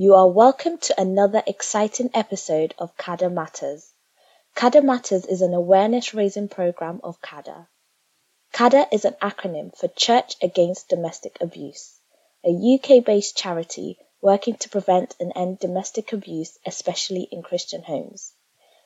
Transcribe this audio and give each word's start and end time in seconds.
You 0.00 0.14
are 0.14 0.30
welcome 0.30 0.78
to 0.78 1.00
another 1.00 1.42
exciting 1.44 2.10
episode 2.14 2.72
of 2.78 2.96
CADA 2.96 3.30
Matters. 3.30 3.92
CADA 4.54 4.80
Matters 4.80 5.26
is 5.26 5.42
an 5.42 5.54
awareness 5.54 6.14
raising 6.14 6.46
program 6.48 7.00
of 7.02 7.20
CADA. 7.20 7.66
CADA 8.52 8.86
is 8.92 9.04
an 9.04 9.16
acronym 9.20 9.76
for 9.76 9.88
Church 9.88 10.36
Against 10.40 10.88
Domestic 10.88 11.38
Abuse, 11.40 11.98
a 12.46 12.50
UK 12.50 13.04
based 13.04 13.36
charity 13.36 13.98
working 14.22 14.54
to 14.58 14.68
prevent 14.68 15.16
and 15.18 15.32
end 15.34 15.58
domestic 15.58 16.12
abuse, 16.12 16.60
especially 16.64 17.22
in 17.32 17.42
Christian 17.42 17.82
homes. 17.82 18.32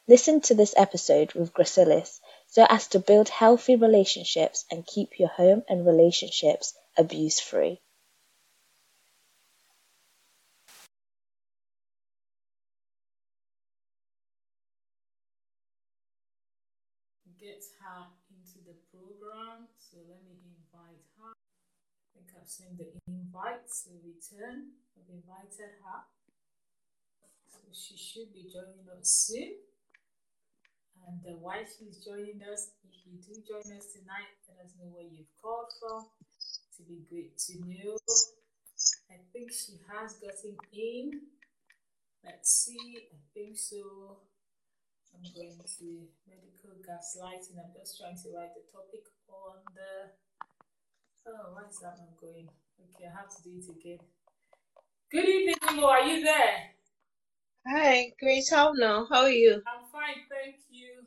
Listen 0.08 0.40
to 0.40 0.54
this 0.54 0.72
episode 0.78 1.34
with 1.34 1.52
Gracilis 1.52 2.20
so 2.46 2.64
as 2.70 2.88
to 2.88 2.98
build 2.98 3.28
healthy 3.28 3.76
relationships 3.76 4.64
and 4.70 4.86
keep 4.86 5.18
your 5.18 5.28
home 5.28 5.62
and 5.68 5.84
relationships 5.84 6.72
abuse 6.96 7.38
free. 7.38 7.82
Get 17.62 17.78
her 17.86 18.10
into 18.34 18.58
the 18.66 18.74
program. 18.90 19.70
So 19.78 20.02
let 20.10 20.18
me 20.26 20.34
invite 20.50 21.06
her. 21.14 21.30
I 21.30 22.06
think 22.10 22.34
I've 22.34 22.50
sent 22.50 22.74
the 22.74 22.90
invite 23.06 23.70
to 23.86 23.94
return. 24.02 24.74
I've 24.98 25.06
invited 25.06 25.78
her. 25.86 26.00
So 27.46 27.62
she 27.70 27.94
should 27.94 28.34
be 28.34 28.50
joining 28.50 28.82
us 28.90 29.30
soon. 29.30 29.62
And 31.06 31.22
uh, 31.22 31.38
while 31.38 31.62
she's 31.62 32.02
joining 32.02 32.42
us, 32.50 32.74
if 32.82 33.06
you 33.06 33.22
do 33.22 33.38
join 33.46 33.78
us 33.78 33.94
tonight, 33.94 34.34
let 34.50 34.66
us 34.66 34.74
know 34.78 34.90
where 34.90 35.06
you've 35.06 35.30
called 35.38 35.70
from. 35.78 36.10
To 36.78 36.82
be 36.82 37.06
great 37.06 37.38
to 37.46 37.62
know. 37.62 37.94
I 39.06 39.22
think 39.32 39.52
she 39.52 39.78
has 39.86 40.18
gotten 40.18 40.56
in. 40.72 41.30
Let's 42.24 42.50
see. 42.50 43.06
I 43.12 43.18
think 43.34 43.56
so. 43.56 44.18
I'm 45.14 45.22
going 45.34 45.56
to 45.56 46.08
medical 46.26 46.74
gaslighting. 46.82 47.60
I'm 47.60 47.72
just 47.78 48.00
trying 48.00 48.16
to 48.16 48.28
write 48.34 48.54
the 48.54 48.64
topic 48.72 49.04
on 49.28 49.60
the. 49.74 50.10
Oh, 51.26 51.52
why 51.52 51.68
is 51.68 51.78
that 51.80 51.98
not 51.98 52.16
going? 52.20 52.48
Okay, 52.80 53.06
I 53.06 53.16
have 53.16 53.30
to 53.36 53.42
do 53.42 53.50
it 53.56 53.68
again. 53.70 53.98
Good 55.10 55.28
evening, 55.28 55.54
Imo. 55.70 55.86
Are 55.86 56.02
you 56.06 56.24
there? 56.24 56.72
Hi, 57.68 58.12
Grace. 58.18 58.50
How 58.50 58.72
now? 58.72 59.06
How 59.08 59.22
are 59.22 59.30
you? 59.30 59.62
I'm 59.66 59.84
fine, 59.92 60.24
thank 60.28 60.56
you. 60.70 61.04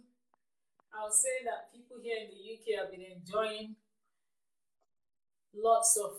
I 0.93 1.03
was 1.03 1.21
saying 1.21 1.45
that 1.45 1.73
people 1.73 1.97
here 2.01 2.17
in 2.21 2.29
the 2.31 2.39
UK 2.53 2.79
have 2.79 2.91
been 2.91 3.03
enjoying 3.03 3.75
lots 5.53 5.97
of 5.97 6.17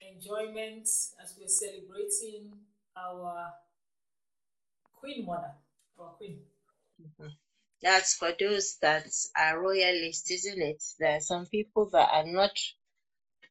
enjoyment 0.00 0.86
as 0.86 1.36
we're 1.38 1.48
celebrating 1.48 2.52
our 2.96 3.52
Queen 4.94 5.26
Mother. 5.26 5.52
That's 7.82 8.14
for 8.14 8.32
those 8.36 8.78
that 8.78 9.06
are 9.36 9.60
royalists, 9.60 10.28
isn't 10.28 10.60
it? 10.60 10.82
There 10.98 11.16
are 11.16 11.20
some 11.20 11.46
people 11.46 11.88
that 11.90 12.08
are 12.10 12.26
not 12.26 12.58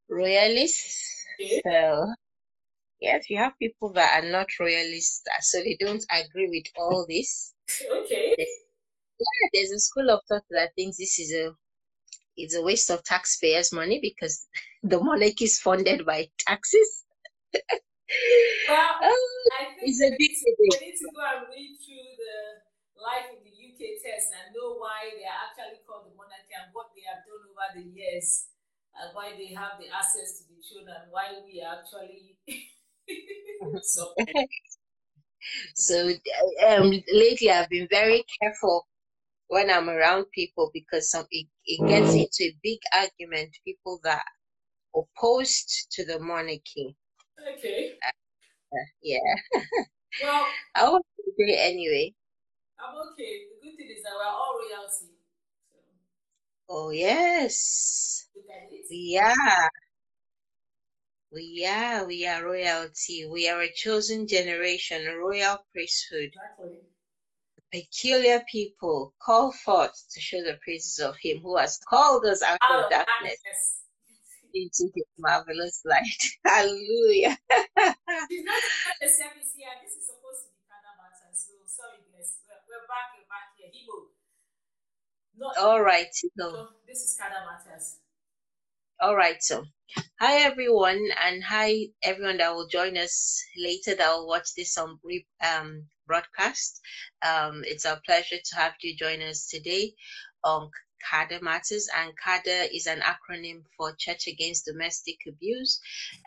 royalists. 0.09 1.25
Okay. 1.39 1.61
So, 1.65 2.13
yes, 3.01 3.29
you 3.29 3.37
have 3.37 3.59
people 3.59 3.93
that 3.93 4.23
are 4.23 4.29
not 4.29 4.47
royalists, 4.59 5.23
uh, 5.33 5.41
so 5.41 5.59
they 5.63 5.77
don't 5.79 6.05
agree 6.11 6.49
with 6.49 6.67
all 6.77 7.05
this. 7.09 7.53
Okay. 7.91 8.35
Yeah, 9.19 9.49
there's 9.53 9.71
a 9.71 9.79
school 9.79 10.09
of 10.11 10.21
thought 10.29 10.43
that 10.51 10.75
thinks 10.75 10.97
this 10.97 11.19
is 11.19 11.33
a 11.33 11.55
it's 12.37 12.55
a 12.55 12.61
waste 12.63 12.89
of 12.91 13.03
taxpayers' 13.03 13.73
money 13.73 13.99
because 14.01 14.47
the 14.83 14.99
monarchy 14.99 15.45
is 15.45 15.59
funded 15.59 16.05
by 16.05 16.29
taxes. 16.39 17.05
Well, 18.67 18.87
Oh, 19.01 19.49
I 19.51 19.55
think 19.67 19.79
it's 19.81 20.01
a 20.01 20.11
we 20.11 20.17
big 20.17 20.31
need, 20.31 20.39
to, 20.39 20.49
we 20.59 20.69
need 20.79 20.97
to 20.99 21.07
go 21.11 21.21
and 21.23 21.41
read 21.51 21.73
through 21.83 22.09
the 22.19 22.35
life 22.99 23.29
in 23.35 23.41
the 23.43 23.53
UK 23.55 23.99
test 23.99 24.31
and 24.35 24.55
know 24.55 24.77
why 24.79 25.11
they 25.15 25.25
are 25.27 25.41
actually 25.49 25.83
called 25.87 26.07
the 26.07 26.15
monarchy 26.15 26.53
and 26.55 26.71
what 26.73 26.91
they 26.95 27.03
have 27.07 27.23
done 27.27 27.43
over 27.47 27.67
the 27.75 27.85
years 27.95 28.47
and 28.99 29.11
why 29.15 29.33
they 29.35 29.51
have 29.55 29.75
the 29.79 29.87
access 29.91 30.39
to 30.39 30.43
the 30.51 30.59
throne 30.63 30.87
and 30.87 31.11
why 31.11 31.41
we 31.43 31.59
are 31.63 31.79
actually 31.81 32.37
so 33.83 34.05
So 35.75 36.09
um, 36.67 36.91
lately 37.11 37.51
I've 37.51 37.69
been 37.69 37.87
very 37.89 38.23
careful 38.41 38.87
when 39.47 39.69
I'm 39.71 39.89
around 39.89 40.27
people 40.33 40.71
because 40.73 41.11
some 41.11 41.27
it, 41.31 41.47
it 41.65 41.87
gets 41.87 42.13
into 42.15 42.51
a 42.51 42.57
big 42.63 42.79
argument. 42.95 43.57
People 43.65 43.99
that 44.03 44.23
are 44.95 45.03
opposed 45.03 45.87
to 45.93 46.05
the 46.05 46.19
monarchy. 46.19 46.97
Okay. 47.41 47.93
Uh, 48.73 48.77
yeah, 49.01 49.19
Well, 50.21 50.45
I 50.75 50.83
to 50.85 51.01
say 51.37 51.57
anyway. 51.57 52.13
I'm 52.79 52.95
okay. 53.13 53.45
The 53.61 53.69
good 53.69 53.77
thing 53.77 53.89
is 53.95 54.03
that 54.03 54.13
we're 54.15 54.25
all 54.25 54.59
royalty. 54.59 55.13
So 55.73 55.79
Oh 56.69 56.89
yes, 56.89 58.27
we 58.89 59.19
are. 59.21 59.69
We 61.31 61.65
are. 61.65 62.05
We 62.05 62.25
are 62.25 62.45
royalty. 62.45 63.25
We 63.25 63.49
are 63.49 63.59
a 63.61 63.73
chosen 63.73 64.25
generation, 64.25 65.05
a 65.05 65.17
royal 65.17 65.57
priesthood, 65.73 66.31
Exactly. 66.33 66.79
peculiar 67.73 68.39
people, 68.49 69.13
called 69.21 69.53
forth 69.55 70.01
to 70.13 70.21
show 70.21 70.41
the 70.41 70.57
praises 70.63 70.99
of 70.99 71.17
Him 71.17 71.39
who 71.41 71.57
has 71.57 71.77
called 71.89 72.25
us 72.25 72.41
out 72.41 72.57
Out 72.61 72.79
of 72.79 72.85
of 72.85 72.89
darkness. 72.89 73.41
darkness. 73.43 73.82
Into 74.53 74.91
his 74.93 75.05
marvelous 75.17 75.81
light. 75.85 76.21
Hallelujah. 76.45 77.37
She's 78.29 78.45
not 78.45 78.61
the 79.01 79.09
service 79.09 79.51
here. 79.57 79.73
This 79.83 79.93
is 79.97 80.05
supposed 80.05 80.45
to 80.45 80.49
be 80.53 80.61
Canada. 80.69 81.09
So 81.33 81.53
sorry, 81.65 82.05
guys. 82.13 82.37
We're, 82.47 82.61
we're 82.69 82.85
back. 82.87 83.17
We're 83.17 83.25
back 83.25 83.57
here. 83.57 83.69
Himo. 83.73 84.13
Not 85.37 85.57
All 85.57 85.81
right. 85.81 86.07
So, 86.13 86.27
so 86.37 86.67
this 86.87 86.99
is 86.99 87.17
CADA 87.19 87.41
Matters. 87.45 87.97
all 89.01 89.15
right. 89.15 89.41
So, 89.41 89.65
hi 90.19 90.41
everyone, 90.43 91.01
and 91.25 91.43
hi 91.43 91.87
everyone 92.03 92.37
that 92.37 92.53
will 92.53 92.67
join 92.67 92.97
us 92.97 93.43
later. 93.57 93.95
That 93.95 94.11
will 94.13 94.27
watch 94.27 94.53
this 94.55 94.77
on 94.77 94.99
re- 95.03 95.25
um 95.43 95.85
broadcast. 96.07 96.79
Um, 97.27 97.63
it's 97.65 97.85
a 97.85 97.99
pleasure 98.05 98.37
to 98.43 98.55
have 98.55 98.73
you 98.81 98.95
join 98.95 99.21
us 99.23 99.47
today 99.47 99.93
on 100.43 100.69
CADA 101.09 101.41
Matters, 101.41 101.89
and 101.97 102.13
CADA 102.17 102.75
is 102.75 102.87
an 102.87 103.01
acronym 103.01 103.63
for 103.75 103.93
Church 103.95 104.27
Against 104.27 104.65
Domestic 104.65 105.17
Abuse. 105.27 105.79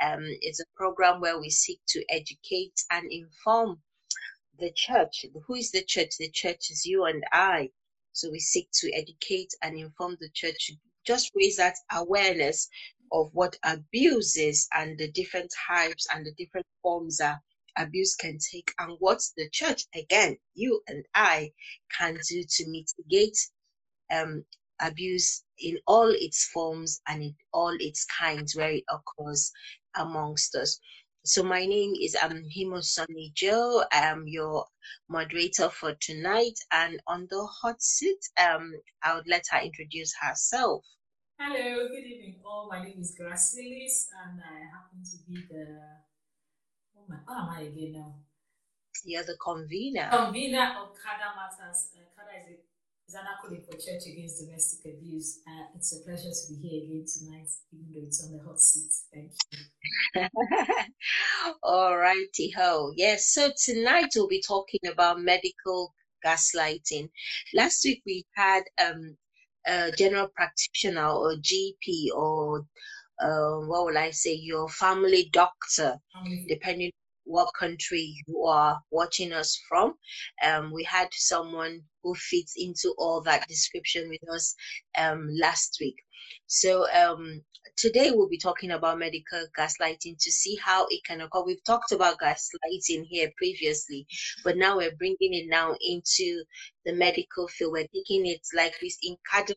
Um, 0.03 0.23
it's 0.41 0.61
a 0.61 0.65
program 0.77 1.21
where 1.21 1.39
we 1.41 1.51
seek 1.51 1.81
to 1.89 2.05
educate 2.09 2.79
and 2.91 3.11
inform 3.11 3.81
the 4.59 4.71
church. 4.75 5.27
Who 5.47 5.55
is 5.55 5.71
the 5.71 5.83
church? 5.83 6.17
The 6.19 6.31
church 6.31 6.71
is 6.71 6.87
you 6.87 7.05
and 7.05 7.25
I. 7.33 7.71
So 8.13 8.31
we 8.31 8.39
seek 8.39 8.69
to 8.81 8.93
educate 8.93 9.53
and 9.63 9.79
inform 9.79 10.17
the 10.21 10.31
church, 10.31 10.71
just 11.07 11.31
raise 11.35 11.57
that 11.57 11.77
awareness 11.93 12.69
of 13.13 13.31
what 13.33 13.57
abuse 13.63 14.37
is 14.37 14.69
and 14.75 14.99
the 14.99 15.11
different 15.11 15.53
types 15.69 16.07
and 16.15 16.25
the 16.25 16.33
different 16.33 16.67
forms 16.83 17.19
that 17.19 17.39
abuse 17.77 18.17
can 18.17 18.39
take, 18.39 18.73
and 18.79 18.97
what 19.01 19.21
the 19.37 19.49
church, 19.51 19.85
again, 19.95 20.37
you 20.55 20.81
and 20.89 21.05
I, 21.15 21.53
can 21.97 22.19
do 22.29 22.43
to 22.43 22.69
mitigate 22.69 23.39
um, 24.11 24.45
abuse 24.81 25.45
in 25.59 25.79
all 25.87 26.09
its 26.11 26.45
forms 26.47 27.01
and 27.09 27.23
in 27.23 27.37
all 27.53 27.77
its 27.81 28.05
kinds 28.07 28.55
where 28.57 28.71
it 28.73 28.85
occurs 28.91 29.53
amongst 29.97 30.55
us. 30.55 30.79
So 31.25 31.43
my 31.43 31.67
name 31.67 31.95
is 32.01 32.17
um, 32.23 32.45
Himo 32.57 32.83
Sonny 32.83 33.33
Joe. 33.35 33.85
I'm 33.93 34.27
your 34.29 34.67
moderator 35.09 35.69
for 35.71 35.95
tonight, 36.01 36.59
and 36.71 37.03
on 37.09 37.27
the 37.31 37.45
hot 37.61 37.83
seat, 37.83 38.21
um, 38.39 38.73
I 39.03 39.15
would 39.15 39.27
let 39.27 39.45
her 39.51 39.59
introduce 39.61 40.15
herself. 40.23 40.85
Hello, 41.39 41.89
good 41.89 42.05
evening 42.05 42.37
all. 42.45 42.69
My 42.71 42.83
name 42.83 43.01
is 43.01 43.15
Gracilis 43.19 44.07
and 44.25 44.41
I 44.41 44.61
happen 44.73 45.03
to 45.05 45.17
be 45.29 45.37
the 45.51 45.79
oh 46.97 47.05
my 47.09 47.17
what 47.25 47.39
am 47.39 47.49
I 47.51 47.61
again 47.63 47.93
now? 47.93 48.15
You're 49.05 49.25
the 49.25 49.37
convener. 49.43 50.09
Convener 50.11 50.73
of 50.83 50.95
CADA 51.03 51.29
Matters. 51.37 51.91
Uh, 51.95 52.06
is, 53.09 53.15
an 53.15 53.23
acronym 53.27 53.65
for 53.65 53.73
Church 53.79 54.07
Against 54.07 54.41
Domestic 54.41 54.81
Abuse. 54.95 55.41
Uh, 55.47 55.67
it's 55.77 55.93
a 55.93 56.01
pleasure 56.05 56.31
to 56.31 56.49
be 56.49 56.57
here 56.57 56.83
again 56.85 57.05
tonight, 57.07 57.49
even 57.73 57.93
though 57.93 58.07
it's 58.07 58.23
on 58.25 58.33
the 58.33 58.43
hot 58.45 58.61
seat. 58.61 58.91
Thank 59.13 59.31
you. 60.17 60.27
All 61.63 61.97
righty 61.97 62.51
ho. 62.51 62.93
Yes, 62.97 63.29
so 63.33 63.51
tonight 63.65 64.11
we'll 64.15 64.29
be 64.29 64.43
talking 64.47 64.81
about 64.91 65.21
medical 65.21 65.95
gaslighting. 66.25 67.11
Last 67.55 67.85
week 67.85 68.03
we 68.07 68.25
had 68.35 68.65
um 68.85 69.17
a 69.67 69.93
general 69.93 70.29
practitioner 70.35 71.09
or 71.09 71.37
GP 71.37 72.11
or 72.15 72.67
uh, 73.21 73.59
what 73.67 73.87
will 73.87 73.99
I 73.99 74.11
say, 74.11 74.35
your 74.35 74.69
family 74.69 75.29
doctor, 75.33 75.99
Family 76.13 76.47
depending 76.49 76.91
what 77.27 77.53
country 77.59 78.15
you 78.27 78.45
are 78.45 78.81
watching 78.91 79.33
us 79.33 79.61
from. 79.69 79.95
Um, 80.45 80.73
we 80.73 80.85
had 80.85 81.09
someone 81.13 81.83
who 82.03 82.15
fits 82.15 82.55
into 82.57 82.95
all 82.99 83.21
that 83.23 83.49
description 83.49 84.09
with 84.09 84.29
us 84.33 84.55
um, 84.97 85.29
last 85.41 85.77
week. 85.81 85.97
So 86.47 86.87
um, 86.93 87.43
today 87.77 88.11
we'll 88.11 88.29
be 88.29 88.39
talking 88.39 88.71
about 88.71 88.99
medical 88.99 89.45
gaslighting 89.59 90.17
to 90.19 90.31
see 90.31 90.57
how 90.63 90.87
it 90.91 91.05
can 91.05 91.21
occur. 91.21 91.43
We've 91.45 91.65
talked 91.65 91.93
about 91.93 92.19
gaslighting 92.21 93.05
here 93.09 93.31
previously, 93.37 94.07
but 94.45 94.57
now 94.57 94.77
we're 94.77 94.97
bringing 94.97 95.35
it 95.35 95.47
now 95.49 95.75
into 95.81 96.43
the 96.85 96.95
medical 96.95 97.49
field. 97.49 97.73
We're 97.73 97.89
taking 97.95 98.27
it 98.27 98.41
like 98.55 98.75
this 98.81 98.97
in 99.03 99.17
CADA. 99.31 99.55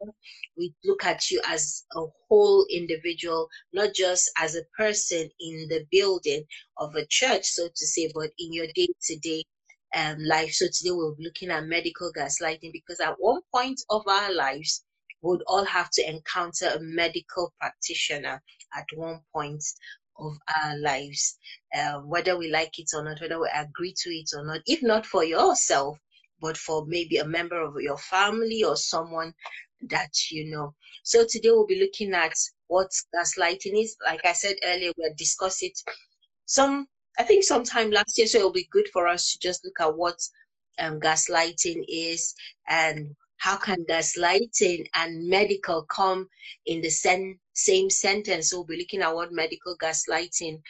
We 0.58 0.74
look 0.84 1.06
at 1.06 1.30
you 1.30 1.42
as 1.48 1.86
a 1.96 2.06
whole 2.28 2.66
individual, 2.70 3.48
not 3.74 3.94
just 3.94 4.30
as 4.38 4.56
a 4.56 4.66
person 4.78 5.30
in 5.40 5.68
the 5.70 5.86
building 5.92 6.44
of 6.78 6.96
a 6.96 7.06
church, 7.06 7.46
so 7.46 7.68
to 7.68 7.86
say, 7.86 8.12
but 8.14 8.32
in 8.40 8.54
your 8.54 8.68
day 8.76 8.88
to 9.04 9.18
day 9.20 9.44
um, 9.96 10.18
life. 10.20 10.52
So 10.54 10.66
today 10.66 10.92
we'll 10.92 11.16
be 11.16 11.24
looking 11.24 11.50
at 11.50 11.66
medical 11.66 12.12
gaslighting 12.12 12.72
because 12.74 13.00
at 13.00 13.16
one 13.18 13.42
point 13.54 13.82
of 13.90 14.08
our 14.08 14.34
lives, 14.34 14.84
would 15.22 15.42
all 15.48 15.66
have 15.66 15.90
to 15.92 16.10
encounter 16.10 16.68
a 16.68 16.80
medical 16.80 17.54
practitioner 17.60 18.42
at 18.76 18.86
one 18.96 19.22
point 19.34 19.64
of 20.18 20.34
our 20.64 20.78
lives, 20.80 21.38
uh, 21.76 22.00
whether 22.00 22.38
we 22.38 22.50
like 22.52 22.78
it 22.78 22.90
or 22.94 23.04
not, 23.04 23.22
whether 23.22 23.40
we 23.40 23.50
agree 23.56 23.94
to 23.98 24.10
it 24.10 24.30
or 24.36 24.46
not. 24.46 24.62
If 24.66 24.84
not 24.84 25.06
for 25.06 25.24
yourself, 25.24 25.98
but 26.42 26.58
for 26.58 26.86
maybe 26.86 27.18
a 27.18 27.26
member 27.26 27.62
of 27.62 27.76
your 27.80 27.98
family 27.98 28.64
or 28.64 28.76
someone 28.76 29.34
that 29.90 30.12
you 30.30 30.52
know. 30.52 30.76
So 31.04 31.26
today 31.28 31.50
we'll 31.50 31.66
be 31.66 31.80
looking 31.80 32.14
at 32.14 32.34
what 32.68 32.92
gaslighting 33.16 33.82
is. 33.82 33.96
Like 34.06 34.26
I 34.26 34.34
said 34.34 34.56
earlier, 34.66 34.92
we'll 34.98 35.14
discuss 35.18 35.64
it 35.64 35.80
some 36.46 36.88
I 37.18 37.24
think 37.24 37.44
sometime 37.44 37.92
last 37.92 38.18
year, 38.18 38.28
so 38.28 38.38
it'll 38.38 38.52
be 38.52 38.70
good 38.72 38.88
for 38.94 39.08
us 39.08 39.32
to 39.32 39.40
just 39.40 39.66
look 39.66 39.80
at 39.82 39.96
what 39.96 40.18
um, 40.80 41.00
gaslighting 41.00 41.84
is 41.90 42.34
and 42.68 43.16
how 43.40 43.58
can 43.58 43.86
gaslighting 43.90 44.86
and 44.94 45.28
medical 45.28 45.84
come 45.84 46.28
in 46.66 46.82
the 46.82 46.90
same, 46.90 47.40
sentence? 47.90 48.54
We'll 48.54 48.66
be 48.66 48.78
looking 48.78 49.02
at 49.02 49.14
what 49.14 49.32
medical 49.32 49.76
gaslighting 49.78 50.62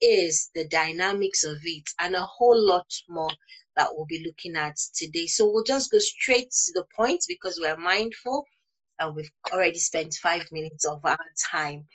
is, 0.00 0.50
the 0.54 0.66
dynamics 0.68 1.44
of 1.44 1.58
it, 1.64 1.88
and 2.00 2.14
a 2.14 2.22
whole 2.22 2.60
lot 2.60 2.86
more 3.08 3.30
that 3.76 3.88
we'll 3.92 4.06
be 4.06 4.24
looking 4.26 4.56
at 4.56 4.76
today. 4.94 5.26
So 5.26 5.50
we'll 5.50 5.64
just 5.64 5.90
go 5.90 5.98
straight 5.98 6.50
to 6.50 6.72
the 6.74 6.84
point 6.94 7.24
because 7.28 7.58
we're 7.60 7.76
mindful 7.76 8.44
and 8.98 9.14
we've 9.14 9.30
already 9.52 9.78
spent 9.78 10.14
five 10.14 10.44
minutes 10.50 10.84
of 10.84 11.00
our 11.04 11.18
time 11.50 11.86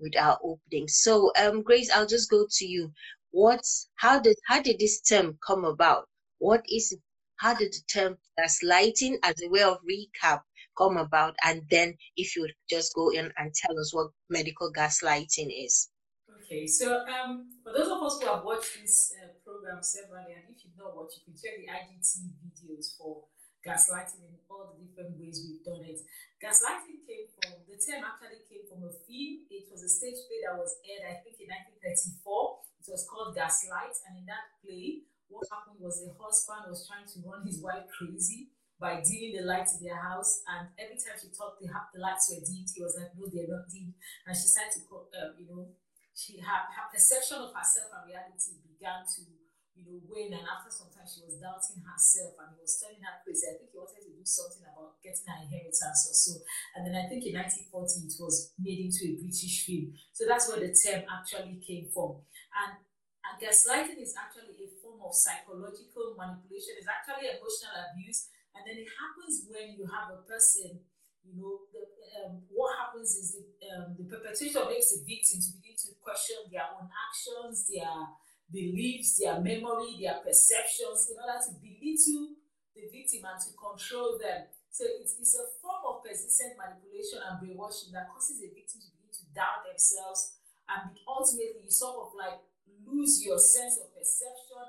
with 0.00 0.16
our 0.16 0.38
opening. 0.42 0.88
So 0.88 1.30
um 1.40 1.62
Grace, 1.62 1.90
I'll 1.92 2.06
just 2.06 2.30
go 2.30 2.46
to 2.50 2.66
you. 2.66 2.92
What 3.30 3.64
how 3.96 4.18
did 4.18 4.36
how 4.46 4.60
did 4.60 4.78
this 4.78 5.00
term 5.00 5.38
come 5.46 5.64
about? 5.64 6.08
What 6.38 6.64
is 6.68 6.96
how 7.38 7.54
did 7.54 7.72
the 7.72 7.82
term 7.92 8.18
gaslighting 8.38 9.18
as 9.22 9.34
a 9.42 9.48
way 9.48 9.62
of 9.62 9.78
recap 9.82 10.42
come 10.76 10.96
about? 10.96 11.36
And 11.44 11.62
then 11.70 11.96
if 12.16 12.36
you 12.36 12.42
would 12.42 12.54
just 12.68 12.94
go 12.94 13.10
in 13.10 13.32
and 13.36 13.54
tell 13.54 13.78
us 13.78 13.92
what 13.94 14.10
medical 14.28 14.72
gaslighting 14.72 15.50
is. 15.64 15.90
Okay, 16.44 16.66
so 16.66 17.04
um, 17.08 17.52
for 17.64 17.72
those 17.72 17.88
of 17.90 18.00
us 18.02 18.20
who 18.20 18.26
have 18.28 18.44
watched 18.44 18.80
this 18.80 19.12
uh, 19.20 19.32
program 19.44 19.82
severally, 19.82 20.32
and 20.36 20.48
if 20.48 20.64
you've 20.64 20.76
not 20.78 20.96
watched, 20.96 21.20
you 21.20 21.32
can 21.32 21.36
check 21.36 21.56
the 21.60 21.68
IGTV 21.68 22.36
videos 22.40 22.96
for 22.96 23.24
gaslighting 23.66 24.24
in 24.24 24.34
all 24.48 24.72
the 24.72 24.80
different 24.80 25.18
ways 25.20 25.44
we've 25.44 25.64
done 25.64 25.84
it. 25.84 26.00
Gaslighting 26.40 27.02
came 27.04 27.26
from, 27.34 27.66
the 27.66 27.76
term 27.76 28.04
actually 28.06 28.46
came 28.46 28.64
from 28.70 28.86
a 28.86 28.92
film. 28.92 29.32
It 29.50 29.66
was 29.68 29.82
a 29.82 29.90
stage 29.90 30.20
play 30.30 30.40
that 30.46 30.56
was 30.56 30.78
aired, 30.86 31.04
I 31.10 31.14
think, 31.26 31.36
in 31.42 31.48
1934. 31.50 32.62
It 32.80 32.88
was 32.88 33.04
called 33.10 33.34
Gaslight, 33.34 33.96
and 34.08 34.14
in 34.22 34.26
that 34.30 34.54
play, 34.62 35.04
what 35.28 35.46
happened 35.52 35.80
was 35.80 36.00
the 36.00 36.12
husband 36.16 36.72
was 36.72 36.88
trying 36.88 37.06
to 37.06 37.16
run 37.24 37.44
his 37.44 37.60
wife 37.60 37.84
crazy 37.92 38.52
by 38.80 39.02
dimming 39.02 39.36
the 39.36 39.44
lights 39.44 39.76
in 39.78 39.84
their 39.84 40.00
house. 40.00 40.40
And 40.48 40.72
every 40.78 40.96
time 40.96 41.18
she 41.18 41.28
thought 41.34 41.60
the, 41.60 41.68
the 41.68 42.00
lights 42.00 42.30
were 42.32 42.40
dimmed, 42.40 42.70
he 42.72 42.80
was 42.80 42.96
like, 42.96 43.12
no, 43.18 43.26
they're 43.28 43.50
not 43.50 43.68
dimmed. 43.68 43.94
And 44.24 44.32
she 44.32 44.48
started 44.48 44.72
to, 44.78 44.82
uh, 45.12 45.34
you 45.36 45.46
know, 45.50 45.74
she 46.14 46.40
her, 46.42 46.60
her 46.74 46.86
perception 46.90 47.38
of 47.38 47.54
herself 47.54 47.94
and 47.94 48.10
reality 48.10 48.58
began 48.66 49.06
to, 49.06 49.22
you 49.78 49.82
know, 49.86 49.98
wane. 50.06 50.34
And 50.34 50.46
after 50.46 50.70
some 50.70 50.90
time, 50.90 51.06
she 51.06 51.22
was 51.26 51.38
doubting 51.38 51.82
herself 51.82 52.38
and 52.38 52.54
he 52.54 52.58
was 52.62 52.78
turning 52.78 53.02
her 53.02 53.18
crazy. 53.22 53.46
I 53.50 53.54
think 53.58 53.70
he 53.70 53.78
wanted 53.78 54.02
to 54.02 54.14
do 54.14 54.26
something 54.26 54.66
about 54.66 54.98
getting 55.02 55.26
her 55.26 55.38
inheritance 55.42 56.02
or 56.06 56.14
so. 56.14 56.32
And 56.78 56.86
then 56.86 56.94
I 56.94 57.06
think 57.10 57.26
in 57.26 57.38
1940, 57.38 58.10
it 58.10 58.14
was 58.18 58.54
made 58.58 58.82
into 58.82 59.10
a 59.10 59.18
British 59.18 59.66
film. 59.66 59.94
So 60.14 60.26
that's 60.26 60.46
where 60.46 60.62
the 60.62 60.70
term 60.74 61.06
actually 61.06 61.58
came 61.62 61.90
from. 61.90 62.22
And 62.54 62.82
and 63.28 63.36
gaslighting 63.36 64.00
is 64.00 64.16
actually 64.16 64.56
a 64.56 64.72
form 64.98 65.10
of 65.10 65.14
psychological 65.14 66.18
manipulation. 66.18 66.74
It's 66.82 66.90
actually 66.90 67.30
emotional 67.30 67.78
abuse. 67.78 68.34
And 68.58 68.66
then 68.66 68.82
it 68.82 68.90
happens 68.90 69.46
when 69.46 69.78
you 69.78 69.86
have 69.86 70.10
a 70.10 70.26
person, 70.26 70.82
you 71.22 71.38
know, 71.38 71.70
the, 71.70 71.86
um, 72.18 72.42
what 72.50 72.74
happens 72.74 73.14
is 73.14 73.38
the, 73.38 73.46
um, 73.70 73.94
the 73.94 74.10
perpetrator 74.10 74.66
makes 74.66 74.90
the 74.90 75.06
victim 75.06 75.38
to 75.38 75.50
begin 75.62 75.78
to 75.78 75.94
question 76.02 76.50
their 76.50 76.66
own 76.74 76.90
actions, 76.90 77.70
their 77.70 77.94
beliefs, 78.50 79.22
their 79.22 79.38
memory, 79.38 80.02
their 80.02 80.18
perceptions, 80.18 81.14
in 81.14 81.16
order 81.22 81.38
to 81.38 81.54
belittle 81.62 82.34
the 82.74 82.90
victim 82.90 83.22
and 83.22 83.38
to 83.38 83.54
control 83.54 84.18
them. 84.18 84.50
So 84.74 84.82
it's, 84.86 85.14
it's 85.22 85.38
a 85.38 85.46
form 85.62 85.82
of 85.86 86.02
persistent 86.02 86.58
manipulation 86.58 87.22
and 87.22 87.38
brainwashing 87.38 87.94
that 87.94 88.10
causes 88.10 88.42
the 88.42 88.50
victim 88.50 88.82
to 88.82 88.90
begin 88.98 89.14
to 89.14 89.24
doubt 89.34 89.62
themselves 89.68 90.38
and 90.68 90.92
ultimately 91.08 91.64
you 91.64 91.72
sort 91.72 91.96
of 91.96 92.12
like 92.12 92.44
lose 92.84 93.24
your 93.24 93.40
sense 93.40 93.80
of 93.80 93.92
perception, 93.96 94.60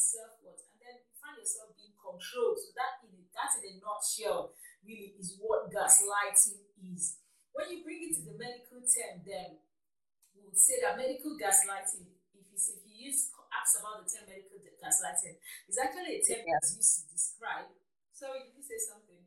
self 0.00 0.40
worth, 0.40 0.64
and 0.72 0.80
then 0.80 0.96
find 1.20 1.36
yourself 1.36 1.76
being 1.76 1.92
controlled. 2.00 2.56
So 2.56 2.72
that 2.74 3.04
in 3.04 3.12
a, 3.12 3.22
that 3.36 3.52
in 3.60 3.62
a 3.68 3.72
nutshell 3.84 4.56
really 4.80 5.12
is 5.20 5.36
what 5.36 5.68
gaslighting 5.68 6.64
is. 6.80 7.20
When 7.52 7.68
you 7.68 7.84
bring 7.84 8.08
it 8.08 8.16
to 8.16 8.22
the 8.24 8.36
medical 8.40 8.80
term, 8.80 9.20
then 9.28 9.60
we 10.32 10.40
would 10.48 10.56
say 10.56 10.80
that 10.80 10.96
medical 10.96 11.36
gaslighting, 11.36 12.08
if 12.32 12.46
you 12.48 12.56
if 12.56 12.80
you 12.88 13.12
use 13.12 13.28
ask 13.50 13.76
about 13.82 14.00
the 14.02 14.08
term 14.08 14.30
medical 14.30 14.56
gaslighting, 14.80 15.36
is 15.68 15.76
actually 15.76 16.18
a 16.18 16.22
term 16.24 16.42
that's 16.46 16.72
used 16.78 16.94
to 16.96 17.02
describe. 17.12 17.68
Sorry, 18.14 18.48
did 18.48 18.56
you 18.56 18.64
say 18.64 18.78
something? 18.80 19.20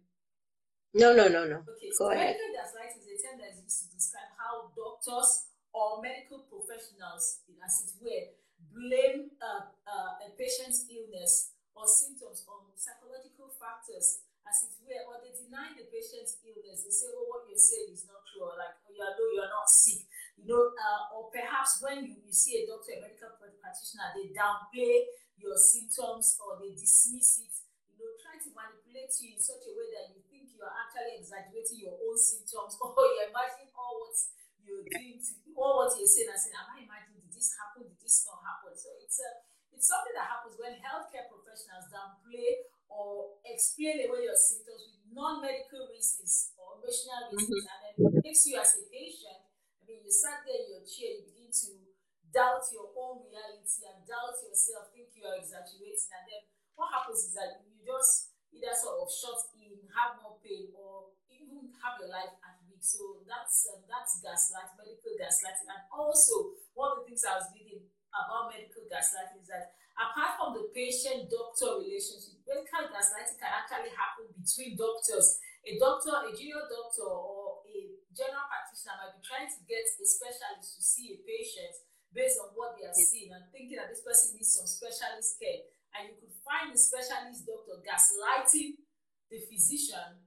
No, 0.94 1.14
no, 1.18 1.26
no, 1.28 1.50
no. 1.50 1.66
Okay, 1.74 1.90
so 1.90 2.06
Go 2.06 2.14
medical 2.14 2.54
ahead. 2.54 2.58
gaslighting 2.58 3.02
is 3.02 3.10
a 3.10 3.18
term 3.22 3.36
that's 3.42 3.58
used 3.62 3.80
to 3.84 3.88
describe 3.98 4.32
how 4.38 4.70
doctors 4.78 5.50
or 5.74 6.02
medical 6.06 6.46
professionals, 6.46 7.42
as 7.66 7.74
it 7.90 7.92
were, 7.98 8.26
blame 8.74 9.38
uh, 9.38 9.70
uh, 9.86 10.26
a 10.26 10.28
patient's 10.34 10.90
illness 10.90 11.54
or 11.78 11.86
symptoms 11.86 12.46
on 12.50 12.74
psychological 12.74 13.50
factors, 13.54 14.26
as 14.44 14.58
it 14.68 14.74
were, 14.84 15.02
or 15.10 15.22
they 15.22 15.34
deny 15.34 15.72
the 15.78 15.88
patient's 15.88 16.42
illness. 16.44 16.84
They 16.84 16.94
say, 16.94 17.10
oh, 17.14 17.30
what 17.30 17.46
you're 17.48 17.58
saying 17.58 17.94
is 17.94 18.06
not 18.10 18.26
true, 18.28 18.50
or 18.50 18.58
like, 18.58 18.78
oh, 18.86 18.92
you 18.94 19.02
know, 19.02 19.30
you're 19.34 19.54
not 19.54 19.70
sick. 19.70 20.10
You 20.38 20.50
know, 20.50 20.74
uh, 20.74 21.14
or 21.14 21.30
perhaps 21.30 21.80
when 21.80 22.04
you, 22.04 22.18
you 22.26 22.34
see 22.34 22.66
a 22.66 22.68
doctor, 22.68 22.98
a 22.98 23.06
medical 23.06 23.32
practitioner, 23.38 24.12
they 24.18 24.34
downplay 24.34 25.06
your 25.38 25.58
symptoms 25.58 26.38
or 26.42 26.58
they 26.58 26.74
dismiss 26.74 27.46
it. 27.46 27.54
You 27.94 28.02
know, 28.02 28.18
try 28.18 28.42
to 28.42 28.50
manipulate 28.50 29.14
you 29.22 29.38
in 29.38 29.42
such 29.42 29.64
a 29.70 29.72
way 29.78 29.88
that 29.94 30.10
you 30.14 30.26
think 30.26 30.50
you 30.50 30.62
are 30.66 30.74
actually 30.74 31.22
exaggerating 31.22 31.86
your 31.86 31.96
own 32.02 32.18
symptoms 32.18 32.78
or 32.82 32.98
you're 33.14 33.30
imagining 33.30 33.70
all 33.78 34.02
what 34.02 34.18
you're 34.66 34.88
doing 34.90 35.22
to 35.22 35.32
all 35.54 35.86
what 35.86 35.94
you're 35.94 36.10
saying 36.10 36.34
and 36.34 36.40
saying, 36.40 36.58
Am 36.58 36.74
I 36.74 36.82
imagining 36.82 37.13
this 37.44 37.60
happen? 37.60 37.84
Did 37.92 38.00
this 38.00 38.24
not 38.24 38.40
happen? 38.40 38.72
So 38.72 38.96
it's 39.04 39.20
a 39.20 39.44
it's 39.76 39.92
something 39.92 40.16
that 40.16 40.32
happens 40.32 40.56
when 40.56 40.80
healthcare 40.80 41.28
professionals 41.28 41.92
downplay 41.92 42.72
or 42.88 43.36
explain 43.44 44.06
away 44.06 44.30
your 44.30 44.38
symptoms 44.38 44.96
with 44.96 45.04
non-medical 45.12 45.92
reasons 45.92 46.56
or 46.56 46.80
emotional 46.80 47.34
reasons, 47.36 47.68
mm-hmm. 47.68 47.74
and 47.74 47.80
then 47.84 47.94
it 48.16 48.24
makes 48.24 48.48
you 48.48 48.56
as 48.56 48.80
a 48.80 48.86
patient. 48.88 49.44
I 49.76 49.84
mean, 49.84 50.06
you 50.06 50.14
sat 50.14 50.46
there 50.46 50.62
in 50.62 50.78
your 50.78 50.86
chair, 50.86 51.20
you 51.20 51.26
begin 51.26 51.50
to 51.50 51.90
doubt 52.30 52.64
your 52.70 52.94
own 52.94 53.26
reality 53.26 53.82
and 53.90 54.06
doubt 54.06 54.38
yourself, 54.46 54.94
think 54.94 55.10
you 55.18 55.26
are 55.26 55.42
exaggerating, 55.42 56.14
and 56.14 56.24
then 56.30 56.42
what 56.78 56.94
happens 56.94 57.30
is 57.30 57.34
that 57.34 57.66
you 57.66 57.82
just 57.82 58.38
either 58.54 58.74
sort 58.78 59.02
of 59.02 59.10
shut 59.10 59.42
in, 59.58 59.90
have 59.90 60.22
more 60.22 60.38
pain, 60.38 60.70
or 60.78 61.18
even 61.34 61.74
have 61.82 61.98
your 61.98 62.14
life 62.14 62.38
so 62.84 63.24
that's 63.24 63.64
um, 63.72 63.88
that's 63.88 64.20
gaslight, 64.20 64.76
medical 64.76 65.16
gaslighting. 65.16 65.72
And 65.72 65.88
also, 65.88 66.60
one 66.76 66.92
of 66.92 66.98
the 67.02 67.06
things 67.08 67.24
I 67.24 67.40
was 67.40 67.48
reading 67.56 67.88
about 68.12 68.52
medical 68.52 68.84
gaslighting 68.92 69.40
is 69.40 69.48
that 69.48 69.72
apart 69.96 70.36
from 70.36 70.60
the 70.60 70.68
patient-doctor 70.76 71.80
relationship, 71.80 72.44
medical 72.44 72.92
gaslighting 72.92 73.40
can 73.40 73.52
actually 73.56 73.96
happen 73.96 74.36
between 74.36 74.76
doctors. 74.76 75.40
A 75.64 75.80
doctor, 75.80 76.12
a 76.12 76.30
junior 76.36 76.68
doctor, 76.68 77.08
or 77.08 77.64
a 77.64 77.96
general 78.12 78.52
practitioner 78.52 79.00
might 79.00 79.16
be 79.16 79.24
trying 79.24 79.48
to 79.48 79.60
get 79.64 79.88
a 79.88 80.04
specialist 80.04 80.76
to 80.76 80.82
see 80.84 81.16
a 81.16 81.18
patient 81.24 81.72
based 82.12 82.36
on 82.44 82.52
what 82.54 82.76
they 82.76 82.84
are 82.84 82.94
seeing 82.94 83.32
and 83.32 83.48
thinking 83.50 83.80
that 83.80 83.88
this 83.88 84.04
person 84.04 84.36
needs 84.36 84.54
some 84.54 84.68
specialist 84.68 85.40
care. 85.40 85.64
And 85.96 86.12
you 86.12 86.16
could 86.20 86.36
find 86.44 86.76
the 86.76 86.78
specialist 86.78 87.48
doctor 87.48 87.80
gaslighting 87.80 88.76
the 89.32 89.40
physician 89.48 90.20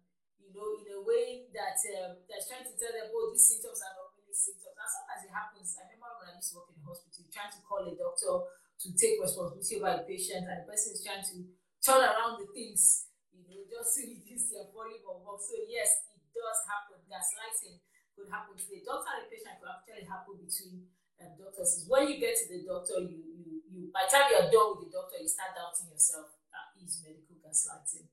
know, 0.56 0.68
in 0.80 0.88
a 0.90 1.00
way 1.04 1.46
that 1.52 1.76
um, 2.00 2.25
that's 2.26 2.48
trying 2.48 2.64
to 2.64 2.75
tell 2.75 2.90
them, 2.90 3.12
oh, 3.12 3.30
these 3.30 3.44
symptoms 3.44 3.78
are 3.84 3.94
not 3.94 4.16
really 4.16 4.34
symptoms. 4.34 4.75
And 4.75 4.88
sometimes 4.88 5.22
it 5.28 5.32
happens. 5.32 5.68
I 5.76 5.86
remember 5.92 6.16
when 6.18 6.32
I 6.32 6.40
used 6.40 6.50
to 6.52 6.56
work 6.58 6.72
in 6.72 6.80
the 6.80 6.88
hospital, 6.88 7.28
trying 7.28 7.52
to 7.52 7.60
call 7.62 7.84
a 7.84 7.94
doctor 7.94 8.34
to 8.76 8.88
take 8.96 9.20
responsibility 9.20 9.76
over 9.80 9.92
a 9.92 10.02
patient, 10.04 10.48
and 10.48 10.64
the 10.64 10.66
person 10.68 10.96
is 10.96 11.04
trying 11.04 11.25
to 11.25 11.36
turn 11.80 12.02
around 12.02 12.40
the 12.40 12.48
things, 12.52 13.12
you 13.32 13.44
know, 13.44 13.62
just 13.68 13.94
to 13.96 14.08
reduce 14.08 14.50
their 14.50 14.68
volume 14.72 15.04
of 15.06 15.22
work. 15.22 15.40
So, 15.40 15.60
yes, 15.68 16.08
it 16.12 16.25
does 16.32 16.60
happen. 16.66 17.00
Gaslighting 17.06 17.80
could 18.16 18.32
happen 18.32 18.56
to 18.56 18.66
the 18.72 18.80
doctor 18.80 19.12
and 19.12 19.28
the 19.28 19.30
patient 19.32 19.60
could 19.60 19.68
actually 19.68 20.08
happen 20.08 20.40
between 20.40 20.88
um, 21.20 21.32
doctors. 21.36 21.84
When 21.88 22.08
you 22.08 22.16
get 22.16 22.36
to 22.36 22.44
the 22.48 22.64
doctor, 22.64 23.04
you, 23.04 23.20
you, 23.20 23.60
you 23.68 23.80
by 23.92 24.08
the 24.08 24.12
time 24.12 24.28
you're 24.32 24.52
done 24.52 24.76
with 24.76 24.88
the 24.88 24.92
doctor, 24.92 25.20
you 25.20 25.28
start 25.28 25.52
doubting 25.56 25.92
yourself. 25.92 26.32
That 26.52 26.72
is 26.80 27.04
medical 27.04 27.36
gaslighting. 27.40 28.08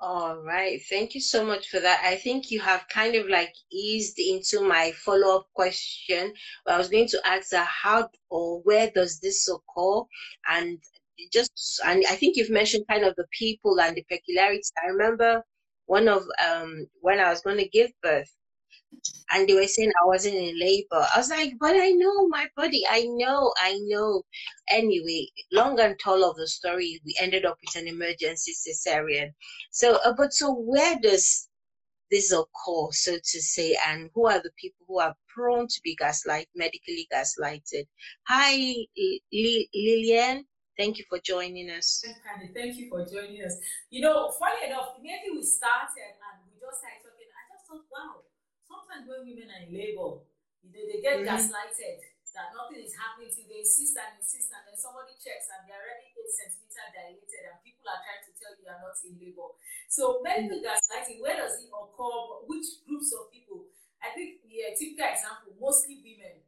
All 0.00 0.38
right. 0.42 0.80
Thank 0.88 1.14
you 1.14 1.20
so 1.20 1.44
much 1.44 1.68
for 1.68 1.80
that. 1.80 2.00
I 2.04 2.16
think 2.16 2.50
you 2.50 2.60
have 2.60 2.86
kind 2.88 3.16
of 3.16 3.28
like 3.28 3.52
eased 3.72 4.18
into 4.18 4.60
my 4.66 4.92
follow 4.92 5.36
up 5.36 5.48
question. 5.54 6.34
I 6.66 6.78
was 6.78 6.88
going 6.88 7.08
to 7.08 7.20
ask 7.26 7.50
her 7.52 7.64
how 7.64 8.08
or 8.30 8.60
where 8.62 8.90
does 8.94 9.18
this 9.20 9.48
occur? 9.48 10.02
And 10.48 10.78
just, 11.32 11.80
and 11.84 12.04
I 12.08 12.14
think 12.14 12.36
you've 12.36 12.50
mentioned 12.50 12.86
kind 12.88 13.04
of 13.04 13.16
the 13.16 13.26
people 13.36 13.80
and 13.80 13.96
the 13.96 14.04
peculiarities. 14.08 14.72
I 14.80 14.88
remember 14.88 15.42
one 15.86 16.06
of, 16.08 16.22
um, 16.48 16.86
when 17.00 17.18
I 17.18 17.30
was 17.30 17.40
going 17.40 17.58
to 17.58 17.68
give 17.68 17.90
birth, 18.02 18.32
and 19.30 19.48
they 19.48 19.54
were 19.54 19.66
saying 19.66 19.92
I 20.02 20.06
wasn't 20.06 20.36
in 20.36 20.58
labor. 20.58 21.06
I 21.14 21.18
was 21.18 21.30
like, 21.30 21.54
but 21.60 21.76
I 21.76 21.90
know 21.90 22.28
my 22.28 22.46
body. 22.56 22.84
I 22.88 23.04
know, 23.08 23.52
I 23.60 23.78
know. 23.84 24.22
Anyway, 24.70 25.28
long 25.52 25.78
and 25.80 25.98
tall 26.02 26.24
of 26.28 26.36
the 26.36 26.46
story, 26.48 27.00
we 27.04 27.16
ended 27.20 27.44
up 27.44 27.58
with 27.64 27.76
an 27.80 27.88
emergency 27.88 28.52
cesarean. 28.54 29.30
So, 29.70 29.96
uh, 30.04 30.14
but 30.16 30.32
so 30.32 30.52
where 30.52 30.98
does 31.00 31.48
this 32.10 32.32
occur, 32.32 32.90
so 32.92 33.16
to 33.16 33.42
say, 33.42 33.76
and 33.86 34.10
who 34.14 34.26
are 34.26 34.42
the 34.42 34.52
people 34.58 34.84
who 34.88 34.98
are 35.00 35.14
prone 35.34 35.66
to 35.68 35.80
be 35.84 35.94
gaslight, 35.96 36.48
medically 36.54 37.06
gaslighted? 37.12 37.86
Hi, 38.28 38.74
Lillian. 39.74 40.46
Thank 40.78 40.98
you 40.98 41.04
for 41.08 41.18
joining 41.18 41.70
us. 41.70 42.04
Thank 42.54 42.76
you 42.78 42.88
for 42.88 43.04
joining 43.04 43.42
us. 43.44 43.56
You 43.90 44.02
know, 44.02 44.34
funny 44.38 44.66
enough, 44.66 44.94
immediately 44.98 45.36
we 45.36 45.42
started 45.44 46.16
and 46.16 46.36
we 46.46 46.58
just 46.60 46.78
started 46.80 47.02
talking, 47.02 47.28
I 47.28 47.42
just 47.52 47.66
thought, 47.66 47.84
wow, 47.92 48.22
sometimes 48.68 49.08
when 49.08 49.24
women 49.24 49.48
are 49.48 49.64
in 49.64 49.72
labor, 49.72 50.22
you 50.60 50.68
know, 50.68 50.84
they 50.84 51.00
get 51.00 51.24
mm-hmm. 51.24 51.32
gaslighted 51.32 52.04
that 52.38 52.54
nothing 52.54 52.86
is 52.86 52.94
happening 52.94 53.26
till 53.26 53.50
they 53.50 53.66
insist 53.66 53.98
and 53.98 54.22
insist, 54.22 54.54
and 54.54 54.62
then 54.62 54.78
somebody 54.78 55.10
checks 55.18 55.50
and 55.50 55.66
they're 55.66 55.82
already 55.82 56.14
eight 56.14 56.30
centimeter 56.30 56.86
dilated, 56.94 57.50
and 57.50 57.58
people 57.66 57.82
are 57.90 57.98
trying 57.98 58.22
to 58.22 58.32
tell 58.38 58.54
you 58.54 58.62
you're 58.62 58.78
not 58.78 58.94
in 59.02 59.18
labor. 59.18 59.58
So 59.90 60.22
medical 60.22 60.62
mm-hmm. 60.62 60.70
gaslighting, 60.70 61.18
where 61.18 61.34
does 61.34 61.58
it 61.58 61.72
occur? 61.74 62.46
Which 62.46 62.86
groups 62.86 63.10
of 63.10 63.34
people? 63.34 63.66
I 63.98 64.14
think 64.14 64.46
the 64.46 64.70
typical 64.78 65.10
example, 65.10 65.58
mostly 65.58 65.98
women. 65.98 66.46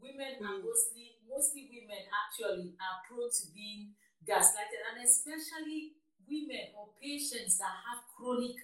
Women 0.00 0.40
mm-hmm. 0.40 0.48
are 0.48 0.58
mostly 0.64 1.20
mostly 1.28 1.68
women 1.68 2.08
actually 2.08 2.72
are 2.80 3.04
prone 3.04 3.28
to 3.28 3.44
being 3.52 3.92
gaslighted, 4.24 4.80
and 4.88 5.04
especially 5.04 6.00
women 6.24 6.72
or 6.72 6.96
patients 6.96 7.60
that 7.60 7.76
have 7.84 8.08
chronic 8.08 8.56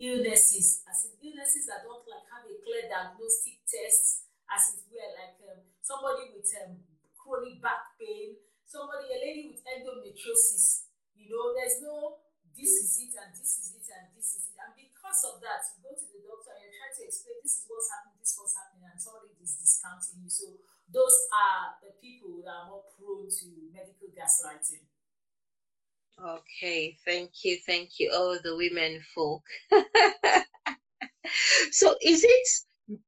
illnesses, 0.00 0.82
as 0.88 1.06
in 1.06 1.12
illnesses 1.20 1.68
that 1.68 1.84
don't 1.84 2.08
like 2.08 2.24
have 2.32 2.48
a 2.48 2.56
clear 2.64 2.88
diagnostic 2.88 3.60
test, 3.68 4.32
as 4.48 4.80
it 4.80 4.82
were, 4.88 5.12
like 5.14 5.36
um, 5.46 5.60
somebody 5.84 6.32
with 6.32 6.48
um, 6.64 6.80
chronic 7.14 7.60
back 7.60 7.94
pain, 8.00 8.40
somebody, 8.64 9.12
a 9.12 9.18
lady 9.20 9.52
with 9.52 9.62
endometriosis. 9.62 10.88
You 11.14 11.30
know, 11.30 11.52
there's 11.52 11.84
no 11.84 12.24
this 12.60 12.76
is 12.76 12.92
it 13.00 13.14
and 13.16 13.32
this 13.32 13.52
is 13.56 13.66
it 13.78 13.88
and 13.88 14.12
this 14.12 14.36
is 14.36 14.52
it. 14.52 14.58
And 14.60 14.76
because 14.76 15.20
of 15.24 15.40
that, 15.40 15.64
you 15.72 15.80
go 15.80 15.96
to 15.96 16.06
the 16.12 16.20
doctor 16.20 16.52
and 16.52 16.68
you 16.68 16.76
try 16.76 16.92
to 16.92 17.02
explain 17.08 17.40
this 17.40 17.62
is 17.62 17.64
what's 17.64 17.88
happening, 17.88 18.20
this 18.20 18.36
is 18.36 18.38
what's 18.40 18.56
happening, 18.58 18.84
and 18.84 19.00
somebody 19.00 19.32
is 19.40 19.56
discounting 19.56 20.20
you. 20.20 20.30
So 20.30 20.60
those 20.90 21.16
are 21.32 21.80
the 21.80 21.96
people 21.96 22.44
that 22.44 22.52
are 22.52 22.68
more 22.68 22.84
prone 22.92 23.30
to 23.30 23.46
medical 23.72 24.12
gaslighting. 24.12 24.89
Okay, 26.18 26.96
thank 27.06 27.30
you, 27.44 27.58
thank 27.66 27.98
you. 27.98 28.10
Oh, 28.12 28.38
the 28.42 28.56
women 28.56 29.02
folk. 29.14 29.42
so, 31.70 31.96
is 32.02 32.24
it 32.24 32.48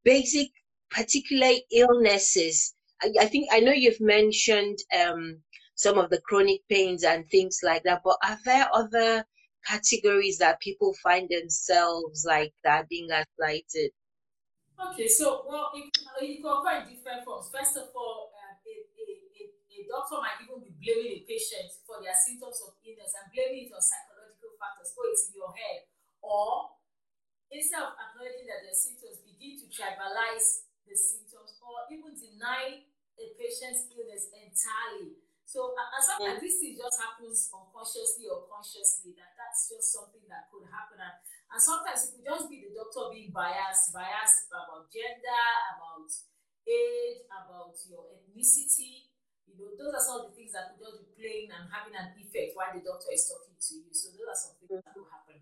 basic 0.05 0.49
particular 0.91 1.53
illnesses? 1.71 2.75
I, 3.03 3.13
I, 3.21 3.27
think 3.27 3.49
I 3.53 3.61
know 3.61 3.73
you've 3.73 4.01
mentioned 4.01 4.79
um, 4.99 5.43
some 5.75 5.99
of 5.99 6.11
the 6.11 6.21
chronic 6.23 6.61
pains 6.71 7.05
and 7.05 7.29
things 7.29 7.61
like 7.63 7.83
that, 7.85 8.01
but 8.05 8.17
are 8.25 8.39
there 8.45 8.69
other 8.73 9.25
categories 9.67 10.39
that 10.39 10.61
people 10.61 10.95
find 11.03 11.29
themselves 11.29 12.25
like 12.27 12.53
that 12.65 12.89
being 12.89 13.09
gaslighted? 13.09 13.91
Okay, 14.91 15.07
so 15.07 15.45
well, 15.49 15.71
it, 15.75 15.93
can 15.93 16.07
occur 16.45 16.83
in 16.83 16.95
different 16.95 17.25
forms. 17.25 17.51
First 17.55 17.77
of 17.77 17.89
all, 17.95 18.33
doctor 19.89 20.21
might 20.21 20.41
even 20.45 20.61
be 20.61 20.73
blaming 20.77 21.13
a 21.17 21.25
patient 21.25 21.73
for 21.89 22.05
their 22.05 22.17
symptoms 22.17 22.61
of 22.69 22.77
illness 22.85 23.17
and 23.17 23.33
blaming 23.33 23.69
it 23.69 23.73
on 23.73 23.81
psychological 23.81 24.53
factors. 24.61 24.93
Oh, 24.93 25.09
it's 25.09 25.33
in 25.33 25.41
your 25.41 25.53
head. 25.57 25.89
Or 26.21 26.77
instead 27.49 27.81
of 27.81 27.97
acknowledging 27.97 28.49
that 28.49 28.65
their 28.65 28.77
symptoms, 28.77 29.25
begin 29.25 29.59
to 29.59 29.67
tribalize 29.73 30.71
the 30.87 30.95
symptoms 30.95 31.59
or 31.59 31.89
even 31.91 32.15
deny 32.15 32.87
a 33.19 33.25
patient's 33.35 33.91
illness 33.91 34.31
entirely. 34.31 35.19
So, 35.43 35.77
and 35.77 36.01
sometimes 36.01 36.41
mm. 36.41 36.45
this 36.49 36.65
thing 36.65 36.81
just 36.81 36.97
happens 36.97 37.53
unconsciously 37.53 38.25
or 38.25 38.49
consciously, 38.49 39.13
that 39.21 39.37
that's 39.37 39.69
just 39.69 39.93
something 39.93 40.25
that 40.33 40.49
could 40.49 40.65
happen. 40.65 40.97
And, 40.97 41.17
and 41.53 41.61
sometimes 41.61 42.09
it 42.09 42.17
could 42.17 42.25
just 42.25 42.49
be 42.49 42.65
the 42.65 42.73
doctor 42.73 43.13
being 43.13 43.35
biased, 43.37 43.93
biased 43.93 44.49
about 44.49 44.89
gender, 44.89 45.45
about 45.77 46.09
age, 46.65 47.29
about 47.29 47.77
your 47.85 48.17
ethnicity, 48.17 49.12
you 49.57 49.65
know, 49.65 49.73
those 49.79 49.95
are 49.95 50.05
some 50.05 50.21
of 50.21 50.31
the 50.31 50.35
things 50.37 50.53
that 50.53 50.73
could 50.73 50.85
just 50.85 50.99
be 51.03 51.09
playing 51.19 51.49
and 51.53 51.69
having 51.69 51.95
an 51.95 52.17
effect 52.17 52.57
while 52.57 52.73
the 52.73 52.81
doctor 52.81 53.13
is 53.13 53.29
talking 53.29 53.57
to 53.57 53.73
you. 53.75 53.93
So 53.93 54.11
those 54.17 54.29
are 54.29 54.39
some 54.39 54.55
things 54.61 54.83
that 54.85 54.95
will 54.97 55.09
happen. 55.11 55.41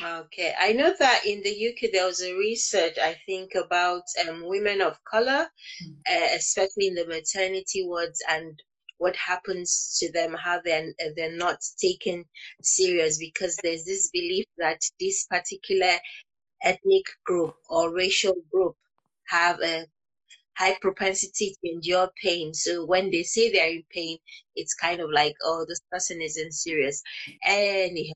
Okay, 0.00 0.54
I 0.58 0.72
know 0.72 0.94
that 0.98 1.26
in 1.26 1.42
the 1.42 1.50
UK 1.52 1.92
there 1.92 2.06
was 2.06 2.22
a 2.22 2.34
research 2.34 2.96
I 2.98 3.16
think 3.26 3.54
about 3.54 4.02
um, 4.26 4.48
women 4.48 4.80
of 4.80 4.96
color, 5.04 5.46
mm-hmm. 5.82 5.92
uh, 6.08 6.28
especially 6.36 6.88
in 6.88 6.94
the 6.94 7.06
maternity 7.06 7.84
wards, 7.86 8.22
and 8.28 8.58
what 8.96 9.14
happens 9.16 9.98
to 10.00 10.10
them, 10.12 10.34
how 10.34 10.60
they're 10.64 10.92
they're 11.16 11.36
not 11.36 11.58
taken 11.78 12.24
serious 12.62 13.18
because 13.18 13.56
there's 13.62 13.84
this 13.84 14.10
belief 14.10 14.46
that 14.56 14.80
this 14.98 15.26
particular 15.26 15.98
ethnic 16.62 17.04
group 17.24 17.54
or 17.68 17.94
racial 17.94 18.36
group 18.52 18.76
have 19.28 19.60
a 19.60 19.86
high 20.60 20.76
propensity 20.80 21.56
to 21.64 21.70
endure 21.72 22.10
pain. 22.22 22.52
So 22.52 22.84
when 22.84 23.10
they 23.10 23.22
say 23.22 23.50
they're 23.50 23.70
in 23.70 23.84
pain, 23.90 24.18
it's 24.54 24.74
kind 24.74 25.00
of 25.00 25.10
like, 25.10 25.34
oh, 25.42 25.64
this 25.66 25.80
person 25.90 26.20
isn't 26.20 26.52
serious. 26.52 27.02
Anyhow, 27.44 28.12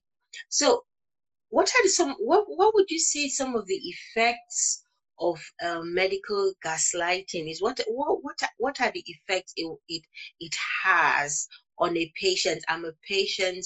so 0.49 0.85
what 1.49 1.71
are 1.77 1.89
some 1.89 2.15
what 2.19 2.45
what 2.49 2.75
would 2.75 2.91
you 2.91 2.99
say 2.99 3.29
some 3.29 3.55
of 3.57 3.67
the 3.67 3.81
effects 3.93 4.85
of 5.21 5.41
uh, 5.65 5.81
medical 5.83 6.53
gaslighting 6.65 7.51
is? 7.51 7.63
What 7.63 7.81
what 7.89 8.19
what 8.23 8.39
what 8.59 8.81
are 8.81 8.91
the 8.93 9.05
effects 9.07 9.53
it 9.57 9.67
it, 9.89 10.03
it 10.41 10.55
has 10.85 11.49
on 11.79 11.97
a 11.97 12.13
patient? 12.21 12.65
I'm 12.69 12.85
a 12.85 12.93
patient 13.09 13.65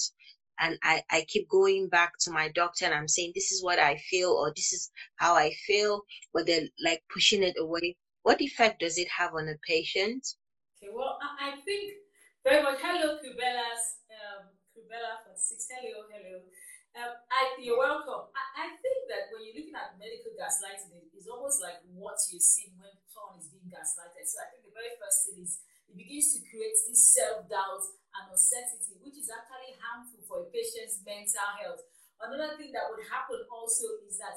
and 0.59 0.77
I, 0.83 1.03
I 1.09 1.25
keep 1.27 1.49
going 1.49 1.89
back 1.89 2.13
to 2.21 2.31
my 2.31 2.49
doctor 2.49 2.85
and 2.85 2.93
I'm 2.93 3.07
saying 3.07 3.31
this 3.33 3.51
is 3.51 3.63
what 3.63 3.79
I 3.79 3.97
feel 4.09 4.31
or 4.31 4.53
this 4.55 4.73
is 4.73 4.91
how 5.15 5.35
I 5.35 5.53
feel, 5.65 6.03
but 6.33 6.45
they're 6.45 6.67
like 6.83 7.01
pushing 7.13 7.43
it 7.43 7.55
away. 7.59 7.95
What 8.23 8.41
effect 8.41 8.81
does 8.83 8.97
it 8.97 9.07
have 9.09 9.33
on 9.33 9.47
a 9.47 9.55
patient? 9.65 10.35
Okay, 10.77 10.91
well, 10.91 11.19
I, 11.19 11.59
think 11.63 11.99
very 12.43 12.63
much. 12.63 12.79
Hello, 12.83 13.19
Kubelas. 13.19 14.03
Um, 14.11 14.51
Kubela 14.75 15.23
for 15.23 15.35
six. 15.35 15.67
Hello, 15.71 16.07
hello. 16.11 16.43
Um, 16.97 17.13
I, 17.31 17.55
you're 17.61 17.79
welcome. 17.79 18.31
I, 18.35 18.43
I 18.63 18.67
think 18.79 18.99
that 19.07 19.31
when 19.31 19.45
you're 19.45 19.55
looking 19.55 19.75
at 19.77 19.95
medical 19.95 20.35
gaslighting, 20.35 20.99
it's 21.15 21.29
almost 21.31 21.63
like 21.63 21.79
what 21.95 22.19
you 22.31 22.39
see 22.39 22.71
when 22.75 22.91
someone 23.07 23.39
is 23.39 23.47
being 23.51 23.71
gaslighted. 23.71 24.25
So 24.27 24.41
I 24.43 24.51
think 24.51 24.67
the 24.67 24.75
very 24.75 24.95
first 24.99 25.29
thing 25.29 25.39
is 25.43 25.63
it 25.87 25.95
begins 25.95 26.35
to 26.35 26.43
create 26.47 26.75
this 26.75 27.15
self 27.15 27.47
doubt 27.47 27.83
and 28.19 28.35
uncertainty, 28.35 28.99
which 28.99 29.15
is 29.15 29.31
actually 29.31 29.79
harmful 29.79 30.23
for 30.27 30.43
a 30.43 30.47
patient's 30.51 30.99
mental 31.07 31.49
health. 31.59 31.83
Another 32.19 32.59
thing 32.59 32.75
that 32.75 32.91
would 32.91 33.05
happen 33.07 33.47
also 33.47 34.03
is 34.03 34.19
that 34.19 34.35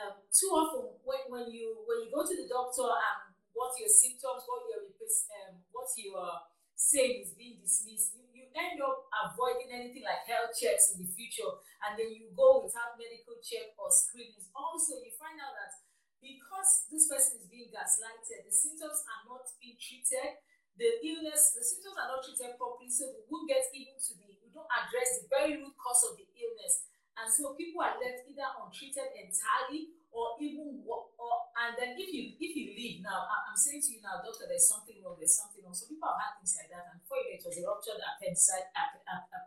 um, 0.00 0.24
too 0.32 0.50
often 0.52 0.96
when, 1.04 1.22
when 1.28 1.46
you 1.52 1.84
when 1.84 2.06
you 2.06 2.08
go 2.08 2.24
to 2.24 2.34
the 2.34 2.48
doctor 2.48 2.88
and 2.88 3.36
what 3.52 3.76
your 3.76 3.90
symptoms, 3.90 4.44
what 4.48 4.64
your 4.68 4.88
um, 4.88 5.60
what 5.72 5.88
you 6.00 6.16
are 6.16 6.48
saying 6.72 7.22
is 7.22 7.36
being 7.36 7.60
dismissed, 7.60 8.16
you, 8.16 8.24
you 8.32 8.44
end 8.56 8.80
up 8.80 9.06
avoiding 9.12 9.70
anything 9.70 10.02
like 10.02 10.24
health 10.24 10.56
checks 10.56 10.96
in 10.96 11.04
the 11.04 11.10
future, 11.12 11.60
and 11.84 11.94
then 11.94 12.10
you 12.10 12.32
go 12.32 12.64
without 12.64 12.96
medical 12.96 13.36
check 13.44 13.76
or 13.76 13.92
screenings. 13.92 14.48
Also, 14.56 14.98
you 15.04 15.12
find 15.14 15.36
out 15.38 15.54
that 15.54 15.72
because 16.22 16.86
this 16.86 17.10
person 17.10 17.42
is 17.42 17.50
being 17.50 17.68
gaslighted, 17.74 18.46
the 18.46 18.54
symptoms 18.54 19.02
are 19.10 19.22
not 19.26 19.42
being 19.58 19.74
treated, 19.74 20.38
the 20.78 21.02
illness, 21.02 21.52
the 21.52 21.64
symptoms 21.66 21.98
are 21.98 22.08
not 22.14 22.22
treated 22.22 22.54
properly, 22.56 22.88
so 22.88 23.10
we 23.10 23.26
won't 23.26 23.50
get 23.50 23.66
even 23.74 23.98
to 23.98 24.12
the, 24.16 24.38
we 24.40 24.48
don't 24.54 24.70
address 24.70 25.20
the 25.20 25.26
very 25.28 25.58
root 25.58 25.74
cause 25.76 26.06
of 26.08 26.16
the 26.16 26.24
illness. 26.24 26.86
And 27.18 27.28
so 27.28 27.52
people 27.54 27.84
are 27.84 28.00
left 28.00 28.24
either 28.24 28.48
untreated 28.56 29.12
entirely 29.12 29.92
or 30.12 30.36
even 30.40 30.84
or 30.86 31.12
and 31.62 31.78
then 31.78 31.94
if 31.94 32.10
you 32.10 32.34
if 32.42 32.52
you 32.58 32.74
leave 32.74 33.04
now, 33.06 33.28
I'm 33.28 33.54
saying 33.54 33.84
to 33.86 33.90
you 33.94 34.00
now, 34.02 34.18
doctor, 34.18 34.50
there's 34.50 34.66
something 34.66 34.98
wrong, 34.98 35.14
there's 35.14 35.36
something 35.38 35.62
wrong. 35.62 35.76
So 35.76 35.86
people 35.86 36.10
have 36.10 36.18
had 36.18 36.32
things 36.42 36.58
like 36.58 36.72
that, 36.74 36.90
and 36.90 36.98
before 36.98 37.22
it 37.22 37.38
was 37.38 37.54
a 37.54 37.62
ruptured 37.62 38.02
appendix, 38.02 38.50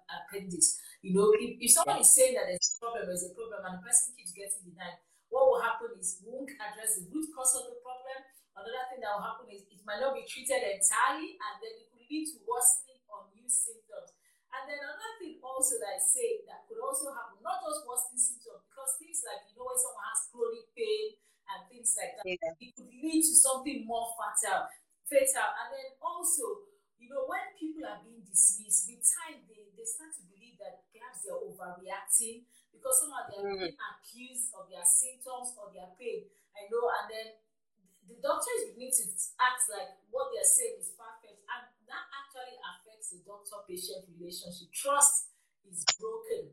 appendix. 0.08 0.80
You 1.04 1.12
know, 1.18 1.36
if, 1.36 1.60
if 1.60 1.70
someone 1.76 2.00
is 2.00 2.16
saying 2.16 2.40
that 2.40 2.48
there's 2.48 2.72
a 2.72 2.80
problem, 2.80 3.12
there's 3.12 3.28
a 3.28 3.34
problem, 3.36 3.68
and 3.68 3.74
the 3.78 3.84
person 3.84 4.16
keeps 4.16 4.32
getting 4.32 4.64
denied, 4.64 5.04
what 5.28 5.44
will 5.52 5.60
happen 5.60 5.92
is 6.00 6.24
we 6.24 6.32
won't 6.32 6.56
address 6.56 7.04
the 7.04 7.12
root 7.12 7.28
cause 7.36 7.52
of 7.60 7.68
the 7.68 7.78
problem. 7.84 8.24
Another 8.56 8.88
thing 8.88 9.04
that 9.04 9.12
will 9.12 9.28
happen 9.28 9.52
is 9.52 9.68
it 9.68 9.84
might 9.84 10.00
not 10.00 10.16
be 10.16 10.24
treated 10.24 10.64
entirely, 10.64 11.36
and 11.36 11.54
then 11.60 11.74
it 11.84 11.92
could 11.92 12.08
lead 12.08 12.32
to 12.32 12.40
worsening 12.48 13.04
or 13.12 13.28
new 13.36 13.44
symptoms. 13.52 14.15
And 14.56 14.72
then 14.72 14.80
another 14.80 15.20
thing 15.20 15.44
also 15.44 15.76
that 15.84 16.00
I 16.00 16.00
say 16.00 16.48
that 16.48 16.64
could 16.64 16.80
also 16.80 17.12
happen, 17.12 17.44
not 17.44 17.60
just 17.60 17.84
worsening 17.84 18.24
symptoms, 18.24 18.64
because 18.72 18.96
things 18.96 19.20
like, 19.28 19.44
you 19.52 19.60
know, 19.60 19.68
when 19.68 19.76
someone 19.76 20.08
has 20.08 20.32
chronic 20.32 20.72
pain 20.72 21.20
and 21.52 21.60
things 21.68 21.92
like 22.00 22.16
that, 22.16 22.24
yeah. 22.24 22.56
it 22.64 22.72
could 22.72 22.88
lead 22.88 23.20
to 23.20 23.36
something 23.36 23.84
more 23.84 24.16
fatal, 24.16 24.72
fatal. 25.04 25.50
And 25.60 25.68
then 25.76 25.90
also, 26.00 26.72
you 26.96 27.12
know, 27.12 27.28
when 27.28 27.52
people 27.60 27.84
are 27.84 28.00
being 28.00 28.24
dismissed, 28.24 28.88
with 28.88 29.04
time 29.04 29.44
they, 29.52 29.76
they 29.76 29.84
start 29.84 30.16
to 30.16 30.24
believe 30.32 30.56
that 30.64 30.88
perhaps 30.88 31.28
they're 31.28 31.36
overreacting 31.36 32.48
because 32.72 33.04
somehow 33.04 33.28
they're 33.28 33.44
mm-hmm. 33.44 33.60
being 33.60 33.76
accused 33.76 34.56
of 34.56 34.72
their 34.72 34.88
symptoms 34.88 35.52
or 35.60 35.68
their 35.76 35.92
pain. 36.00 36.32
I 36.56 36.72
know, 36.72 36.88
and 36.88 37.06
then 37.12 37.28
the 38.08 38.18
doctors 38.24 38.72
need 38.80 38.96
to 38.96 39.04
act 39.36 39.68
like 39.68 40.00
what 40.08 40.32
they're 40.32 40.48
saying 40.48 40.80
is 40.80 40.96
perfect, 40.96 41.44
and 41.44 41.75
that 41.90 42.06
actually 42.10 42.58
affects 42.60 43.14
the 43.14 43.20
doctor-patient 43.26 44.10
relationship. 44.16 44.70
Trust 44.74 45.34
is 45.66 45.86
broken 45.98 46.52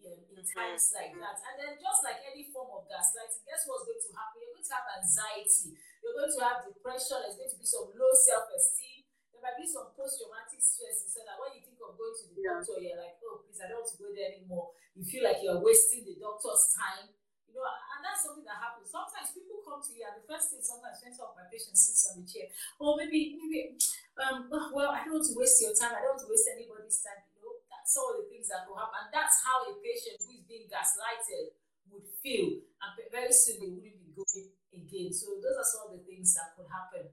in, 0.00 0.16
in 0.32 0.42
times 0.44 0.92
like 0.96 1.12
that. 1.16 1.38
And 1.44 1.54
then 1.60 1.72
just 1.76 2.00
like 2.04 2.24
any 2.24 2.48
form 2.48 2.72
of 2.76 2.88
gaslighting, 2.88 3.44
guess 3.44 3.68
what's 3.68 3.84
going 3.84 4.00
to 4.00 4.12
happen? 4.16 4.40
You're 4.40 4.56
going 4.56 4.64
to 4.64 4.76
have 4.76 4.88
anxiety, 5.00 5.76
you're 6.00 6.16
going 6.16 6.32
to 6.32 6.40
have 6.44 6.64
depression, 6.64 7.20
there's 7.24 7.36
going 7.36 7.52
to 7.52 7.58
be 7.60 7.68
some 7.68 7.92
low 7.96 8.12
self-esteem 8.12 9.00
there 9.40 9.48
might 9.48 9.56
be 9.56 9.64
some 9.64 9.88
post-traumatic 9.96 10.60
stress 10.60 11.08
so 11.08 11.24
that 11.24 11.40
when 11.40 11.56
you 11.56 11.64
think 11.64 11.80
of 11.80 11.96
going 11.96 12.12
to 12.12 12.28
the 12.28 12.36
yeah. 12.36 12.60
doctor, 12.60 12.76
you're 12.76 13.00
like, 13.00 13.16
oh, 13.24 13.40
please, 13.40 13.56
I 13.56 13.72
don't 13.72 13.80
want 13.80 13.88
to 13.88 13.96
go 13.96 14.12
there 14.12 14.36
anymore. 14.36 14.76
You 14.92 15.00
feel 15.00 15.24
like 15.24 15.40
you're 15.40 15.64
wasting 15.64 16.04
the 16.04 16.20
doctor's 16.20 16.76
time. 16.76 17.08
You 17.48 17.56
know, 17.56 17.64
and 17.64 18.04
that's 18.04 18.20
something 18.20 18.44
that 18.44 18.60
happens. 18.60 18.92
Sometimes 18.92 19.32
people 19.32 19.64
come 19.64 19.80
to 19.80 19.90
you, 19.96 20.06
and 20.06 20.22
the 20.22 20.28
first 20.28 20.52
thing 20.54 20.62
sometimes 20.62 21.02
when 21.02 21.10
some 21.10 21.32
of 21.32 21.40
my 21.40 21.48
patients 21.50 21.82
sits 21.82 22.06
on 22.12 22.22
the 22.22 22.28
chair, 22.28 22.46
or 22.78 22.94
oh, 22.94 23.00
maybe, 23.00 23.34
maybe, 23.40 23.74
um, 24.20 24.48
well, 24.50 24.90
I 24.92 25.04
don't 25.04 25.20
want 25.20 25.26
to 25.28 25.36
waste 25.38 25.60
your 25.62 25.74
time. 25.74 25.96
I 25.96 26.00
don't 26.04 26.16
want 26.16 26.24
to 26.26 26.30
waste 26.30 26.48
anybody's 26.52 27.00
time. 27.02 27.20
You 27.36 27.40
know, 27.42 27.54
that's 27.72 27.96
all 27.96 28.14
the 28.20 28.28
things 28.28 28.48
that 28.48 28.68
will 28.68 28.76
happen. 28.76 29.06
And 29.06 29.10
that's 29.12 29.40
how 29.44 29.64
a 29.68 29.74
patient 29.80 30.20
who 30.22 30.36
is 30.36 30.44
being 30.46 30.68
gaslighted 30.68 31.56
would 31.90 32.06
feel. 32.22 32.60
And 32.82 32.90
very 33.10 33.32
soon 33.32 33.60
they 33.60 33.70
wouldn't 33.72 33.98
be 34.00 34.12
going 34.14 34.52
again. 34.74 35.12
So 35.12 35.40
those 35.40 35.56
are 35.58 35.68
some 35.68 35.82
of 35.90 35.92
the 35.98 36.04
things 36.04 36.34
that 36.36 36.54
could 36.56 36.68
happen 36.70 37.10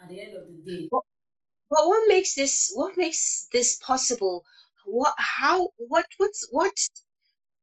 at 0.00 0.08
the 0.08 0.18
end 0.20 0.36
of 0.36 0.48
the 0.48 0.58
day. 0.64 0.88
But 1.70 1.86
what 1.88 2.08
makes 2.08 2.34
this 2.34 2.70
what 2.74 2.96
makes 2.96 3.48
this 3.52 3.76
possible? 3.76 4.44
What 4.86 5.14
how 5.18 5.70
what 5.78 6.06
what's 6.18 6.48
what 6.50 6.74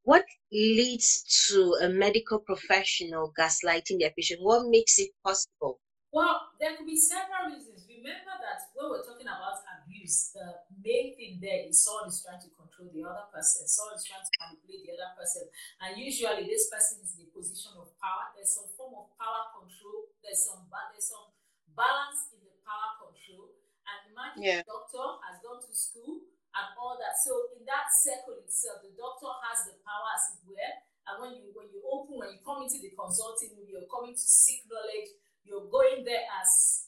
what 0.03 0.25
leads 0.51 1.23
to 1.47 1.75
a 1.81 1.89
medical 1.89 2.39
professional 2.39 3.33
gaslighting 3.37 3.99
their 3.99 4.11
patient? 4.11 4.41
What 4.41 4.67
makes 4.67 4.99
it 4.99 5.11
possible? 5.23 5.79
Well, 6.11 6.41
there 6.59 6.75
could 6.77 6.85
be 6.85 6.97
several 6.97 7.53
reasons. 7.53 7.74
Remember 8.05 8.37
that 8.37 8.61
when 8.77 8.93
we're 8.93 9.01
talking 9.01 9.25
about 9.25 9.65
abuse, 9.65 10.29
the 10.29 10.61
main 10.77 11.17
thing 11.17 11.41
there 11.41 11.65
is 11.65 11.81
someone 11.81 12.05
is 12.05 12.21
trying 12.21 12.37
to 12.37 12.53
control 12.53 12.93
the 12.93 13.01
other 13.01 13.25
person, 13.33 13.65
someone 13.65 13.97
is 13.97 14.05
trying 14.05 14.21
to 14.21 14.29
manipulate 14.45 14.85
the 14.85 14.93
other 14.93 15.17
person. 15.17 15.49
And 15.81 15.97
usually 15.97 16.45
this 16.45 16.69
person 16.69 17.01
is 17.01 17.17
in 17.17 17.25
a 17.25 17.33
position 17.33 17.73
of 17.73 17.89
power. 17.97 18.29
There's 18.37 18.53
some 18.53 18.69
form 18.77 18.93
of 18.93 19.09
power 19.17 19.57
control, 19.57 20.13
there's 20.21 20.37
some 20.37 20.69
there's 20.69 21.09
some 21.09 21.33
balance 21.73 22.29
in 22.37 22.45
the 22.45 22.53
power 22.61 23.09
control. 23.09 23.57
And 23.89 24.13
imagine 24.13 24.41
yeah. 24.45 24.61
the 24.61 24.69
doctor 24.69 25.25
has 25.25 25.41
gone 25.41 25.65
to 25.65 25.73
school 25.73 26.29
and 26.29 26.67
all 26.77 27.01
that. 27.01 27.17
So 27.25 27.57
in 27.57 27.65
that 27.65 27.89
circle 27.89 28.37
itself, 28.37 28.85
the 28.85 28.93
doctor 28.93 29.33
has 29.49 29.65
the 29.65 29.81
power 29.81 30.13
as 30.13 30.37
it 30.37 30.45
were. 30.45 30.73
And 31.09 31.15
when 31.25 31.31
you 31.41 31.49
when 31.57 31.73
you 31.73 31.81
open, 31.89 32.21
when 32.21 32.37
you 32.37 32.45
come 32.45 32.69
into 32.69 32.77
the 32.77 32.93
consulting 32.93 33.57
room, 33.57 33.65
you're 33.65 33.89
coming 33.89 34.13
to 34.13 34.27
seek 34.29 34.61
knowledge, 34.69 35.09
you're 35.41 35.65
going 35.73 36.05
there 36.05 36.29
as 36.37 36.84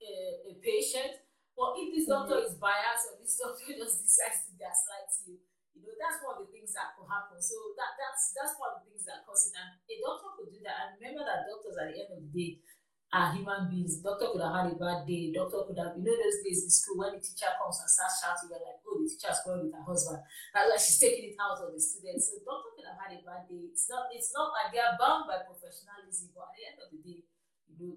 a, 0.00 0.12
a 0.50 0.52
patient. 0.60 1.22
But 1.56 1.72
if 1.80 1.88
this 1.96 2.06
doctor 2.08 2.42
mm-hmm. 2.42 2.52
is 2.52 2.60
biased 2.60 3.12
or 3.12 3.20
this 3.20 3.36
doctor 3.42 3.72
just 3.72 4.04
decides 4.04 4.44
to 4.48 4.52
gaslight 4.60 5.08
you, 5.24 5.40
you 5.76 5.84
know, 5.84 5.96
that's 5.96 6.20
one 6.24 6.40
of 6.40 6.48
the 6.48 6.52
things 6.52 6.72
that 6.72 6.96
could 6.96 7.08
happen. 7.08 7.36
So 7.36 7.76
that 7.76 7.96
that's 8.00 8.32
that's 8.32 8.56
one 8.56 8.76
of 8.76 8.84
the 8.84 8.92
things 8.92 9.04
that 9.04 9.24
cause 9.28 9.52
it. 9.52 9.56
And 9.56 9.76
a 9.76 9.94
doctor 10.00 10.32
could 10.36 10.52
do 10.52 10.60
that. 10.64 10.76
And 10.80 10.90
remember 10.96 11.24
that 11.24 11.44
doctors 11.44 11.76
at 11.76 11.92
the 11.92 11.96
end 12.00 12.12
of 12.16 12.20
the 12.24 12.32
day, 12.32 12.64
are 13.12 13.32
human 13.32 13.70
beings. 13.70 14.02
Doctor 14.02 14.34
could 14.34 14.42
have 14.42 14.54
had 14.54 14.72
a 14.72 14.76
bad 14.76 15.06
day. 15.06 15.30
Doctor 15.30 15.62
could 15.66 15.78
have, 15.78 15.94
you 15.94 16.02
know, 16.02 16.16
those 16.18 16.42
days 16.42 16.66
in 16.66 16.70
school 16.70 16.98
when 16.98 17.14
the 17.14 17.22
teacher 17.22 17.48
comes 17.54 17.78
and 17.78 17.86
starts 17.86 18.18
shouting, 18.18 18.50
you're 18.50 18.60
like, 18.60 18.82
oh, 18.82 18.98
the 18.98 19.06
teacher's 19.06 19.40
quarreled 19.46 19.70
with 19.70 19.78
her 19.78 19.86
husband. 19.86 20.20
That's 20.50 20.66
why 20.66 20.78
she's 20.78 20.98
taking 20.98 21.30
it 21.30 21.38
out 21.38 21.62
of 21.62 21.70
the 21.70 21.78
students. 21.78 22.34
So 22.34 22.42
doctor 22.42 22.74
could 22.74 22.88
have 22.90 22.98
had 22.98 23.14
a 23.14 23.22
bad 23.22 23.46
day. 23.46 23.70
It's 23.70 23.86
not, 23.86 24.10
it's 24.10 24.34
not 24.34 24.50
like 24.50 24.74
they 24.74 24.82
are 24.82 24.98
bound 24.98 25.30
by 25.30 25.46
professionalism, 25.46 26.34
but 26.34 26.50
at 26.50 26.54
the 26.58 26.64
end 26.66 26.78
of 26.82 26.88
the 26.90 27.00
day, 27.00 27.20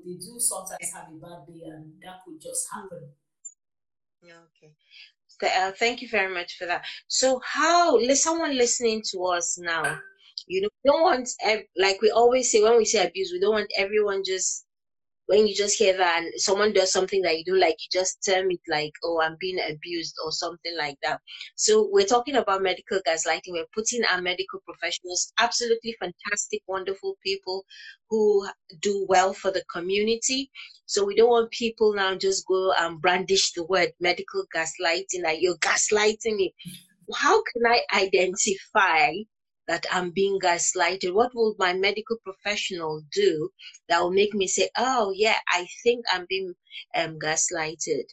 they 0.06 0.16
do 0.16 0.40
sometimes 0.40 0.92
have 0.94 1.08
a 1.10 1.18
bad 1.22 1.46
day, 1.48 1.64
and 1.72 1.86
that 2.04 2.22
could 2.26 2.40
just 2.42 2.68
happen. 2.74 3.14
Yeah, 4.22 4.40
okay. 4.56 4.74
Uh, 5.44 5.72
thank 5.72 6.02
you 6.02 6.10
very 6.10 6.34
much 6.34 6.58
for 6.58 6.66
that. 6.66 6.86
So, 7.08 7.42
how 7.46 7.98
someone 8.16 8.58
listening 8.58 9.04
to 9.12 9.24
us 9.26 9.58
now, 9.60 10.00
you 10.48 10.62
know, 10.62 10.70
we 10.84 10.92
don't 10.92 11.02
want 11.04 11.30
like 11.78 12.02
we 12.02 12.12
always 12.12 12.52
say 12.52 12.62
when 12.64 12.78
we 12.78 12.86
say 12.86 13.06
abuse, 13.08 13.32
we 13.34 13.40
don't 13.40 13.54
want 13.54 13.72
everyone 13.78 14.24
just 14.26 14.66
when 15.30 15.46
you 15.46 15.54
just 15.54 15.78
hear 15.78 15.96
that 15.96 16.24
and 16.24 16.42
someone 16.42 16.74
does 16.74 16.92
something 16.92 17.22
that 17.22 17.38
you 17.38 17.46
don't 17.46 17.60
like, 17.60 17.78
you 17.80 18.00
just 18.02 18.18
term 18.28 18.50
it 18.50 18.60
like, 18.68 18.92
oh, 19.04 19.22
I'm 19.22 19.38
being 19.40 19.60
abused 19.70 20.16
or 20.26 20.32
something 20.32 20.76
like 20.76 20.98
that. 21.04 21.22
So 21.56 21.88
we're 21.92 22.08
talking 22.08 22.38
about 22.38 22.64
medical 22.64 23.00
gaslighting. 23.08 23.52
We're 23.52 23.68
putting 23.72 24.04
our 24.06 24.24
medical 24.24 24.60
professionals, 24.62 25.32
absolutely 25.40 25.96
fantastic, 26.00 26.64
wonderful 26.66 27.16
people 27.24 27.64
who 28.10 28.48
do 28.82 29.06
well 29.08 29.34
for 29.34 29.52
the 29.52 29.64
community. 29.72 30.50
So 30.88 31.06
we 31.06 31.16
don't 31.16 31.30
want 31.30 31.52
people 31.52 31.94
now 31.94 32.16
just 32.16 32.48
go 32.48 32.74
and 32.80 33.00
brandish 33.00 33.52
the 33.52 33.66
word 33.66 33.92
medical 34.00 34.46
gaslighting, 34.56 35.22
like 35.24 35.42
you're 35.42 35.58
gaslighting 35.58 36.38
me. 36.38 36.56
How 37.14 37.44
can 37.44 37.68
I 37.68 37.82
identify 37.94 39.12
that 39.70 39.86
I'm 39.94 40.12
being 40.12 40.40
gaslighted? 40.42 41.14
What 41.14 41.34
will 41.36 41.56
my 41.60 41.74
medical 41.74 42.18
professional 42.26 43.04
do 43.14 43.52
that 43.90 44.02
will 44.02 44.12
make 44.12 44.36
me 44.36 44.48
say, 44.48 44.70
oh, 44.78 45.14
yeah, 45.16 45.40
I 45.50 45.68
think 45.84 46.06
I'm 46.12 46.28
being 46.30 46.56
um, 46.96 47.20
gaslighted? 47.20 48.06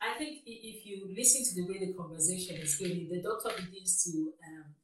I 0.00 0.16
think 0.16 0.42
if 0.46 0.84
you 0.86 1.12
listen 1.16 1.44
to 1.44 1.52
the 1.60 1.66
way 1.68 1.78
the 1.84 1.92
conversation 1.92 2.56
is 2.56 2.76
going, 2.80 3.08
the 3.08 3.20
doctor 3.20 3.52
begins 3.62 4.04
to 4.04 4.32
um, 4.48 4.74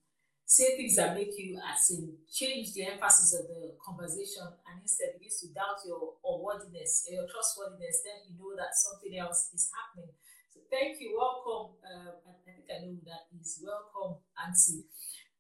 say 0.45 0.77
things 0.77 0.97
that 0.97 1.15
make 1.17 1.33
you 1.39 1.59
as 1.59 1.91
in 1.91 2.17
change 2.33 2.75
the 2.75 2.85
emphasis 2.87 3.35
of 3.41 3.49
the 3.49 3.77
conversation 3.85 4.45
and 4.69 4.83
instead 4.83 5.17
begins 5.19 5.41
to 5.41 5.49
doubt 5.57 5.81
your 5.87 6.21
unworthiness, 6.25 7.09
your 7.11 7.27
trustworthiness, 7.29 8.05
then 8.05 8.29
you 8.29 8.37
know 8.39 8.55
that 8.57 8.77
something 8.77 9.17
else 9.19 9.51
is 9.55 9.71
happening. 9.73 10.13
So 10.53 10.61
thank 10.71 11.01
you, 11.01 11.17
welcome. 11.17 11.81
Um, 11.81 12.15
I 12.29 12.35
think 12.45 12.69
I 12.69 12.85
know 12.85 12.97
that 13.09 13.33
is. 13.41 13.61
Welcome, 13.65 14.21
Auntie 14.37 14.85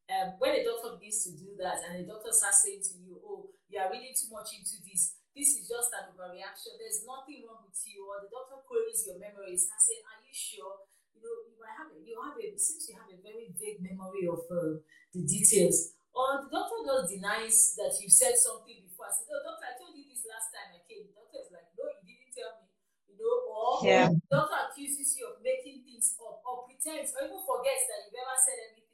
um, 0.07 0.39
when 0.39 0.55
a 0.55 0.63
doctor 0.63 0.95
begins 0.95 1.27
to 1.27 1.35
do 1.35 1.59
that 1.59 1.83
and 1.83 1.99
the 1.99 2.07
doctor 2.07 2.31
starts 2.31 2.63
saying 2.63 2.83
to 2.83 2.95
you, 3.03 3.19
oh, 3.27 3.51
you 3.67 3.75
are 3.75 3.91
reading 3.91 4.15
too 4.15 4.31
much 4.31 4.55
into 4.55 4.79
this, 4.87 5.19
this 5.35 5.59
is 5.59 5.67
just 5.67 5.91
an 5.99 6.15
overreaction, 6.15 6.79
there's 6.79 7.03
nothing 7.03 7.43
wrong 7.43 7.67
with 7.67 7.79
you, 7.83 8.07
or 8.07 8.23
the 8.23 8.31
doctor 8.31 8.63
queries 8.63 9.03
your 9.03 9.19
memory, 9.19 9.59
starts 9.59 9.91
saying, 9.91 10.07
are 10.07 10.23
you 10.23 10.31
sure? 10.31 10.87
You 11.11 11.27
know, 11.27 11.35
you 11.51 11.59
might 11.59 11.75
have 11.75 11.91
a, 11.91 11.99
you 11.99 12.15
have 12.23 12.39
a, 12.39 12.45
it 12.47 12.63
seems 12.63 12.87
you 12.87 12.95
have 12.95 13.11
a 13.11 13.19
very 13.19 13.51
vague 13.59 13.83
memory 13.83 14.31
of 14.31 14.47
uh, 14.47 14.79
the 15.11 15.27
details. 15.27 15.99
Or 16.15 16.41
the 16.41 16.49
doctor 16.49 16.81
just 16.87 17.13
denies 17.13 17.77
that 17.77 17.93
you 18.01 18.09
said 18.09 18.39
something 18.39 18.87
before. 18.87 19.11
I 19.11 19.13
said, 19.13 19.29
oh, 19.29 19.43
doctor, 19.43 19.69
I 19.69 19.75
told 19.77 19.93
you 19.93 20.07
this 20.09 20.25
last 20.25 20.49
time 20.55 20.73
I 20.73 20.81
came. 20.87 21.05
The 21.11 21.13
doctor 21.13 21.45
is 21.45 21.53
like, 21.53 21.69
no, 21.77 21.93
you 22.01 22.15
didn't 22.17 22.33
tell 22.33 22.57
me. 22.57 22.73
You 23.11 23.21
know, 23.21 23.37
or 23.53 23.85
yeah. 23.85 24.09
the 24.09 24.33
doctor 24.33 24.71
accuses 24.71 25.13
you 25.19 25.29
of 25.29 25.45
making 25.45 25.85
things 25.85 26.17
up 26.17 26.41
or 26.41 26.65
pretends 26.65 27.13
or 27.13 27.29
even 27.29 27.43
forgets 27.45 27.85
that 27.91 28.09
you've 28.09 28.17
ever 28.17 28.39
said 28.41 28.61
anything 28.73 28.87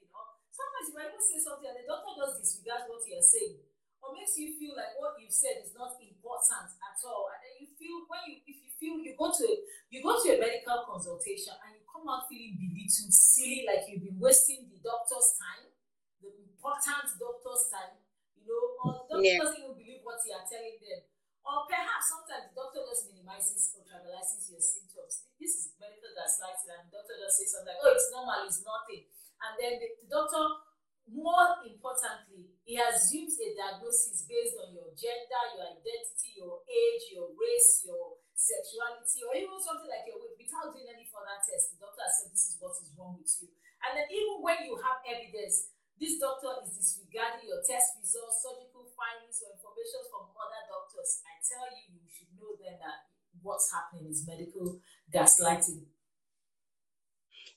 Sometimes 0.53 0.87
you 0.93 0.95
might 0.95 1.09
even 1.09 1.22
say 1.33 1.41
something 1.41 1.65
and 1.65 1.81
the 1.81 1.89
doctor 1.89 2.13
just 2.21 2.45
disregards 2.45 2.85
what 2.85 3.01
you're 3.09 3.25
saying 3.25 3.65
or 4.05 4.13
makes 4.13 4.37
you 4.37 4.53
feel 4.61 4.77
like 4.77 4.93
what 5.01 5.17
you've 5.17 5.33
said 5.33 5.63
is 5.65 5.73
not 5.73 5.97
important 6.03 6.69
at 6.77 6.99
all. 7.07 7.31
And 7.33 7.41
then 7.41 7.55
you 7.63 7.69
feel 7.79 8.05
when 8.11 8.21
you 8.29 8.45
if 8.45 8.59
you 8.61 8.71
feel 8.77 8.99
you 9.01 9.17
go 9.17 9.33
to 9.33 9.45
a, 9.47 9.55
you 9.89 10.03
go 10.03 10.19
to 10.19 10.29
a 10.35 10.37
medical 10.37 10.85
consultation 10.85 11.55
and 11.65 11.79
you 11.79 11.83
come 11.87 12.05
out 12.11 12.27
feeling 12.27 12.59
belittled, 12.59 13.15
silly, 13.15 13.65
like 13.65 13.87
you've 13.87 14.03
been 14.03 14.19
wasting 14.19 14.69
the 14.69 14.83
doctor's 14.83 15.39
time, 15.39 15.71
the 16.19 16.35
important 16.35 17.09
doctor's 17.17 17.71
time, 17.71 17.95
you 18.35 18.45
know, 18.45 18.63
or 18.83 18.91
the 18.93 19.05
doctor 19.07 19.23
yeah. 19.23 19.39
doesn't 19.39 19.63
even 19.63 19.79
believe 19.79 20.03
what 20.03 20.19
you 20.27 20.35
are 20.35 20.45
telling 20.45 20.77
them. 20.83 21.01
Or 21.43 21.67
perhaps 21.67 22.11
sometimes 22.11 22.51
the 22.51 22.59
doctor 22.59 22.83
just 22.87 23.11
minimizes 23.11 23.75
or 23.75 23.83
trivializes 23.87 24.51
your 24.51 24.63
symptoms. 24.63 25.31
This 25.39 25.59
is 25.59 25.75
medical 25.79 26.11
gaslighting, 26.15 26.71
and 26.71 26.87
the 26.91 26.99
doctor 26.99 27.19
just 27.19 27.39
says 27.39 27.51
something 27.55 27.71
like, 27.71 27.83
oh, 27.83 27.95
it's 27.95 28.11
normal, 28.11 28.47
it's 28.47 28.63
nothing 28.67 29.07
and 29.43 29.53
then 29.59 29.73
the, 29.83 29.89
the 29.99 30.07
doctor, 30.07 30.63
more 31.11 31.67
importantly, 31.67 32.55
he 32.63 32.79
assumes 32.79 33.35
a 33.43 33.59
diagnosis 33.59 34.23
based 34.31 34.55
on 34.63 34.71
your 34.71 34.95
gender, 34.95 35.43
your 35.59 35.67
identity, 35.67 36.39
your 36.39 36.63
age, 36.71 37.11
your 37.11 37.35
race, 37.35 37.83
your 37.83 38.23
sexuality, 38.31 39.27
or 39.27 39.35
even 39.35 39.59
something 39.59 39.91
like 39.91 40.07
your 40.07 40.23
weight 40.23 40.39
without 40.39 40.71
doing 40.71 40.87
any 40.87 41.11
further 41.11 41.43
test. 41.43 41.75
The 41.75 41.83
doctor 41.83 42.07
said 42.07 42.31
this 42.31 42.55
is 42.55 42.57
what 42.63 42.79
is 42.79 42.95
wrong 42.95 43.19
with 43.19 43.35
you. 43.43 43.51
And 43.83 43.99
then 43.99 44.07
even 44.15 44.39
when 44.47 44.63
evidence. 45.03 45.75
This 45.99 46.19
doctor 46.19 46.67
is 46.67 46.75
disregarding 46.75 47.47
your 47.47 47.63
test 47.63 47.95
results, 48.01 48.43
surgical 48.43 48.91
findings, 48.99 49.39
or 49.39 49.55
information 49.55 50.03
from 50.11 50.35
other 50.35 50.63
doctors. 50.67 51.23
I 51.23 51.39
tell 51.39 51.69
you, 51.71 51.95
you 51.95 52.11
should 52.11 52.33
know 52.35 52.59
then 52.59 52.81
that 52.83 53.07
what's 53.39 53.71
happening 53.71 54.11
is 54.11 54.27
medical 54.27 54.83
gaslighting. 55.15 55.87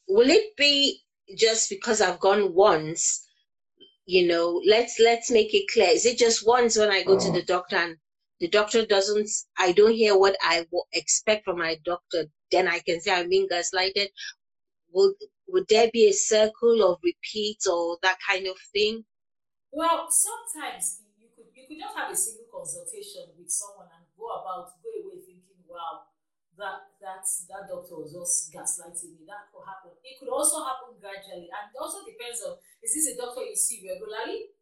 Will 0.06 0.30
it 0.30 0.54
be 0.54 1.06
just 1.56 1.70
because 1.70 2.02
I've 2.02 2.20
gone 2.20 2.54
once? 2.54 3.26
You 4.06 4.28
know, 4.28 4.62
let's 4.68 5.00
let's 5.00 5.32
make 5.32 5.54
it 5.54 5.66
clear. 5.74 5.90
Is 5.90 6.06
it 6.06 6.18
just 6.18 6.46
once 6.46 6.78
when 6.78 6.92
I 6.92 7.04
go 7.04 7.18
to 7.18 7.30
oh. 7.30 7.32
the 7.32 7.44
doctor 7.44 7.78
and 7.78 7.98
the 8.40 8.50
doctor 8.50 8.86
doesn't 8.86 9.30
i 9.58 9.72
don't 9.72 9.94
hear 9.94 10.18
what 10.18 10.36
i 10.42 10.66
expect 10.94 11.46
from 11.46 11.58
my 11.58 11.78
doctor 11.86 12.26
then 12.52 12.68
i 12.68 12.80
can 12.80 13.00
say 13.00 13.12
i'm 13.14 13.30
being 13.30 13.48
gaslighted 13.48 14.08
will 14.92 15.14
would 15.48 15.66
there 15.70 15.90
be 15.94 16.10
a 16.10 16.14
circle 16.14 16.84
of 16.84 17.00
repeats 17.04 17.66
or 17.66 17.98
that 18.02 18.18
kind 18.28 18.46
of 18.48 18.58
thing 18.74 19.04
well 19.72 20.08
sometimes 20.10 21.02
you 21.18 21.28
could 21.36 21.46
you 21.56 21.64
could 21.68 21.80
just 21.80 21.96
have 21.96 22.12
a 22.12 22.16
single 22.16 22.46
consultation 22.52 23.24
with 23.40 23.50
someone 23.50 23.88
and 23.96 24.06
go 24.18 24.28
about 24.28 24.68
go 24.84 24.90
away 25.00 25.22
thinking 25.26 25.64
wow 25.68 26.02
that 26.56 26.96
that 27.04 27.24
that 27.52 27.64
doctor 27.68 28.00
was 28.00 28.16
just 28.16 28.52
gaslighting 28.52 29.20
me 29.20 29.28
that 29.28 29.52
could 29.52 29.66
happen 29.68 29.92
it 30.00 30.16
could 30.16 30.32
also 30.32 30.64
happen 30.64 30.96
gradually 30.98 31.52
and 31.52 31.66
it 31.68 31.78
also 31.78 32.04
depends 32.08 32.40
on 32.48 32.56
is 32.80 32.96
this 32.96 33.12
a 33.12 33.20
doctor 33.20 33.44
you 33.44 33.56
see 33.56 33.84
regularly 33.84 34.56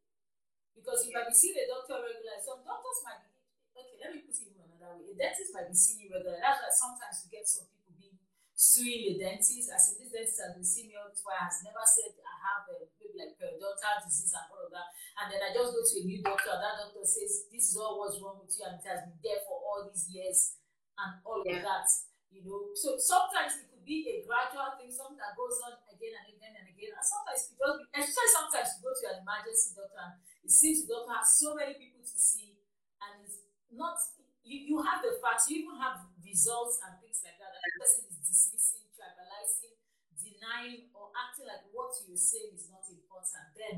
because 0.74 1.06
you 1.06 1.14
might 1.14 1.30
be 1.30 1.36
seeing 1.36 1.58
a 1.58 1.70
doctor 1.70 2.02
regularly 2.02 2.42
some 2.42 2.66
doctors 2.66 3.00
might 3.06 3.22
be 3.22 3.34
okay, 3.74 3.98
let 4.02 4.10
me 4.14 4.22
put 4.22 4.38
it 4.38 4.54
in 4.54 4.62
another 4.62 5.02
way. 5.02 5.14
A 5.14 5.16
dentist 5.18 5.54
might 5.54 5.70
be 5.70 5.76
seeing 5.76 6.06
you 6.06 6.10
regularly. 6.14 6.42
That's 6.42 6.62
why 6.62 6.72
sometimes 6.72 7.26
you 7.26 7.28
get 7.34 7.46
some 7.46 7.66
people 7.70 7.94
being 7.98 8.18
suing 8.54 9.02
the 9.10 9.14
dentist. 9.18 9.74
I 9.74 9.78
said, 9.82 9.98
this 9.98 10.14
dentist 10.14 10.42
has 10.42 10.54
been 10.54 10.66
seeing 10.66 10.94
me 10.94 10.98
all 10.98 11.10
this 11.10 11.26
while, 11.26 11.42
has 11.42 11.66
never 11.66 11.82
said 11.84 12.14
I 12.22 12.36
have 12.38 12.64
a, 12.70 12.76
maybe 13.02 13.18
like 13.18 13.34
periodontal 13.38 14.06
disease 14.06 14.34
and 14.34 14.48
all 14.54 14.70
of 14.70 14.72
that. 14.74 14.94
And 15.18 15.26
then 15.34 15.42
I 15.42 15.50
just 15.54 15.74
go 15.74 15.82
to 15.82 15.96
a 16.02 16.06
new 16.06 16.22
doctor, 16.22 16.54
that 16.54 16.78
doctor 16.78 17.06
says, 17.06 17.50
this 17.50 17.74
is 17.74 17.76
all 17.78 17.98
what's 18.02 18.22
wrong 18.22 18.42
with 18.42 18.54
you, 18.54 18.64
and 18.70 18.78
it 18.78 18.86
has 18.86 19.10
been 19.10 19.20
there 19.26 19.42
for 19.46 19.58
all 19.58 19.90
these 19.90 20.10
years 20.14 20.62
and 21.00 21.12
all 21.26 21.42
yeah. 21.46 21.60
of 21.60 21.68
that. 21.68 21.88
You 22.34 22.42
know, 22.46 22.74
so 22.74 22.98
sometimes 22.98 23.62
it 23.62 23.70
could 23.70 23.86
be 23.86 24.10
a 24.10 24.26
gradual 24.26 24.74
thing, 24.82 24.90
something 24.90 25.22
that 25.22 25.38
goes 25.38 25.62
on 25.62 25.78
again 25.86 26.18
and 26.18 26.34
again 26.34 26.54
and 26.58 26.66
again. 26.66 26.92
And 26.98 27.06
sometimes 27.06 27.54
it 27.54 27.62
does, 27.62 27.78
especially 27.94 28.34
sometimes 28.34 28.68
you 28.74 28.80
go 28.82 28.92
to 28.94 29.06
an 29.14 29.18
emergency 29.22 29.78
doctor 29.78 30.02
and 30.02 30.14
it 30.42 30.50
seems 30.50 30.84
the 30.84 30.98
doctor 30.98 31.14
has 31.14 31.30
so 31.38 31.54
many 31.54 31.78
people 31.78 32.02
to 32.02 32.18
see 32.18 32.58
and 33.06 33.22
it's 33.22 33.46
not 33.70 34.02
you, 34.44 34.76
you 34.76 34.78
have 34.84 35.00
the 35.00 35.16
facts, 35.24 35.48
you 35.48 35.64
even 35.64 35.80
have 35.80 36.04
results 36.20 36.84
and 36.84 37.00
things 37.00 37.24
like 37.24 37.40
that. 37.40 37.56
And 37.56 37.64
the 37.64 37.74
person 37.80 38.04
is 38.12 38.20
dismissing, 38.20 38.86
tribalizing, 38.92 39.80
denying, 40.20 40.92
or 40.92 41.16
acting 41.16 41.48
like 41.48 41.64
what 41.72 41.96
you're 42.04 42.20
saying 42.20 42.52
is 42.60 42.68
not 42.68 42.84
important. 42.92 43.56
Then 43.56 43.76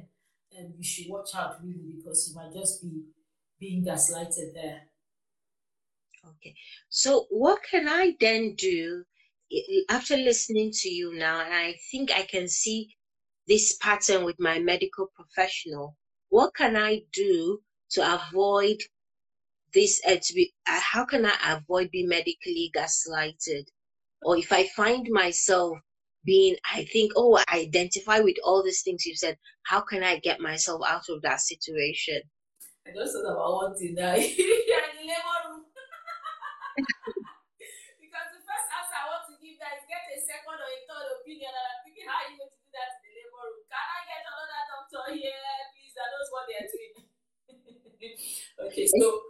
um, 0.57 0.73
you 0.73 0.85
should 0.85 1.13
watch 1.13 1.37
out 1.37 1.61
really 1.61 2.01
because 2.01 2.29
you 2.29 2.33
might 2.33 2.53
just 2.53 2.81
be 2.81 3.13
being 3.61 3.85
gaslighted 3.85 4.57
there. 4.57 4.89
Okay. 6.27 6.55
So 6.89 7.27
what 7.29 7.59
can 7.69 7.87
I 7.87 8.15
then 8.19 8.55
do 8.55 9.03
after 9.89 10.17
listening 10.17 10.71
to 10.73 10.89
you 10.89 11.13
now? 11.15 11.41
And 11.41 11.53
I 11.53 11.75
think 11.91 12.11
I 12.11 12.23
can 12.23 12.47
see 12.47 12.95
this 13.47 13.77
pattern 13.77 14.23
with 14.23 14.39
my 14.39 14.59
medical 14.59 15.07
professional. 15.15 15.95
What 16.29 16.55
can 16.55 16.75
I 16.75 17.01
do 17.13 17.59
to 17.91 18.15
avoid 18.15 18.77
this 19.75 20.01
uh, 20.07 20.15
to 20.15 20.33
be 20.33 20.53
uh, 20.67 20.79
how 20.79 21.05
can 21.05 21.25
i 21.25 21.33
avoid 21.49 21.91
being 21.91 22.07
medically 22.07 22.71
gaslighted 22.75 23.65
or 24.23 24.37
if 24.37 24.51
i 24.51 24.65
find 24.75 25.07
myself 25.11 25.77
being 26.23 26.55
i 26.73 26.83
think 26.85 27.11
oh 27.15 27.37
i 27.49 27.59
identify 27.59 28.19
with 28.19 28.35
all 28.43 28.63
these 28.63 28.81
things 28.81 29.05
you 29.05 29.15
said 29.15 29.37
how 29.63 29.81
can 29.81 30.01
i 30.03 30.17
get 30.19 30.39
myself 30.39 30.81
out 30.87 31.03
of 31.09 31.21
that 31.21 31.41
situation 31.41 32.21
i 32.87 32.91
just 32.95 33.13
thought 33.13 33.31
about 33.31 33.53
one 33.53 33.71
room 33.71 33.95
because 38.01 38.27
the 38.35 38.41
first 38.43 38.67
answer 38.71 38.97
i 38.99 39.05
want 39.07 39.23
to 39.27 39.35
give 39.39 39.55
that 39.59 39.79
is 39.79 39.85
get 39.87 40.03
a 40.11 40.19
second 40.19 40.59
or 40.59 40.69
a 40.69 40.79
third 40.85 41.07
opinion 41.19 41.51
and 41.51 41.65
i'm 41.65 41.79
thinking 41.87 42.05
how 42.07 42.19
are 42.19 42.27
you 42.27 42.35
going 42.39 42.51
to 42.51 42.59
do 42.59 42.69
that 42.75 42.99
in 42.99 43.07
the 43.07 43.11
labor 43.15 43.41
room 43.47 43.63
can 43.67 43.79
i 43.79 43.99
get 44.07 44.21
another 44.23 44.61
doctor 44.67 45.03
here 45.15 45.55
please 45.71 45.93
that 45.95 46.07
knows 46.11 46.29
what 46.31 46.43
they're 46.47 46.67
doing 46.67 46.93
okay 48.67 48.85
so 48.87 49.25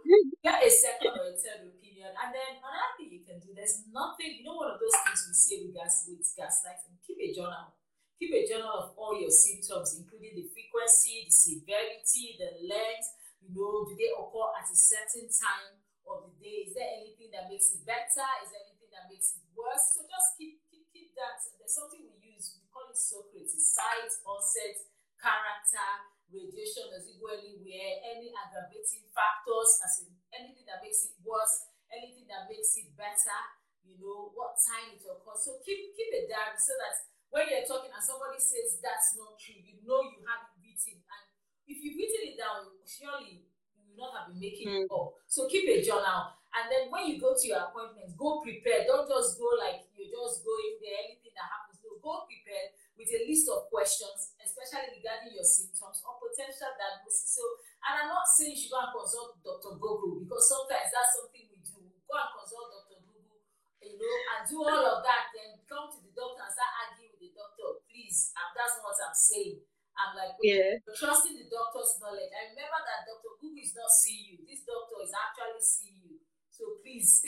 get 0.46 0.62
a 0.62 0.70
second 0.70 1.10
or 1.18 1.26
a 1.26 1.34
third 1.34 1.74
opinion. 1.74 2.14
And 2.14 2.30
then 2.30 2.62
another 2.62 2.94
thing 2.94 3.10
you 3.10 3.26
can 3.26 3.42
do, 3.42 3.50
there's 3.50 3.82
nothing, 3.90 4.38
you 4.38 4.46
know, 4.46 4.54
one 4.54 4.70
of 4.70 4.78
those 4.78 4.94
things 5.02 5.26
we 5.26 5.34
say 5.34 5.56
with 5.66 5.74
gas 5.74 6.06
with 6.06 6.22
gaslighting, 6.22 7.02
keep 7.02 7.18
a 7.18 7.34
journal. 7.34 7.74
Keep 8.16 8.32
a 8.32 8.42
journal 8.46 8.72
of 8.72 8.86
all 8.96 9.18
your 9.18 9.34
symptoms, 9.34 9.98
including 9.98 10.38
the 10.38 10.46
frequency, 10.54 11.26
the 11.26 11.34
severity, 11.34 12.38
the 12.38 12.64
length. 12.64 13.10
You 13.42 13.52
know, 13.52 13.84
do 13.84 13.92
they 13.98 14.08
occur 14.14 14.54
at 14.56 14.70
a 14.70 14.78
certain 14.78 15.28
time 15.28 15.76
of 16.06 16.30
the 16.30 16.32
day? 16.38 16.70
Is 16.70 16.72
there 16.78 16.90
anything 17.02 17.34
that 17.34 17.50
makes 17.50 17.74
it 17.74 17.82
better? 17.82 18.26
Is 18.42 18.50
there 18.54 18.64
anything 18.64 18.90
that 18.94 19.10
makes 19.10 19.36
it 19.36 19.44
worse? 19.52 19.98
So 19.98 20.06
just 20.06 20.38
keep 20.38 20.62
keep, 20.70 20.86
keep 20.94 21.10
that. 21.18 21.38
There's 21.58 21.74
something 21.74 22.06
we 22.06 22.38
use, 22.38 22.56
we 22.56 22.66
call 22.70 22.86
it 22.88 22.96
Socrates, 22.96 23.74
site, 23.74 24.14
onset, 24.22 24.78
character, 25.18 25.90
radiation, 26.30 26.90
does 26.90 27.06
it 27.06 27.18
go 27.18 27.32
anywhere, 27.32 28.02
any 28.02 28.30
aggravating 28.34 29.06
factors, 29.14 29.70
as 29.82 30.06
in 30.06 30.10
anything 30.34 30.66
that 30.66 30.82
makes 30.82 31.06
it 31.06 31.14
worse, 31.22 31.70
anything 31.90 32.26
that 32.30 32.50
makes 32.50 32.74
it 32.78 32.92
better, 32.98 33.40
you 33.86 33.96
know, 33.98 34.34
what 34.34 34.58
time 34.58 34.94
it 34.94 35.02
occurs. 35.06 35.42
So 35.46 35.58
keep 35.62 35.94
keep 35.94 36.10
a 36.14 36.26
diary 36.26 36.58
so 36.58 36.74
that 36.78 36.96
when 37.30 37.46
you're 37.50 37.66
talking 37.66 37.90
and 37.90 38.02
somebody 38.02 38.38
says 38.38 38.78
that's 38.82 39.14
not 39.18 39.38
true, 39.38 39.58
you 39.58 39.82
know 39.82 40.02
you 40.06 40.22
have 40.26 40.50
it 40.50 40.58
written. 40.62 41.02
And 41.02 41.24
if 41.66 41.82
you've 41.82 41.98
written 41.98 42.34
it 42.34 42.36
down, 42.38 42.70
surely 42.86 43.46
not 43.96 44.12
have 44.16 44.28
been 44.32 44.40
making 44.40 44.68
mm. 44.68 44.84
it 44.84 44.92
up. 44.92 45.16
So 45.26 45.48
keep 45.48 45.66
a 45.68 45.80
journal. 45.82 46.36
And 46.56 46.72
then 46.72 46.88
when 46.88 47.04
you 47.08 47.20
go 47.20 47.36
to 47.36 47.44
your 47.44 47.68
appointment, 47.68 48.16
go 48.16 48.40
prepared. 48.40 48.88
Don't 48.88 49.04
just 49.04 49.36
go 49.36 49.48
like 49.60 49.84
you 49.92 50.08
just 50.08 50.40
go 50.40 50.56
going 50.56 50.80
there, 50.80 51.00
anything 51.04 51.36
that 51.36 51.48
happens. 51.52 51.80
No, 51.84 52.00
go 52.00 52.24
prepared 52.24 52.72
with 52.96 53.12
a 53.12 53.20
list 53.28 53.44
of 53.52 53.68
questions, 53.68 54.32
especially 54.40 54.96
regarding 54.96 55.36
your 55.36 55.44
symptoms 55.44 56.00
or 56.00 56.16
potential 56.16 56.72
diagnosis. 56.80 57.36
So 57.36 57.44
and 57.84 58.02
I'm 58.02 58.10
not 58.10 58.24
saying 58.24 58.56
you 58.56 58.58
should 58.58 58.72
go 58.72 58.80
and 58.82 58.92
consult 58.96 59.36
Dr. 59.44 59.76
Google 59.76 60.24
because 60.24 60.48
sometimes 60.48 60.88
that's 60.88 61.12
something 61.20 61.44
we 61.44 61.60
do. 61.60 61.76
Go 62.08 62.14
and 62.16 62.32
consult 62.40 62.72
Dr. 62.72 63.04
Google, 63.04 63.38
you 63.84 64.00
know, 64.00 64.16
and 64.32 64.42
do 64.48 64.56
all 64.64 64.86
of 64.96 65.04
that, 65.04 65.30
then 65.36 65.60
come 65.68 65.92
to 65.92 66.00
the 66.00 66.10
doctor 66.16 66.40
and 66.40 66.50
start 66.50 66.72
arguing 66.88 67.14
with 67.14 67.20
the 67.20 67.30
doctor. 67.36 67.84
Please, 67.84 68.32
that's 68.32 68.80
what 68.80 68.96
I'm 68.96 69.12
saying. 69.12 69.60
I'm 69.96 70.12
like, 70.16 70.36
yeah. 70.44 70.76
trusting 70.92 71.36
the 71.40 71.48
doctor's 71.48 71.96
knowledge. 72.00 72.28
I 72.28 72.52
remember 72.52 72.80
that 72.84 73.08
Dr. 73.08 73.40
Google 73.40 73.64
is 73.64 73.72
not 73.72 73.88
seeing 73.88 74.28
you. 74.28 74.36
This 74.44 74.60
doctor 74.68 75.00
is 75.00 75.16
actually 75.16 75.64
seeing 75.64 76.04
you. 76.04 76.20
So 76.52 76.76
please, 76.84 77.24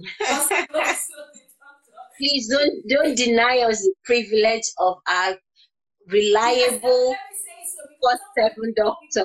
please 2.18 2.48
don't 2.48 2.88
don't 2.88 3.14
deny 3.16 3.60
us 3.64 3.80
the 3.80 3.94
privilege 4.04 4.68
of 4.78 4.98
our 5.08 5.36
reliable 6.08 7.12
yes, 7.12 7.76
first 8.00 8.22
seven 8.36 8.72
doctor. 8.76 9.24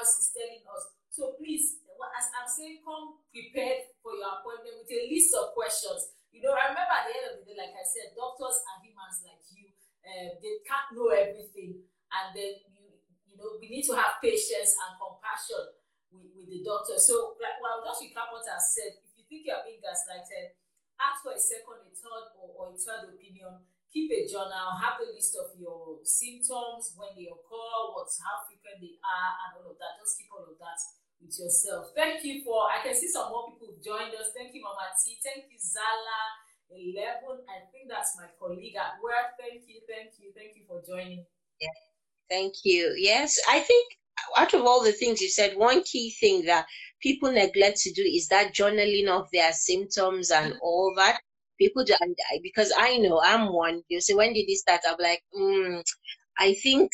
house 0.00 0.16
is 0.16 0.32
telling 0.32 0.64
us. 0.64 0.82
So 1.12 1.36
please, 1.36 1.84
as 1.84 2.26
I'm 2.32 2.48
saying, 2.48 2.80
come 2.80 3.20
prepared 3.28 3.92
for 4.00 4.16
your 4.16 4.40
appointment 4.40 4.80
with 4.80 4.88
a 4.88 5.04
list 5.12 5.36
of 5.36 5.52
questions. 5.52 6.16
You 6.32 6.40
know, 6.40 6.56
I 6.56 6.72
remember 6.72 6.96
at 6.96 7.04
the 7.04 7.12
end 7.12 7.26
of 7.28 7.34
the 7.42 7.44
day, 7.44 7.56
like 7.60 7.76
I 7.76 7.84
said, 7.84 8.16
doctors 8.16 8.64
are 8.64 8.80
humans 8.80 9.20
like 9.26 9.44
you. 9.52 9.68
Uh, 10.00 10.40
they 10.40 10.64
can't 10.64 10.96
know 10.96 11.12
everything, 11.12 11.84
and 12.08 12.32
then 12.32 12.64
you, 12.72 12.88
you 13.28 13.36
know, 13.36 13.60
we 13.60 13.68
need 13.68 13.84
to 13.84 13.98
have 13.98 14.16
patience 14.24 14.72
and 14.80 14.96
compassion 14.96 15.76
with, 16.08 16.32
with 16.32 16.48
the 16.48 16.64
doctor. 16.64 16.96
So, 16.96 17.36
like, 17.36 17.60
well, 17.60 17.84
just 17.84 18.00
recap 18.00 18.32
what 18.32 18.48
I 18.48 18.56
said. 18.56 18.96
If 19.04 19.20
you 19.20 19.24
think 19.28 19.44
you're 19.44 19.60
being 19.60 19.84
gaslighted, 19.84 20.56
ask 20.96 21.20
for 21.20 21.36
a 21.36 21.42
second, 21.42 21.84
a 21.84 21.92
third, 21.92 22.32
or, 22.40 22.48
or 22.48 22.64
a 22.72 22.78
third 22.80 23.12
opinion 23.12 23.60
keep 23.92 24.10
a 24.14 24.22
journal, 24.26 24.78
have 24.78 25.02
a 25.02 25.06
list 25.10 25.34
of 25.34 25.50
your 25.58 25.98
symptoms, 26.06 26.94
when 26.94 27.10
they 27.18 27.26
how 28.18 28.42
frequent 28.50 28.82
they 28.82 28.98
are, 28.98 29.32
and 29.46 29.50
all 29.60 29.70
of 29.70 29.78
that. 29.78 30.00
Just 30.02 30.18
keep 30.18 30.32
all 30.34 30.42
of 30.42 30.58
that 30.58 30.80
with 31.22 31.36
yourself. 31.38 31.94
Thank 31.94 32.26
you 32.26 32.42
for 32.42 32.66
I 32.66 32.82
can 32.82 32.96
see 32.96 33.06
some 33.06 33.30
more 33.30 33.46
people 33.52 33.76
joined 33.78 34.16
us. 34.18 34.34
Thank 34.34 34.56
you, 34.56 34.64
Mama 34.66 34.90
T. 34.98 35.20
Thank 35.22 35.46
you, 35.52 35.58
Zala. 35.60 36.20
11. 36.70 37.42
I 37.50 37.66
think 37.72 37.90
that's 37.90 38.16
my 38.16 38.26
colleague 38.38 38.76
at 38.76 39.02
work. 39.02 39.34
Thank 39.38 39.62
you, 39.66 39.80
thank 39.88 40.14
you, 40.18 40.32
thank 40.36 40.56
you 40.56 40.62
for 40.68 40.82
joining. 40.86 41.24
Yeah, 41.60 41.68
thank 42.28 42.54
you. 42.64 42.94
Yes, 42.96 43.38
I 43.48 43.60
think 43.60 43.98
out 44.36 44.54
of 44.54 44.62
all 44.62 44.82
the 44.82 44.92
things 44.92 45.20
you 45.20 45.28
said, 45.28 45.56
one 45.56 45.82
key 45.82 46.14
thing 46.20 46.44
that 46.46 46.66
people 47.02 47.32
neglect 47.32 47.78
to 47.80 47.92
do 47.92 48.02
is 48.02 48.28
that 48.28 48.54
journaling 48.54 49.08
of 49.08 49.28
their 49.32 49.52
symptoms 49.52 50.30
and 50.30 50.54
all 50.62 50.92
that 50.96 51.18
people 51.58 51.84
do, 51.84 51.94
and 52.00 52.16
I, 52.32 52.38
because 52.42 52.72
I 52.76 52.98
know 52.98 53.20
I'm 53.24 53.52
one. 53.52 53.82
You 53.88 54.00
say, 54.00 54.14
when 54.14 54.32
did 54.32 54.46
this 54.46 54.60
start? 54.60 54.80
I'm 54.88 54.96
like, 55.00 55.22
mm, 55.36 55.82
I 56.38 56.54
think 56.54 56.90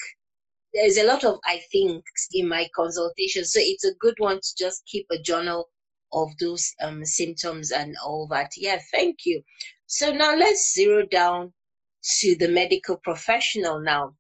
there's 0.77 0.99
a 0.99 1.07
lot 1.07 1.25
of 1.25 1.39
I 1.47 1.63
think 1.73 2.05
in 2.33 2.49
my 2.49 2.69
consultation, 2.77 3.45
so 3.45 3.59
it's 3.63 3.85
a 3.85 3.95
good 3.95 4.15
one 4.19 4.37
to 4.37 4.55
just 4.59 4.85
keep 4.87 5.07
a 5.11 5.19
journal 5.19 5.69
of 6.13 6.29
those 6.39 6.73
um, 6.83 7.05
symptoms 7.05 7.71
and 7.71 7.97
all 8.05 8.29
that. 8.31 8.51
Yeah, 8.57 8.79
thank 8.93 9.21
you. 9.25 9.43
So 9.87 10.13
now 10.13 10.37
let's 10.37 10.75
zero 10.75 11.07
down 11.07 11.53
to 12.21 12.37
the 12.37 12.49
medical 12.49 12.99
professional 12.99 13.81
now. 13.81 14.15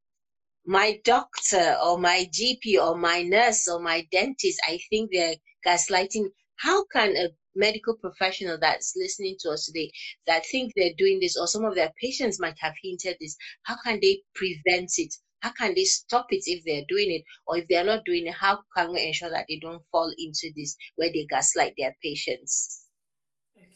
My 0.64 0.98
doctor 1.04 1.76
or 1.84 1.98
my 1.98 2.28
GP 2.32 2.80
or 2.82 2.96
my 2.96 3.22
nurse 3.22 3.68
or 3.68 3.80
my 3.80 4.06
dentist, 4.10 4.60
I 4.66 4.80
think 4.90 5.10
they're 5.12 5.36
gaslighting. 5.64 6.26
How 6.56 6.84
can 6.86 7.16
a 7.16 7.28
medical 7.54 7.96
professional 7.96 8.58
that's 8.60 8.94
listening 8.96 9.36
to 9.40 9.50
us 9.50 9.66
today 9.66 9.90
that 10.26 10.44
think 10.46 10.72
they're 10.74 10.94
doing 10.96 11.20
this 11.20 11.36
or 11.36 11.46
some 11.46 11.64
of 11.64 11.74
their 11.74 11.92
patients 12.02 12.40
might 12.40 12.56
have 12.58 12.74
hinted 12.82 13.16
this, 13.20 13.36
how 13.62 13.76
can 13.84 13.98
they 14.00 14.22
prevent 14.34 14.90
it? 14.98 15.14
How 15.46 15.52
can 15.52 15.74
they 15.74 15.84
stop 15.84 16.26
it 16.30 16.42
if 16.46 16.64
they're 16.64 16.84
doing 16.88 17.10
it? 17.12 17.24
Or 17.46 17.58
if 17.58 17.68
they're 17.68 17.84
not 17.84 18.04
doing 18.04 18.26
it, 18.26 18.34
how 18.34 18.64
can 18.76 18.92
we 18.92 19.06
ensure 19.06 19.30
that 19.30 19.46
they 19.48 19.58
don't 19.60 19.82
fall 19.92 20.12
into 20.18 20.52
this 20.56 20.76
where 20.96 21.12
they 21.12 21.26
gaslight 21.26 21.74
their 21.78 21.96
patients? 22.02 22.86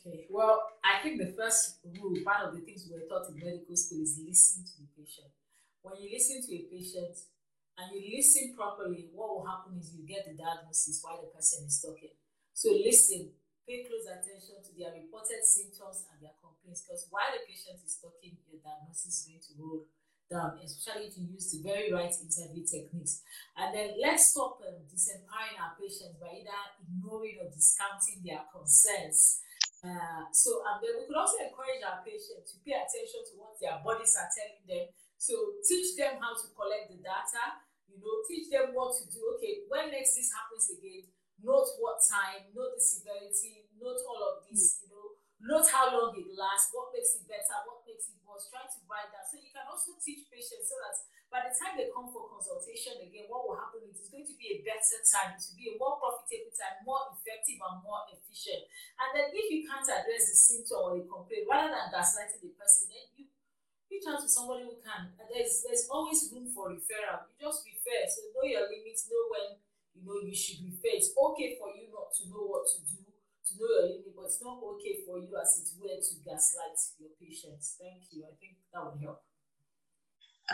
Okay, 0.07 0.27
well, 0.31 0.61
I 0.85 1.03
think 1.03 1.19
the 1.21 1.33
first 1.37 1.81
rule, 1.97 2.21
part 2.25 2.49
of 2.49 2.55
the 2.55 2.61
things 2.63 2.87
we 2.89 2.97
were 2.97 3.07
taught 3.09 3.29
in 3.31 3.41
medical 3.41 3.77
school 3.77 4.03
is 4.03 4.21
listen 4.25 4.65
to 4.65 4.75
the 4.83 4.89
patient. 4.97 5.31
When 5.83 5.97
you 6.01 6.11
listen 6.13 6.41
to 6.45 6.51
a 6.57 6.63
patient 6.69 7.17
and 7.79 7.87
you 7.97 8.17
listen 8.17 8.55
properly, 8.57 9.09
what 9.13 9.29
will 9.31 9.47
happen 9.47 9.77
is 9.79 9.93
you 9.97 10.05
get 10.05 10.27
the 10.29 10.37
diagnosis 10.37 11.01
while 11.01 11.21
the 11.23 11.33
person 11.33 11.65
is 11.67 11.81
talking. 11.81 12.13
So 12.53 12.77
listen, 12.77 13.33
pay 13.69 13.89
close 13.89 14.05
attention 14.09 14.61
to 14.61 14.71
their 14.77 14.93
reported 14.93 15.41
symptoms 15.45 16.05
and 16.13 16.21
their 16.21 16.37
complaints 16.41 16.85
because 16.85 17.09
while 17.09 17.33
the 17.33 17.41
patient 17.49 17.81
is 17.85 17.97
talking, 18.01 18.37
your 18.49 18.61
diagnosis 18.61 19.25
is 19.25 19.27
going 19.29 19.41
to 19.41 19.53
roll 19.57 19.81
down, 20.31 20.55
especially 20.63 21.11
if 21.11 21.19
you 21.19 21.27
use 21.35 21.51
the 21.51 21.61
very 21.67 21.91
right 21.91 22.15
interview 22.15 22.63
techniques. 22.63 23.27
And 23.59 23.75
then 23.75 23.99
let's 23.99 24.31
stop 24.31 24.63
um, 24.63 24.87
disempowering 24.87 25.59
our 25.59 25.75
patients 25.75 26.17
by 26.23 26.39
either 26.39 26.61
ignoring 26.79 27.43
or 27.43 27.51
discounting 27.51 28.23
their 28.23 28.47
concerns. 28.55 29.43
Uh, 29.83 30.31
so, 30.31 30.63
and 30.71 30.79
then 30.79 31.03
we 31.03 31.11
could 31.11 31.19
also 31.19 31.43
encourage 31.43 31.83
our 31.83 32.07
patients 32.07 32.55
to 32.55 32.63
pay 32.63 32.79
attention 32.79 33.27
to 33.27 33.35
what 33.43 33.59
their 33.59 33.83
bodies 33.83 34.15
are 34.15 34.31
telling 34.31 34.63
them. 34.71 34.87
So, 35.19 35.59
teach 35.67 35.99
them 35.99 36.23
how 36.23 36.39
to 36.39 36.47
collect 36.55 36.95
the 36.95 37.03
data, 37.03 37.65
you 37.91 37.99
know, 37.99 38.23
teach 38.25 38.49
them 38.49 38.73
what 38.77 38.95
to 39.03 39.05
do. 39.11 39.21
Okay, 39.37 39.67
when 39.67 39.91
next 39.91 40.15
this 40.15 40.31
happens 40.31 40.71
again, 40.71 41.11
note 41.43 41.69
what 41.83 41.99
time, 42.07 42.55
note 42.55 42.77
the 42.77 42.83
severity, 42.85 43.67
note 43.81 43.99
all 44.07 44.21
of 44.21 44.47
this, 44.47 44.85
you 44.85 44.93
know, 44.93 45.17
note 45.41 45.69
how 45.73 45.89
long 45.89 46.13
it 46.13 46.29
lasts, 46.37 46.71
what 46.77 46.93
makes 46.93 47.17
it 47.17 47.25
better, 47.25 47.57
what 47.65 47.81
makes 47.89 48.13
it 48.13 48.21
worse. 48.21 48.53
Try 48.53 48.69
to 48.69 48.81
write 48.85 49.09
that. 49.17 49.25
So 49.25 49.41
you 49.41 49.49
can 49.49 49.65
patients 50.41 50.73
so 50.73 50.81
that 50.81 50.97
by 51.29 51.47
the 51.47 51.55
time 51.55 51.79
they 51.79 51.93
come 51.93 52.11
for 52.11 52.27
consultation 52.27 52.99
again, 52.99 53.31
what 53.31 53.47
will 53.47 53.61
happen 53.61 53.87
is 53.87 54.03
it's 54.03 54.11
going 54.11 54.27
to 54.27 54.35
be 54.35 54.59
a 54.59 54.67
better 54.67 54.99
time, 55.07 55.39
to 55.39 55.51
be 55.55 55.71
a 55.71 55.79
more 55.79 55.95
profitable 56.03 56.51
time, 56.51 56.83
more 56.83 57.07
effective 57.15 57.63
and 57.63 57.79
more 57.87 58.03
efficient. 58.11 58.67
And 58.99 59.15
then 59.15 59.31
if 59.31 59.47
you 59.47 59.63
can't 59.63 59.87
address 59.87 60.27
the 60.27 60.35
symptom 60.35 60.83
or 60.83 60.91
the 60.99 61.07
complaint, 61.07 61.47
rather 61.47 61.71
than 61.71 61.95
gaslighting 61.95 62.43
the 62.43 62.51
person, 62.59 62.91
then 62.91 63.07
you 63.15 63.31
reach 63.87 64.11
out 64.11 64.19
to 64.19 64.27
somebody 64.27 64.67
who 64.67 64.83
can. 64.83 65.15
And 65.23 65.31
there's 65.31 65.63
there's 65.63 65.87
always 65.87 66.35
room 66.35 66.51
for 66.51 66.75
referral. 66.75 67.31
You 67.31 67.47
just 67.47 67.63
refer. 67.63 68.01
So 68.11 68.35
know 68.35 68.47
your 68.51 68.67
limits, 68.67 69.07
know 69.07 69.31
when 69.31 69.63
you 69.95 70.03
know 70.03 70.19
you 70.27 70.35
should 70.35 70.67
refer. 70.67 70.99
It's 70.99 71.15
okay 71.15 71.55
for 71.63 71.71
you 71.79 71.95
not 71.95 72.11
to 72.19 72.27
know 72.27 72.43
what 72.43 72.67
to 72.75 72.83
do 72.91 73.07
to 73.07 73.53
know 73.55 73.71
your 73.71 73.87
limit, 74.03 74.19
but 74.19 74.27
it's 74.27 74.43
not 74.43 74.59
okay 74.59 75.07
for 75.07 75.23
you 75.23 75.31
as 75.39 75.63
it 75.63 75.71
were 75.79 75.95
to 75.95 76.15
gaslight 76.27 76.79
your 76.99 77.15
patients. 77.23 77.79
Thank 77.79 78.11
you. 78.11 78.27
I 78.27 78.35
think 78.35 78.59
that 78.75 78.83
would 78.83 78.99
help. 78.99 79.30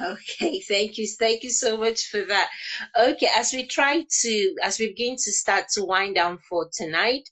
Okay, 0.03 0.61
thank 0.69 0.99
you. 0.99 1.07
Thank 1.07 1.43
you 1.43 1.51
so 1.51 1.77
much 1.77 2.07
for 2.09 2.25
that. 2.25 2.51
Okay, 2.99 3.29
as 3.35 3.53
we 3.53 3.67
try 3.67 4.05
to, 4.23 4.57
as 4.63 4.79
we 4.79 4.89
begin 4.89 5.17
to 5.17 5.33
start 5.33 5.67
to 5.75 5.85
wind 5.85 6.15
down 6.15 6.39
for 6.39 6.69
tonight, 6.73 7.29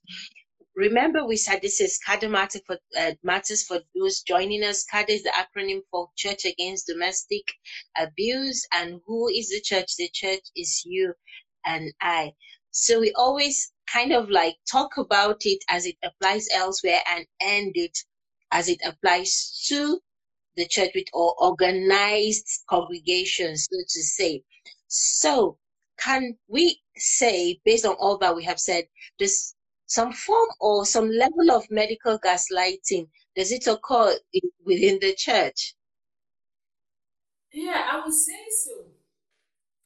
remember 0.75 1.25
we 1.25 1.37
said 1.37 1.61
this 1.63 1.81
is 1.81 1.99
CADA 1.99 2.29
matter 2.29 2.61
for, 2.67 2.79
uh, 2.99 3.13
Matters 3.23 3.65
for 3.65 3.81
those 3.95 4.23
joining 4.23 4.65
us. 4.65 4.85
CADA 4.85 5.13
is 5.13 5.23
the 5.23 5.31
acronym 5.31 5.81
for 5.91 6.09
Church 6.17 6.45
Against 6.45 6.87
Domestic 6.87 7.45
Abuse. 7.97 8.67
And 8.73 9.01
who 9.07 9.29
is 9.29 9.51
the 9.51 9.61
church? 9.61 9.97
The 9.97 10.09
church 10.13 10.43
is 10.57 10.83
you 10.85 11.15
and 11.65 11.93
I. 12.01 12.33
So 12.71 13.01
we 13.01 13.13
always 13.13 13.73
kind 13.93 14.13
of 14.13 14.31
like 14.31 14.57
talk 14.71 14.97
about 14.97 15.43
it 15.45 15.63
as 15.69 15.87
it 15.87 15.97
applies 16.03 16.49
elsewhere 16.53 17.01
and 17.09 17.27
end 17.41 17.73
it 17.77 17.97
as 18.51 18.69
it 18.69 18.81
applies 18.85 19.65
to 19.69 20.01
the 20.57 20.67
church 20.67 20.91
with 20.95 21.07
or 21.13 21.35
organized 21.43 22.65
congregations, 22.69 23.69
so 23.71 23.79
to 23.79 24.03
say. 24.03 24.43
So, 24.89 25.59
can 25.99 26.39
we 26.49 26.83
say, 26.97 27.61
based 27.65 27.85
on 27.87 27.95
all 27.97 28.19
that 28.19 28.35
we 28.37 28.45
have 28.45 28.61
said, 28.61 28.89
does 29.19 29.55
some 29.87 30.13
form 30.13 30.49
or 30.61 30.85
some 30.87 31.11
level 31.11 31.51
of 31.51 31.71
medical 31.71 32.19
gaslighting 32.19 33.09
does 33.37 33.53
it 33.53 33.67
occur 33.67 34.17
within 34.65 34.99
the 35.01 35.15
church? 35.15 35.75
Yeah, 37.53 37.89
I 37.93 38.05
would 38.05 38.15
say 38.15 38.45
so. 38.51 38.85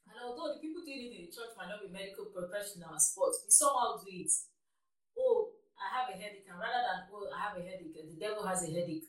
And 0.07 0.15
although 0.23 0.55
the 0.55 0.59
people 0.59 0.83
doing 0.83 1.07
it 1.07 1.15
in 1.19 1.25
the 1.27 1.31
church 1.31 1.53
might 1.57 1.69
not 1.69 1.81
be 1.83 1.87
medical 1.91 2.25
professionals, 2.35 3.13
but 3.15 3.31
we 3.45 3.51
somehow 3.51 4.01
do 4.03 4.09
it. 4.11 4.31
Oh, 5.17 5.51
I 5.79 5.87
have 5.95 6.09
a 6.09 6.17
headache, 6.17 6.47
and 6.49 6.59
rather 6.59 6.81
than 6.87 6.99
oh, 7.13 7.29
I 7.33 7.39
have 7.49 7.57
a 7.57 7.63
headache, 7.63 7.93
the 7.95 8.19
devil 8.19 8.45
has 8.47 8.63
a 8.63 8.71
headache 8.71 9.07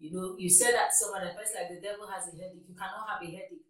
you 0.00 0.16
know, 0.16 0.32
you 0.40 0.48
said 0.48 0.72
that 0.72 0.96
someone, 0.96 1.20
the 1.20 1.36
person 1.36 1.60
like 1.60 1.76
the 1.76 1.84
devil 1.84 2.08
has 2.08 2.24
a 2.24 2.32
headache, 2.32 2.64
you 2.64 2.72
cannot 2.72 3.04
have 3.04 3.20
a 3.20 3.28
headache. 3.28 3.68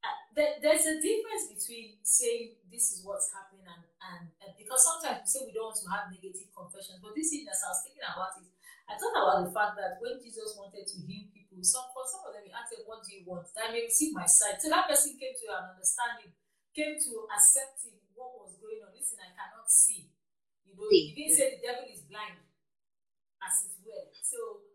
Uh, 0.00 0.16
there, 0.32 0.56
there's 0.64 0.88
a 0.88 0.96
difference 1.04 1.52
between 1.52 2.00
saying 2.00 2.56
this 2.72 2.96
is 2.96 3.04
what's 3.04 3.28
happening 3.28 3.68
and, 3.68 3.84
and, 4.00 4.22
and 4.40 4.56
because 4.56 4.80
sometimes 4.80 5.20
we 5.20 5.28
say 5.28 5.40
we 5.44 5.52
don't 5.52 5.68
want 5.68 5.76
to 5.76 5.88
have 5.92 6.08
negative 6.08 6.48
confessions, 6.56 7.04
but 7.04 7.12
this 7.12 7.28
evening 7.36 7.52
as 7.52 7.60
I 7.60 7.76
was 7.76 7.84
thinking 7.84 8.08
about 8.08 8.40
it, 8.40 8.48
I 8.88 8.96
thought 8.96 9.18
about 9.18 9.44
the 9.44 9.52
fact 9.52 9.76
that 9.76 10.00
when 10.00 10.16
Jesus 10.16 10.56
wanted 10.56 10.88
to 10.88 10.96
heal 11.04 11.28
people, 11.28 11.60
some 11.60 11.90
for 11.92 12.08
some 12.08 12.24
of 12.24 12.32
them 12.32 12.46
he 12.46 12.54
asked 12.54 12.72
them, 12.72 12.86
What 12.88 13.02
do 13.02 13.10
you 13.12 13.26
want? 13.26 13.50
That 13.52 13.68
I 13.68 13.74
may 13.76 13.84
receive 13.84 14.14
my 14.14 14.24
sight. 14.24 14.62
So 14.62 14.70
that 14.70 14.86
person 14.86 15.18
came 15.18 15.34
to 15.34 15.46
an 15.52 15.74
understanding, 15.74 16.32
came 16.72 16.94
to 16.94 17.12
accepting 17.34 17.98
what 18.14 18.38
was 18.38 18.56
going 18.62 18.80
on. 18.86 18.94
Listen, 18.94 19.18
I 19.18 19.34
cannot 19.34 19.66
see. 19.66 20.08
You 20.62 20.78
know, 20.78 20.86
he 20.88 21.12
didn't 21.18 21.34
say 21.34 21.58
the 21.58 21.66
devil 21.66 21.84
is 21.90 22.06
blind, 22.06 22.38
as 23.42 23.54
it 23.66 23.74
were. 23.82 24.06
So 24.22 24.65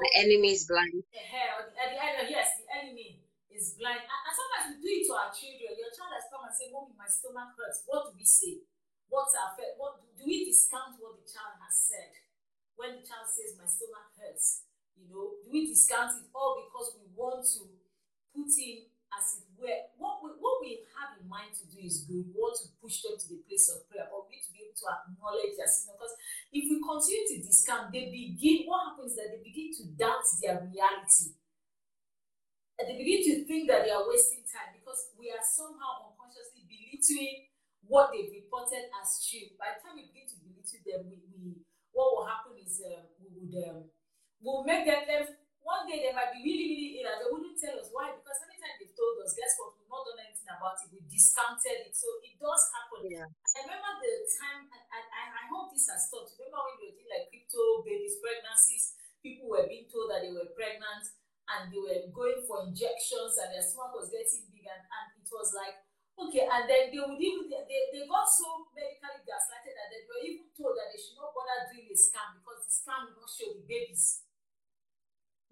the 0.00 0.12
enemy 0.16 0.56
is 0.56 0.64
blind. 0.64 1.04
Uh, 1.12 1.68
the, 1.68 1.92
the, 1.92 2.24
yes, 2.32 2.60
the 2.62 2.68
enemy 2.72 3.20
is 3.52 3.76
blind. 3.76 4.00
And, 4.00 4.20
and, 4.24 4.34
sometimes 4.34 4.64
we 4.72 4.74
do 4.80 4.90
it 4.90 5.04
to 5.08 5.12
our 5.16 5.30
children. 5.32 5.76
Your 5.76 5.92
child 5.92 6.16
has 6.16 6.26
come 6.32 6.48
and 6.48 6.54
said, 6.54 6.72
Mommy, 6.72 6.96
my 6.96 7.08
stomach 7.08 7.52
hurts. 7.54 7.84
What 7.84 8.08
do 8.08 8.16
we 8.16 8.24
say? 8.24 8.64
What's 9.12 9.36
our 9.36 9.52
what 9.76 10.00
do, 10.16 10.24
we 10.24 10.48
discount 10.48 10.96
what 10.96 11.20
the 11.20 11.28
child 11.28 11.60
has 11.60 11.76
said? 11.76 12.16
When 12.80 12.96
the 12.96 13.04
child 13.04 13.28
says 13.28 13.52
my 13.60 13.68
stomach 13.68 14.16
hurts, 14.16 14.64
you 14.96 15.04
know, 15.12 15.36
do 15.44 15.52
we 15.52 15.68
discount 15.68 16.16
it 16.16 16.32
all 16.32 16.64
because 16.64 16.96
we 16.96 17.04
want 17.12 17.44
to 17.44 17.68
put 18.32 18.48
in 18.56 18.88
as 19.12 19.44
it 19.44 19.52
were 19.60 19.92
what 20.00 20.24
we, 20.24 20.32
what 20.40 20.64
we 20.64 20.80
have 20.96 21.20
in 21.20 21.28
mind 21.28 21.52
to 21.52 21.68
do 21.68 21.84
is 21.84 22.08
good. 22.08 22.24
We 22.24 22.32
want 22.32 22.56
to 22.64 22.72
push 22.80 23.04
them 23.04 23.20
to 23.20 23.26
the 23.28 23.44
place 23.44 23.68
of 23.68 23.84
prayer, 23.92 24.08
but 24.08 24.24
we 24.24 24.40
need 24.40 24.44
to 24.48 24.52
be 24.56 24.64
able 24.64 24.80
to 24.80 24.88
acknowledge 24.88 25.54
their 25.60 25.68
sin 25.68 25.92
because 25.92 26.16
if 26.48 26.64
we 26.72 26.80
continue 26.80 27.24
to 27.28 27.36
discount, 27.44 27.92
they 27.92 28.08
begin, 28.08 28.64
what 28.64 28.96
happens 28.96 29.12
that 29.20 29.28
they 29.36 29.44
begin 29.44 29.51
to 29.78 29.82
doubt 29.96 30.24
their 30.40 30.62
reality. 30.64 31.36
And 32.78 32.88
they 32.88 32.96
begin 32.98 33.22
to 33.22 33.34
think 33.46 33.70
that 33.70 33.84
they 33.86 33.92
are 33.92 34.08
wasting 34.08 34.42
time 34.48 34.74
because 34.74 35.12
we 35.14 35.30
are 35.30 35.42
somehow 35.44 36.10
unconsciously 36.10 36.66
belittling 36.66 37.52
what 37.86 38.10
they've 38.10 38.32
reported 38.32 38.90
as 38.96 39.22
true. 39.22 39.54
By 39.60 39.76
the 39.76 39.78
time 39.84 39.96
we 40.00 40.10
begin 40.10 40.26
to 40.32 40.36
belittle 40.42 40.82
them, 40.82 41.00
we, 41.06 41.16
we 41.30 41.42
what 41.92 42.08
will 42.16 42.26
happen 42.26 42.56
is 42.56 42.80
um, 42.88 43.04
we 43.20 43.28
would 43.28 43.54
um, 43.68 43.86
we'll 44.40 44.64
make 44.64 44.88
them, 44.88 45.04
them 45.04 45.28
one 45.62 45.86
day 45.86 46.02
they 46.02 46.10
might 46.10 46.34
be 46.34 46.42
really, 46.42 46.66
really 46.74 46.90
ill 46.98 47.06
and 47.06 47.18
they 47.22 47.30
wouldn't 47.30 47.58
tell 47.58 47.78
us 47.78 47.92
why 47.94 48.10
because 48.10 48.42
anytime 48.42 48.74
they've 48.82 48.96
told 48.98 49.22
us, 49.22 49.36
guess 49.38 49.54
what, 49.62 49.78
we've 49.78 49.86
not 49.86 50.02
done 50.02 50.18
anything 50.18 50.50
about 50.50 50.74
it, 50.82 50.90
we 50.90 51.06
discounted 51.06 51.86
it. 51.86 51.94
So 51.94 52.18
it 52.26 52.34
does 52.34 52.62
happen. 52.74 53.06
Yeah. 53.06 53.30
I 53.30 53.60
remember 53.62 54.02
the 54.02 54.26
time, 54.26 54.66
and 54.66 54.84
I, 54.90 54.98
I, 55.30 55.46
hope 55.46 55.70
this 55.70 55.86
has 55.86 56.10
stopped. 56.10 56.34
Remember 56.34 56.66
when 56.66 56.82
they 56.82 56.90
were 56.90 56.98
doing 56.98 57.10
like 57.14 57.30
crypto 57.30 57.86
babies, 57.86 58.18
pregnancies, 58.18 58.98
people 59.22 59.48
were 59.48 59.70
being 59.70 59.86
told 59.86 60.10
that 60.10 60.26
they 60.26 60.34
were 60.34 60.50
pregnant 60.52 61.06
and 61.48 61.70
they 61.70 61.78
were 61.78 62.10
going 62.10 62.42
for 62.44 62.66
injections 62.66 63.38
and 63.38 63.54
their 63.54 63.64
stomach 63.64 63.94
was 63.94 64.10
getting 64.10 64.50
big 64.50 64.66
and, 64.66 64.82
and 64.82 65.06
it 65.18 65.30
was 65.30 65.54
like, 65.54 65.78
okay, 66.18 66.44
and 66.44 66.68
then 66.68 66.92
they 66.92 67.00
would 67.00 67.18
even, 67.18 67.48
they, 67.48 67.82
they 67.94 68.04
got 68.04 68.28
so 68.28 68.68
medically 68.76 69.24
gaslighted 69.24 69.74
that 69.74 69.88
they 69.90 70.02
were 70.04 70.22
even 70.22 70.50
told 70.52 70.76
that 70.76 70.92
they 70.92 71.00
should 71.00 71.16
not 71.18 71.32
bother 71.32 71.70
doing 71.72 71.88
a 71.88 71.96
scan 71.96 72.36
because 72.36 72.66
the 72.66 72.70
scan 72.70 73.08
will 73.08 73.22
not 73.24 73.32
show 73.32 73.48
the 73.54 73.64
babies. 73.64 74.26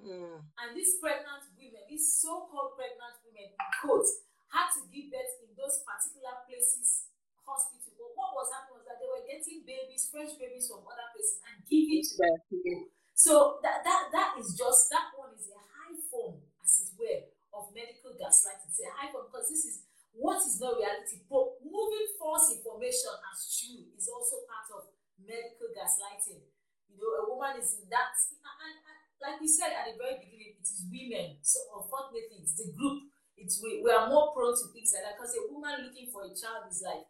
Mm. 0.01 0.41
And 0.57 0.69
these 0.73 0.97
pregnant 0.97 1.45
women, 1.57 1.85
these 1.85 2.09
so-called 2.17 2.77
pregnant 2.77 3.21
women, 3.21 3.53
in 3.53 3.69
quotes, 3.81 4.25
had 4.49 4.73
to 4.73 4.89
give 4.89 5.13
birth 5.13 5.45
in 5.45 5.53
those 5.55 5.85
particular 5.85 6.41
places, 6.49 7.13
hospital. 7.45 7.93
But 8.01 8.17
what 8.17 8.33
was 8.33 8.49
happening 8.49 8.81
was 8.81 8.89
that 8.89 8.97
they 8.97 9.11
were 9.11 9.25
getting 9.29 9.61
babies, 9.69 10.09
fresh 10.09 10.33
babies 10.41 10.73
from 10.73 10.89
other 10.89 11.09
places, 11.13 11.45
and 11.45 11.61
giving 11.69 12.01
to 12.01 12.15
them. 12.17 13.00
So 13.21 13.61
that 13.61 13.85
that 13.85 14.09
that 14.17 14.31
is 14.41 14.57
just 14.57 14.89
that 14.89 15.13
one 15.13 15.37
is 15.37 15.53
a 15.53 15.61
high 15.61 15.93
form, 16.09 16.41
as 16.65 16.89
it 16.89 16.97
were, 16.97 17.29
of 17.53 17.69
medical 17.77 18.17
gaslighting. 18.17 18.73
It's 18.73 18.81
a 18.81 18.89
high 18.97 19.13
form 19.13 19.29
because 19.29 19.53
this 19.53 19.69
is 19.69 19.85
what 20.17 20.41
is 20.41 20.57
not 20.57 20.81
reality. 20.81 21.21
But 21.29 21.61
moving 21.61 22.17
false 22.17 22.49
information 22.49 23.13
as 23.29 23.45
true 23.61 23.93
is 23.93 24.09
also 24.09 24.41
part 24.49 24.73
of 24.73 24.89
medical 25.21 25.69
gaslighting. 25.69 26.49
You 26.89 26.97
know, 26.97 27.13
a 27.21 27.25
woman 27.29 27.61
is 27.61 27.85
in 27.85 27.93
that, 27.93 28.17
and, 28.41 28.81
and 28.89 28.99
like 29.21 29.37
we 29.37 29.45
said 29.53 29.77
at 29.77 29.93
the 29.93 30.01
very 30.01 30.17
beginning, 30.25 30.57
it 30.57 30.65
is 30.65 30.89
women. 30.89 31.45
So 31.45 31.61
unfortunately, 31.77 32.41
it's 32.41 32.57
the 32.57 32.73
group. 32.73 33.05
It's 33.37 33.61
we, 33.61 33.85
we 33.85 33.93
are 33.93 34.09
more 34.09 34.33
prone 34.33 34.57
to 34.57 34.73
things 34.73 34.97
like 34.97 35.05
that 35.05 35.21
because 35.21 35.37
a 35.37 35.45
woman 35.53 35.85
looking 35.85 36.09
for 36.09 36.25
a 36.25 36.33
child 36.33 36.73
is 36.73 36.81
like 36.81 37.05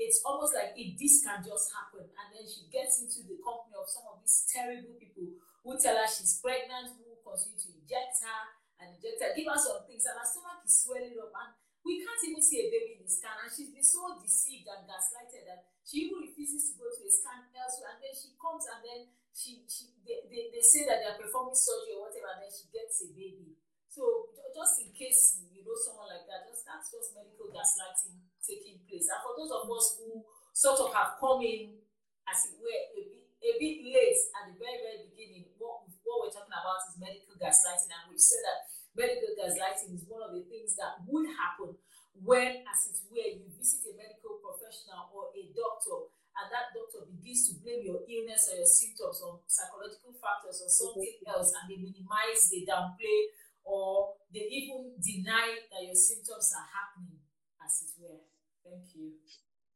it's 0.00 0.24
almost 0.24 0.56
like 0.56 0.72
if 0.80 0.96
this 0.96 1.20
can 1.20 1.44
just 1.44 1.68
happen 1.76 2.08
and 2.08 2.26
then 2.32 2.48
she 2.48 2.64
gets 2.72 3.04
into 3.04 3.20
the 3.28 3.36
company 3.44 3.76
of 3.76 3.84
some 3.84 4.08
of 4.08 4.16
these 4.24 4.48
terrible 4.48 4.96
people 4.96 5.36
who 5.62 5.76
tell 5.76 5.96
her 5.96 6.08
she's 6.08 6.40
pregnant? 6.40 6.96
Who 6.96 7.20
continue 7.20 7.60
to 7.60 7.70
inject 7.76 8.20
her 8.24 8.40
and 8.80 8.96
inject 8.96 9.20
her? 9.20 9.32
Give 9.36 9.48
her 9.48 9.60
some 9.60 9.84
things. 9.84 10.04
And 10.08 10.16
her 10.16 10.26
stomach 10.26 10.64
is 10.64 10.74
swelling 10.84 11.16
up. 11.20 11.32
And 11.36 11.50
we 11.84 12.04
can't 12.04 12.20
even 12.28 12.44
see 12.44 12.60
a 12.64 12.72
baby 12.72 13.00
in 13.00 13.04
the 13.04 13.10
scan. 13.10 13.36
And 13.40 13.52
she's 13.52 13.72
been 13.72 13.84
so 13.84 14.20
deceived 14.20 14.68
and 14.68 14.88
gaslighted 14.88 15.44
that 15.48 15.60
she 15.84 16.08
even 16.08 16.24
refuses 16.28 16.72
to 16.72 16.72
go 16.80 16.88
to 16.88 17.02
a 17.04 17.12
scan 17.12 17.48
elsewhere. 17.56 17.96
And 17.96 18.00
then 18.00 18.14
she 18.16 18.36
comes 18.36 18.64
and 18.68 18.80
then 18.84 19.00
she 19.30 19.64
she 19.68 19.94
they, 20.04 20.26
they, 20.28 20.42
they 20.52 20.64
say 20.64 20.84
that 20.88 21.00
they're 21.04 21.20
performing 21.20 21.56
surgery 21.56 21.96
or 21.96 22.08
whatever. 22.08 22.36
And 22.36 22.44
then 22.44 22.52
she 22.52 22.68
gets 22.72 23.04
a 23.04 23.08
baby. 23.12 23.56
So 23.88 24.32
just 24.54 24.80
in 24.80 24.92
case 24.94 25.44
you 25.50 25.64
know 25.64 25.76
someone 25.76 26.10
like 26.10 26.26
that 26.30 26.46
just 26.46 26.64
that's 26.64 26.88
just 26.92 27.16
medical 27.16 27.48
gaslighting 27.52 28.22
taking 28.40 28.80
place. 28.88 29.08
And 29.08 29.20
for 29.22 29.36
those 29.36 29.52
of 29.52 29.68
us 29.70 29.98
who 30.00 30.24
sort 30.52 30.80
of 30.82 30.90
have 30.94 31.20
come 31.20 31.40
in, 31.44 31.78
as 32.26 32.50
it 32.50 32.58
were, 32.58 32.68
a 32.68 32.86
bit, 32.94 33.19
a 33.40 33.50
bit 33.56 33.76
late 33.88 34.22
at 34.36 34.52
the 34.52 34.56
very, 34.60 34.78
very 34.84 35.00
beginning, 35.08 35.48
what, 35.56 35.88
what 36.04 36.28
we're 36.28 36.34
talking 36.34 36.52
about 36.52 36.84
is 36.88 37.00
medical 37.00 37.36
gaslighting. 37.40 37.88
And 37.88 38.12
we've 38.12 38.20
said 38.20 38.44
that 38.44 38.68
medical 38.92 39.32
gaslighting 39.36 39.96
is 39.96 40.04
one 40.04 40.24
of 40.28 40.36
the 40.36 40.44
things 40.44 40.76
that 40.76 41.00
would 41.08 41.28
happen 41.32 41.76
when, 42.20 42.60
as 42.68 42.80
it 42.92 43.00
were, 43.08 43.32
you 43.32 43.48
visit 43.56 43.86
a 43.88 43.92
medical 43.96 44.42
professional 44.44 45.08
or 45.14 45.32
a 45.32 45.48
doctor 45.56 46.12
and 46.36 46.46
that 46.52 46.72
doctor 46.72 47.04
begins 47.10 47.50
to 47.50 47.60
blame 47.60 47.82
your 47.84 48.00
illness 48.06 48.48
or 48.52 48.60
your 48.62 48.68
symptoms 48.68 49.18
on 49.24 49.42
psychological 49.50 50.14
factors 50.16 50.62
or 50.62 50.70
something 50.70 51.04
mm-hmm. 51.20 51.32
else 51.32 51.52
and 51.52 51.66
they 51.68 51.80
minimize, 51.80 52.48
they 52.48 52.62
downplay, 52.64 53.34
or 53.64 54.14
they 54.32 54.46
even 54.48 54.94
deny 55.00 55.58
that 55.68 55.84
your 55.84 55.96
symptoms 55.96 56.54
are 56.54 56.68
happening, 56.70 57.20
as 57.60 57.88
it 57.88 57.92
were. 57.98 58.20
Thank 58.62 58.88
you. 58.94 59.20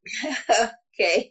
okay. 0.99 1.29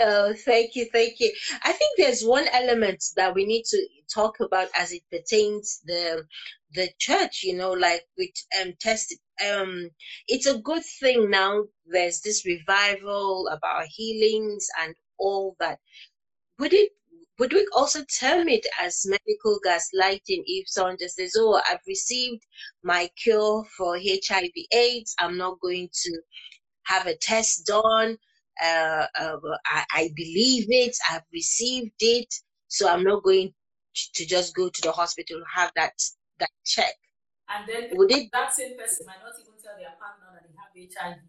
Uh, 0.00 0.32
thank 0.44 0.74
you. 0.76 0.86
Thank 0.92 1.20
you. 1.20 1.32
I 1.62 1.72
think 1.72 1.96
there's 1.96 2.24
one 2.24 2.46
element 2.52 3.02
that 3.16 3.34
we 3.34 3.44
need 3.46 3.64
to 3.66 3.88
talk 4.12 4.40
about 4.40 4.68
as 4.76 4.92
it 4.92 5.02
pertains 5.10 5.80
the 5.84 6.24
the 6.72 6.88
church. 6.98 7.42
You 7.44 7.56
know, 7.56 7.72
like 7.72 8.02
with 8.18 8.30
um 8.60 8.74
test. 8.80 9.14
Um, 9.44 9.90
it's 10.28 10.46
a 10.46 10.58
good 10.58 10.84
thing 11.00 11.30
now. 11.30 11.64
There's 11.86 12.20
this 12.20 12.46
revival 12.46 13.48
about 13.48 13.86
healings 13.86 14.68
and 14.80 14.94
all 15.18 15.56
that. 15.60 15.78
Would 16.58 16.72
it 16.74 16.90
would 17.38 17.52
we 17.52 17.64
also 17.72 18.04
term 18.04 18.48
it 18.48 18.66
as 18.80 19.06
medical 19.06 19.60
gaslighting 19.64 20.42
if 20.46 20.68
someone 20.68 20.96
just 20.98 21.14
says, 21.16 21.34
Oh, 21.36 21.60
I've 21.68 21.80
received 21.86 22.44
my 22.82 23.08
cure 23.16 23.64
for 23.76 23.96
HIV 23.98 24.50
AIDS, 24.72 25.14
I'm 25.20 25.36
not 25.36 25.60
going 25.60 25.90
to 25.92 26.22
have 26.84 27.06
a 27.06 27.16
test 27.16 27.66
done. 27.66 28.18
Uh, 28.62 29.06
uh, 29.18 29.36
I, 29.66 29.84
I, 29.90 30.10
believe 30.14 30.66
it, 30.68 30.96
I've 31.10 31.26
received 31.32 31.98
it, 32.00 32.32
so 32.68 32.88
I'm 32.88 33.02
not 33.02 33.22
going 33.22 33.52
to 33.94 34.26
just 34.26 34.54
go 34.54 34.68
to 34.68 34.82
the 34.82 34.92
hospital 34.92 35.38
to 35.38 35.44
have 35.54 35.72
that 35.76 35.94
that 36.38 36.50
check. 36.64 36.94
And 37.48 37.68
then 37.68 37.90
Would 37.98 38.12
it, 38.12 38.30
that 38.32 38.52
same 38.52 38.76
person 38.76 39.06
might 39.06 39.22
not 39.22 39.34
even 39.38 39.54
tell 39.62 39.76
their 39.76 39.94
partner 39.98 40.38
that 40.38 40.46
they 40.46 40.54
have 40.54 41.14
HIV, 41.14 41.26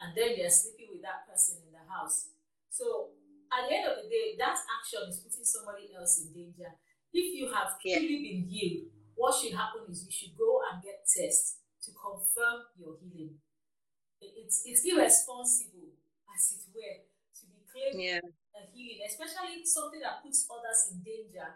and 0.00 0.10
then 0.16 0.38
they're 0.38 0.50
sleeping 0.50 0.88
with 0.92 1.02
that 1.02 1.28
person 1.28 1.62
in 1.66 1.72
the 1.72 1.84
house. 1.90 2.30
So 2.70 3.10
at 3.52 3.68
the 3.68 3.74
end 3.74 3.86
of 3.86 4.02
the 4.02 4.08
day, 4.08 4.34
that 4.38 4.56
action 4.56 5.10
is 5.10 5.20
putting 5.20 5.44
somebody 5.44 5.90
else 5.94 6.24
in 6.24 6.32
danger. 6.32 6.72
If 7.12 7.34
you 7.34 7.52
have 7.52 7.76
yeah. 7.84 7.98
truly 7.98 8.22
been 8.22 8.48
healed, 8.48 8.88
what 9.14 9.34
should 9.36 9.52
happen 9.52 9.84
is 9.90 10.06
you 10.06 10.12
should 10.12 10.38
go 10.38 10.62
and 10.72 10.82
get 10.82 11.04
tests 11.04 11.60
to 11.84 11.90
confirm 11.92 12.72
your 12.78 12.96
healing 13.02 13.36
it's 14.22 14.62
it's 14.64 14.84
irresponsible, 14.86 15.98
as 16.30 16.54
it 16.54 16.62
were, 16.70 17.02
to 17.34 17.42
be 17.50 17.66
claiming 17.66 17.81
yeah. 17.94 18.20
a 18.56 18.62
healing, 18.72 19.02
especially 19.06 19.64
something 19.64 20.00
that 20.00 20.22
puts 20.22 20.46
others 20.48 20.92
in 20.92 21.02
danger 21.02 21.48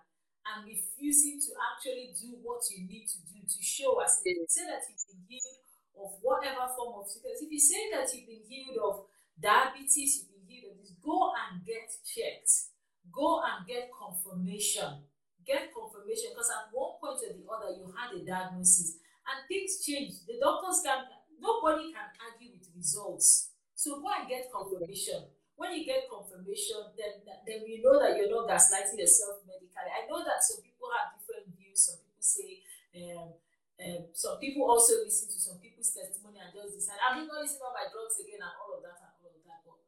and 0.47 0.63
refusing 0.63 1.43
to 1.43 1.51
actually 1.59 2.15
do 2.15 2.39
what 2.43 2.63
you 2.71 2.87
need 2.87 3.07
to 3.11 3.19
do 3.27 3.43
to 3.43 3.61
show 3.63 3.99
us. 3.99 4.23
You 4.25 4.47
say 4.49 4.65
that 4.71 4.87
you've 4.87 5.07
been 5.11 5.27
healed 5.27 5.67
of 5.99 6.11
whatever 6.23 6.71
form 6.77 7.03
of 7.03 7.09
sickness, 7.09 7.43
if 7.43 7.51
you 7.51 7.59
say 7.59 7.91
that 7.91 8.07
you've 8.13 8.29
been 8.29 8.47
healed 8.47 8.79
of 8.79 8.95
diabetes, 9.41 10.23
you've 10.23 10.31
been 10.31 10.47
healed 10.47 10.77
of 10.77 10.79
this, 10.79 10.93
go 11.03 11.33
and 11.35 11.65
get 11.65 11.89
checked. 12.05 12.77
Go 13.13 13.43
and 13.43 13.67
get 13.67 13.91
confirmation. 13.95 15.07
Get 15.47 15.71
confirmation 15.71 16.35
because 16.35 16.51
at 16.51 16.75
one 16.75 16.99
point 16.99 17.23
or 17.23 17.31
the 17.31 17.47
other 17.47 17.71
you 17.79 17.87
had 17.95 18.11
a 18.11 18.21
diagnosis 18.27 18.99
and 19.23 19.47
things 19.47 19.79
change. 19.79 20.27
The 20.27 20.43
doctors 20.43 20.83
can 20.83 21.07
nobody 21.39 21.95
can 21.95 22.11
argue 22.19 22.59
with 22.59 22.67
results. 22.75 23.55
So 23.75 24.03
go 24.03 24.11
and 24.11 24.29
get 24.29 24.51
confirmation. 24.51 25.23
When 25.57 25.73
you 25.73 25.89
get 25.89 26.05
confirmation, 26.09 26.93
then 26.97 27.25
then 27.25 27.65
you 27.65 27.81
know 27.81 27.97
that 27.97 28.13
you're 28.17 28.29
not 28.29 28.49
gaslighting 28.49 29.01
yourself 29.01 29.41
medically. 29.49 29.73
I 29.89 30.05
know 30.05 30.21
that 30.21 30.45
some 30.45 30.61
people 30.61 30.89
have 30.93 31.17
different 31.17 31.57
views. 31.57 31.81
Some 31.81 32.01
people 32.05 32.21
say, 32.21 32.61
um, 33.01 33.33
um, 33.81 34.03
some 34.13 34.37
people 34.37 34.69
also 34.69 35.01
listen 35.01 35.33
to 35.33 35.41
some 35.41 35.57
people's 35.57 35.97
testimony 35.97 36.45
and 36.45 36.53
just 36.53 36.77
decide, 36.77 37.01
I'm 37.01 37.25
not 37.25 37.41
listening 37.41 37.65
to 37.65 37.73
my 37.73 37.89
drugs 37.89 38.21
again 38.21 38.45
and 38.45 38.57
all 38.61 38.77
of 38.77 38.85
that 38.85 39.01
and 39.01 39.17
all 39.17 39.33
of 39.33 39.43
that. 39.49 39.61
But 39.65 39.81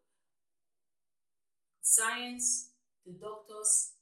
science, 1.85 2.73
the 3.05 3.13
doctors, 3.21 3.97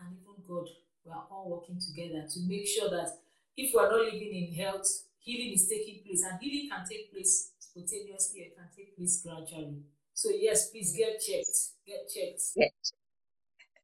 and 0.00 0.16
even 0.16 0.40
God, 0.48 0.68
we 1.04 1.12
are 1.12 1.28
all 1.28 1.60
working 1.60 1.76
together 1.76 2.24
to 2.24 2.38
make 2.48 2.64
sure 2.64 2.88
that 2.88 3.20
if 3.56 3.72
we 3.72 3.80
are 3.80 3.92
not 3.92 4.04
living 4.08 4.32
in 4.32 4.48
health 4.56 5.06
healing 5.26 5.52
is 5.54 5.66
taking 5.66 6.04
place, 6.06 6.22
and 6.22 6.40
healing 6.40 6.70
can 6.70 6.86
take 6.86 7.12
place 7.12 7.50
spontaneously 7.58 8.40
it 8.40 8.56
can 8.56 8.68
take 8.74 8.96
place 8.96 9.20
gradually. 9.26 9.82
So, 10.16 10.30
yes, 10.30 10.70
please 10.70 10.96
get 10.96 11.20
checked. 11.20 11.58
Get 11.86 12.08
checked. 12.12 12.92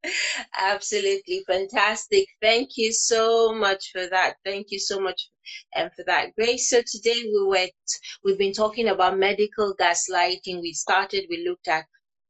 Absolutely 0.59 1.45
fantastic. 1.47 2.27
Thank 2.41 2.71
you 2.77 2.93
so 2.93 3.55
much 3.55 3.91
for 3.93 4.07
that. 4.09 4.37
Thank 4.45 4.69
you 4.71 4.79
so 4.79 5.01
much 5.01 5.29
and 5.75 5.87
um, 5.87 5.91
for 5.97 6.05
that, 6.07 6.35
Grace. 6.37 6.71
So 6.71 6.83
today 6.87 7.23
we 7.25 7.45
were 7.47 7.69
we've 8.25 8.39
been 8.39 8.53
talking 8.53 8.89
about 8.89 9.19
medical 9.19 9.75
gaslighting. 9.77 10.61
We 10.61 10.73
started. 10.73 11.27
We 11.31 11.47
looked 11.47 11.69
at 11.69 11.85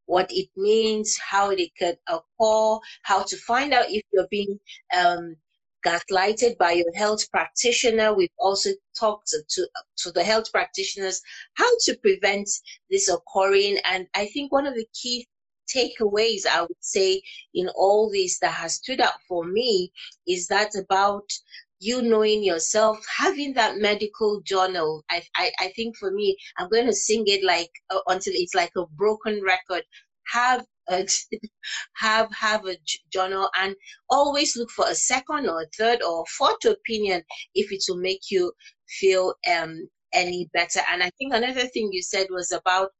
what 0.07 0.31
it 0.33 0.49
means, 0.57 1.17
how 1.19 1.51
it 1.51 1.71
could 1.79 1.97
occur, 2.09 2.79
how 3.03 3.23
to 3.23 3.37
find 3.37 3.73
out 3.73 3.87
if 3.91 4.03
you're 4.13 4.29
being 4.31 4.59
um, 4.97 5.37
gaslighted 5.85 6.57
by 6.59 6.73
your 6.73 6.93
health 6.95 7.31
practitioner. 7.31 8.15
We've 8.15 8.29
also 8.39 8.71
talked 8.99 9.29
to, 9.29 9.69
to, 9.99 10.13
the 10.13 10.25
health 10.25 10.51
practitioners 10.53 11.21
how 11.55 11.71
to 11.85 11.97
prevent 11.97 12.49
this 12.91 13.09
occurring. 13.09 13.79
And 13.85 14.07
I 14.15 14.27
think 14.27 14.53
one 14.53 14.67
of 14.67 14.75
the 14.75 14.87
key 14.95 15.27
takeaways 15.75 16.47
I 16.47 16.63
would 16.63 16.77
say 16.81 17.23
in 17.55 17.69
all 17.77 18.11
this 18.11 18.39
that 18.41 18.53
has 18.53 18.75
stood 18.75 19.01
out 19.01 19.21
for 19.29 19.45
me 19.45 19.93
is 20.27 20.49
that 20.49 20.75
about 20.75 21.31
you 21.83 22.01
knowing 22.01 22.45
yourself, 22.45 23.05
having 23.19 23.53
that 23.55 23.79
medical 23.79 24.41
journal. 24.43 25.05
I, 25.11 25.23
I, 25.37 25.51
I 25.59 25.73
think 25.75 25.97
for 25.97 26.13
me, 26.13 26.37
I'm 26.57 26.69
going 26.69 26.87
to 26.87 26.93
sing 26.93 27.25
it 27.27 27.43
like 27.45 27.71
uh, 27.91 27.99
until 28.07 28.35
it's 28.37 28.55
like 28.55 28.71
a 28.77 28.87
broken 28.87 29.43
record. 29.43 29.83
Have 30.33 30.65
uh, 30.89 31.03
have 31.97 32.33
have 32.33 32.67
a 32.67 32.77
journal 33.13 33.49
and 33.61 33.75
always 34.11 34.57
look 34.57 34.71
for 34.71 34.87
a 34.89 34.95
second 34.95 35.49
or 35.49 35.63
a 35.63 35.67
third 35.77 36.03
or 36.03 36.25
fourth 36.27 36.65
opinion 36.65 37.23
if 37.55 37.73
it 37.73 37.83
will 37.89 38.01
make 38.01 38.31
you 38.31 38.53
feel 38.89 39.35
um 39.51 39.89
any 40.15 40.49
better. 40.53 40.81
And 40.91 41.03
i 41.03 41.11
think 41.19 41.35
another 41.35 41.67
thing 41.67 41.91
you 41.93 42.03
said 42.03 42.27
was 42.31 42.53
about 42.53 42.91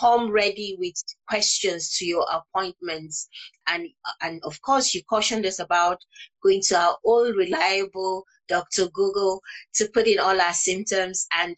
come 0.00 0.30
ready 0.30 0.76
with 0.78 0.94
questions 1.28 1.96
to 1.96 2.04
your 2.04 2.26
appointments. 2.32 3.28
And 3.68 3.88
and 4.22 4.40
of 4.44 4.60
course 4.62 4.94
you 4.94 5.02
cautioned 5.08 5.46
us 5.46 5.58
about 5.58 5.98
going 6.42 6.62
to 6.68 6.78
our 6.78 6.96
old 7.04 7.36
reliable 7.36 8.24
dr 8.48 8.88
google 8.92 9.40
to 9.74 9.88
put 9.92 10.06
in 10.06 10.20
all 10.20 10.40
our 10.40 10.52
symptoms 10.52 11.26
and 11.36 11.56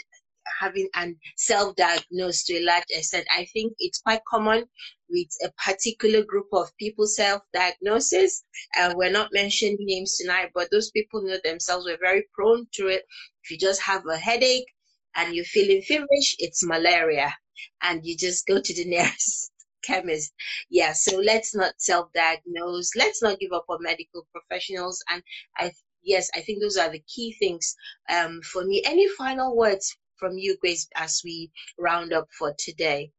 having 0.58 0.88
and 0.94 1.16
self-diagnosed 1.36 2.46
to 2.46 2.54
a 2.54 2.64
large 2.64 2.84
extent. 2.90 3.26
I 3.30 3.46
think 3.52 3.74
it's 3.78 4.00
quite 4.00 4.20
common 4.28 4.64
with 5.08 5.28
a 5.44 5.50
particular 5.64 6.24
group 6.24 6.46
of 6.52 6.76
people 6.78 7.06
self-diagnosis. 7.06 8.44
Uh, 8.78 8.94
we're 8.96 9.10
not 9.10 9.32
mentioning 9.32 9.76
names 9.80 10.16
tonight, 10.16 10.50
but 10.54 10.68
those 10.70 10.90
people 10.90 11.22
know 11.22 11.38
themselves. 11.44 11.86
We're 11.86 11.98
very 11.98 12.24
prone 12.34 12.66
to 12.74 12.88
it. 12.88 13.04
If 13.44 13.50
you 13.50 13.58
just 13.58 13.80
have 13.82 14.02
a 14.06 14.16
headache 14.16 14.66
and 15.14 15.34
you're 15.34 15.44
feeling 15.44 15.82
feverish, 15.82 16.36
it's 16.38 16.64
malaria, 16.64 17.34
and 17.82 18.04
you 18.04 18.16
just 18.16 18.46
go 18.46 18.60
to 18.60 18.74
the 18.74 18.84
nearest 18.90 19.52
chemist. 19.82 20.32
Yeah, 20.70 20.92
so 20.92 21.18
let's 21.18 21.54
not 21.54 21.74
self-diagnose. 21.78 22.96
Let's 22.96 23.22
not 23.22 23.38
give 23.38 23.52
up 23.52 23.64
on 23.68 23.82
medical 23.82 24.26
professionals. 24.32 25.02
And 25.10 25.22
I 25.56 25.72
yes, 26.02 26.30
I 26.34 26.40
think 26.40 26.60
those 26.60 26.76
are 26.76 26.90
the 26.90 27.02
key 27.06 27.34
things 27.38 27.74
um, 28.10 28.40
for 28.42 28.64
me. 28.64 28.82
Any 28.84 29.08
final 29.08 29.56
words 29.56 29.96
from 30.18 30.36
you, 30.38 30.56
Grace, 30.60 30.88
as 30.94 31.22
we 31.24 31.50
round 31.78 32.12
up 32.12 32.28
for 32.30 32.54
today? 32.58 33.12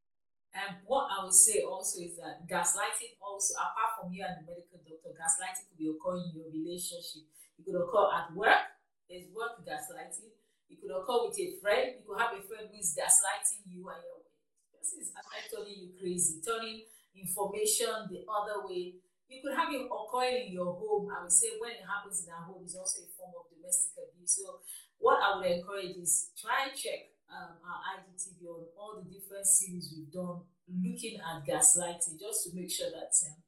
And 0.53 0.77
what 0.85 1.07
I 1.07 1.23
would 1.23 1.33
say 1.33 1.61
also 1.61 2.01
is 2.01 2.17
that 2.17 2.43
gaslighting 2.49 3.15
also, 3.21 3.53
apart 3.53 4.01
from 4.01 4.11
you 4.11 4.25
and 4.25 4.41
the 4.41 4.49
medical 4.49 4.81
doctor, 4.81 5.13
gaslighting 5.13 5.69
could 5.69 5.77
be 5.79 5.89
occurring 5.93 6.33
in 6.33 6.41
your 6.41 6.49
relationship. 6.51 7.29
It 7.57 7.65
could 7.65 7.77
occur 7.77 8.09
at 8.11 8.33
work, 8.33 8.79
there's 9.09 9.29
work 9.33 9.61
gaslighting. 9.65 10.33
It 10.69 10.77
could 10.77 10.93
occur 10.93 11.25
with 11.25 11.37
a 11.41 11.57
friend. 11.57 11.97
You 11.97 12.05
could 12.05 12.21
have 12.21 12.37
a 12.37 12.41
friend 12.45 12.69
who 12.69 12.77
is 12.77 12.93
gaslighting 12.93 13.65
you 13.65 13.81
and 13.89 14.01
your 14.05 14.21
person 14.69 15.01
is 15.01 15.09
turning 15.49 15.77
you 15.81 15.89
crazy, 15.97 16.37
turning 16.45 16.85
information 17.17 18.05
the 18.09 18.21
other 18.29 18.69
way. 18.69 19.01
You 19.29 19.41
could 19.41 19.57
have 19.57 19.69
it 19.73 19.85
occurring 19.85 20.49
in 20.49 20.53
your 20.53 20.73
home. 20.77 21.09
I 21.09 21.25
would 21.25 21.33
say 21.33 21.57
when 21.57 21.73
it 21.77 21.85
happens 21.85 22.25
in 22.25 22.33
our 22.33 22.45
home 22.45 22.61
is 22.65 22.77
also 22.77 23.05
a 23.05 23.09
form 23.17 23.33
of 23.33 23.49
domestic 23.49 23.97
abuse. 23.97 24.41
So 24.41 24.61
what 24.99 25.19
I 25.23 25.37
would 25.37 25.47
encourage 25.47 25.95
is 25.97 26.31
try 26.39 26.67
and 26.69 26.75
check 26.75 27.15
um, 27.31 27.57
our 27.63 27.79
IGTV 27.97 28.45
on 28.47 28.67
all 28.77 29.01
the 29.01 29.09
different 29.09 29.45
series 29.45 29.93
we've 29.95 30.11
done 30.11 30.43
looking 30.69 31.17
at 31.17 31.41
gaslighting 31.47 32.19
just 32.19 32.45
to 32.45 32.49
make 32.53 32.69
sure 32.69 32.93
that 32.93 33.09
um, 33.25 33.41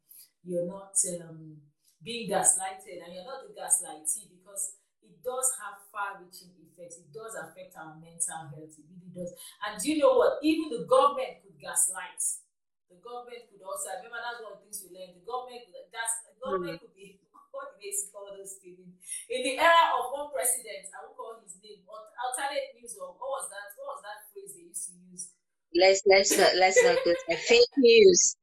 you're 0.44 0.66
not 0.66 0.98
um, 1.22 1.58
being 2.02 2.30
gaslighted 2.30 3.06
and 3.06 3.14
you're 3.14 3.28
not 3.28 3.46
the 3.46 3.54
gaslightee 3.54 4.34
because 4.34 4.82
it 5.06 5.22
does 5.22 5.54
have 5.62 5.78
far-reaching 5.94 6.54
effects. 6.62 6.98
It 6.98 7.14
does 7.14 7.38
affect 7.38 7.78
our 7.78 7.98
mental 7.98 8.50
health. 8.50 8.74
It 8.74 8.86
really 8.90 9.14
does. 9.14 9.34
And 9.62 9.78
do 9.78 9.86
you 9.92 9.98
know 10.02 10.18
what? 10.18 10.42
Even 10.42 10.70
the 10.74 10.86
government 10.90 11.42
could 11.46 11.58
gaslight. 11.62 12.22
The 12.90 12.98
government 13.02 13.50
could 13.50 13.62
also. 13.62 13.94
I 13.94 14.02
remember 14.02 14.20
that's 14.20 14.42
one 14.42 14.58
of 14.58 14.60
the 14.62 14.64
things 14.66 14.82
we 14.84 14.98
learned. 14.98 15.16
The 15.22 15.26
government 15.26 15.64
could 15.70 15.90
gas. 15.94 16.12
The 16.26 16.38
government 16.42 16.76
mm. 16.76 16.82
could 16.82 16.96
be 16.98 17.22
what 17.54 17.78
did 17.78 17.88
they 17.88 17.94
call 18.10 18.30
those 18.34 18.60
things? 18.60 18.98
In 19.30 19.42
the 19.46 19.56
era 19.62 19.96
of 19.96 20.12
one 20.12 20.30
president, 20.34 20.90
I 20.92 21.06
won't 21.06 21.18
call 21.18 21.40
his 21.40 21.56
name, 21.62 21.86
but 21.86 22.12
alternate 22.32 22.72
news 22.80 22.96
or 22.96 23.12
what 23.20 23.44
was 23.44 23.48
that? 23.52 23.68
What 23.76 24.00
was 24.00 24.02
that 24.08 24.20
phrase 24.32 24.56
they 24.56 24.66
used 24.72 24.88
to 24.88 24.94
use? 25.12 25.24
Let's 25.76 26.02
let's 26.08 26.32
not 26.38 26.56
let's 26.56 26.80
not 26.84 26.98
go 27.04 27.12
to 27.14 27.36
fake 27.48 27.74
news. 27.78 28.36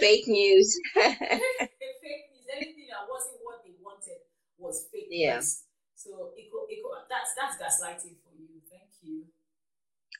fake 0.00 0.26
news. 0.28 0.78
fake 0.94 2.26
news. 2.30 2.46
Anything 2.50 2.86
that 2.90 3.06
wasn't 3.10 3.38
what 3.42 3.62
they 3.64 3.74
wanted 3.82 4.18
was 4.58 4.86
fake 4.92 5.08
yeah. 5.10 5.40
So 5.94 6.34
it, 6.36 6.50
it, 6.50 6.82
that's 7.08 7.32
that's 7.38 7.56
gaslighting 7.58 8.18
for 8.22 8.34
you. 8.36 8.60
Thank 8.70 8.90
you. 9.02 9.24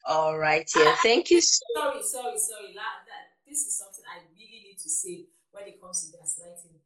All 0.07 0.38
right, 0.38 0.68
yeah. 0.76 0.94
Thank 1.02 1.30
you. 1.30 1.40
So- 1.40 1.61
sorry, 1.74 2.02
sorry, 2.02 2.38
sorry. 2.38 2.72
That, 2.74 3.09
that 3.09 3.24
this 3.48 3.66
is 3.66 3.78
something 3.78 4.05
I 4.07 4.20
really 4.36 4.61
need 4.64 4.78
to 4.82 4.88
say 4.88 5.26
when 5.52 5.64
it 5.66 5.80
comes 5.80 6.05
to 6.11 6.16
gaslighting 6.16 6.78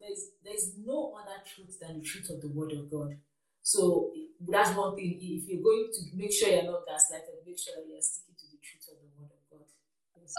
there's 0.00 0.28
there's 0.44 0.76
no 0.84 1.16
other 1.16 1.40
truth 1.46 1.80
than 1.80 1.98
the 2.00 2.04
truth 2.04 2.28
of 2.30 2.40
the 2.42 2.48
word 2.48 2.72
of 2.72 2.90
God. 2.90 3.16
So 3.62 4.12
that's 4.48 4.76
one 4.76 4.94
thing. 4.96 5.18
If 5.20 5.48
you're 5.48 5.62
going 5.62 5.88
to 5.92 6.00
make 6.16 6.32
sure 6.32 6.48
you're 6.48 6.64
not 6.64 6.86
gaslighted, 6.86 7.44
make 7.46 7.58
sure 7.58 7.74
that 7.76 7.86
you're 7.88 8.00
sticking 8.02 8.34
to 8.38 8.46
the 8.50 8.58
truth 8.62 8.88
of 8.92 8.98
the 9.02 9.08
word 9.20 9.30
of 9.32 9.42
God. 9.50 9.66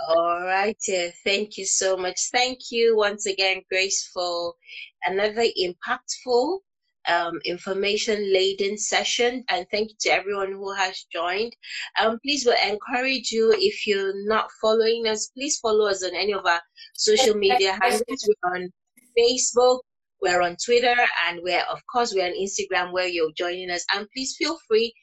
All 0.10 0.46
right. 0.46 0.78
Yeah. 0.88 1.10
Thank 1.24 1.58
you 1.58 1.66
so 1.66 1.98
much. 1.98 2.30
Thank 2.32 2.72
you 2.72 2.96
once 2.96 3.26
again, 3.26 3.62
Grace, 3.70 4.10
for 4.14 4.54
another 5.06 5.46
impactful 5.60 6.60
um, 7.08 7.40
information 7.46 8.34
laden 8.34 8.78
session. 8.78 9.44
And 9.50 9.66
thank 9.72 9.90
you 9.90 9.96
to 10.02 10.10
everyone 10.10 10.52
who 10.52 10.74
has 10.74 11.06
joined. 11.12 11.56
Um, 12.00 12.20
please, 12.24 12.46
we'll 12.46 12.56
encourage 12.70 13.32
you 13.32 13.54
if 13.58 13.88
you're 13.88 14.14
not 14.28 14.50
following 14.62 15.08
us, 15.08 15.28
please 15.28 15.58
follow 15.60 15.88
us 15.88 16.04
on 16.04 16.14
any 16.16 16.34
of 16.34 16.46
our 16.46 16.62
social 16.94 17.36
media 17.36 17.78
handles. 17.82 18.30
We're 18.44 18.54
on 18.56 18.70
Facebook, 19.18 19.80
we're 20.22 20.42
on 20.42 20.56
Twitter, 20.64 20.96
and 21.28 21.40
we're, 21.44 21.64
of 21.72 21.80
course, 21.92 22.14
we're 22.14 22.26
on 22.26 22.34
Instagram 22.34 22.92
where 22.92 23.08
you're 23.08 23.32
joining 23.38 23.70
us. 23.70 23.86
And 23.94 24.08
please 24.16 24.36
feel 24.38 24.58
free 24.68 24.94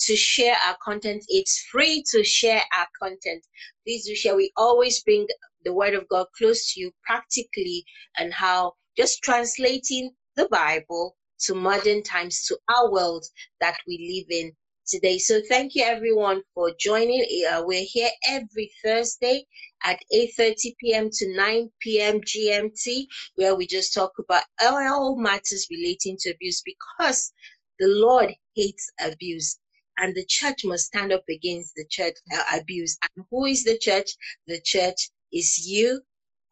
to 0.00 0.16
share 0.16 0.56
our 0.66 0.76
content. 0.84 1.24
It's 1.28 1.66
free 1.70 2.04
to 2.10 2.24
share 2.24 2.62
our 2.76 2.86
content. 3.00 3.44
Please 3.86 4.06
do 4.06 4.14
share. 4.14 4.36
We 4.36 4.52
always 4.56 5.02
bring 5.02 5.26
the 5.64 5.72
Word 5.72 5.94
of 5.94 6.08
God 6.08 6.26
close 6.36 6.72
to 6.72 6.80
you 6.80 6.90
practically 7.06 7.84
and 8.18 8.32
how 8.32 8.72
just 8.96 9.22
translating 9.22 10.10
the 10.36 10.48
Bible 10.50 11.16
to 11.40 11.54
modern 11.54 12.02
times, 12.02 12.44
to 12.46 12.58
our 12.68 12.90
world 12.90 13.24
that 13.60 13.76
we 13.86 14.26
live 14.30 14.36
in 14.36 14.52
today. 14.86 15.18
So 15.18 15.40
thank 15.48 15.74
you 15.74 15.84
everyone 15.84 16.42
for 16.54 16.72
joining. 16.78 17.24
Uh, 17.50 17.62
we're 17.64 17.86
here 17.86 18.10
every 18.28 18.70
Thursday 18.84 19.46
at 19.84 20.00
8.30 20.12 20.54
p.m. 20.80 21.10
to 21.12 21.36
9 21.36 21.70
p.m. 21.80 22.20
GMT, 22.20 23.06
where 23.36 23.54
we 23.54 23.66
just 23.66 23.94
talk 23.94 24.12
about 24.18 24.44
all 24.62 25.16
matters 25.16 25.66
relating 25.70 26.16
to 26.20 26.30
abuse 26.30 26.62
because 26.64 27.32
the 27.78 27.88
Lord 27.88 28.34
hates 28.54 28.90
abuse 29.00 29.58
and 29.98 30.14
the 30.14 30.24
church 30.26 30.64
must 30.64 30.86
stand 30.86 31.12
up 31.12 31.24
against 31.28 31.74
the 31.76 31.86
church 31.88 32.14
uh, 32.32 32.58
abuse. 32.58 32.96
And 33.16 33.24
who 33.30 33.46
is 33.46 33.64
the 33.64 33.78
church? 33.78 34.10
The 34.46 34.60
church 34.64 35.10
is 35.32 35.66
you 35.66 36.00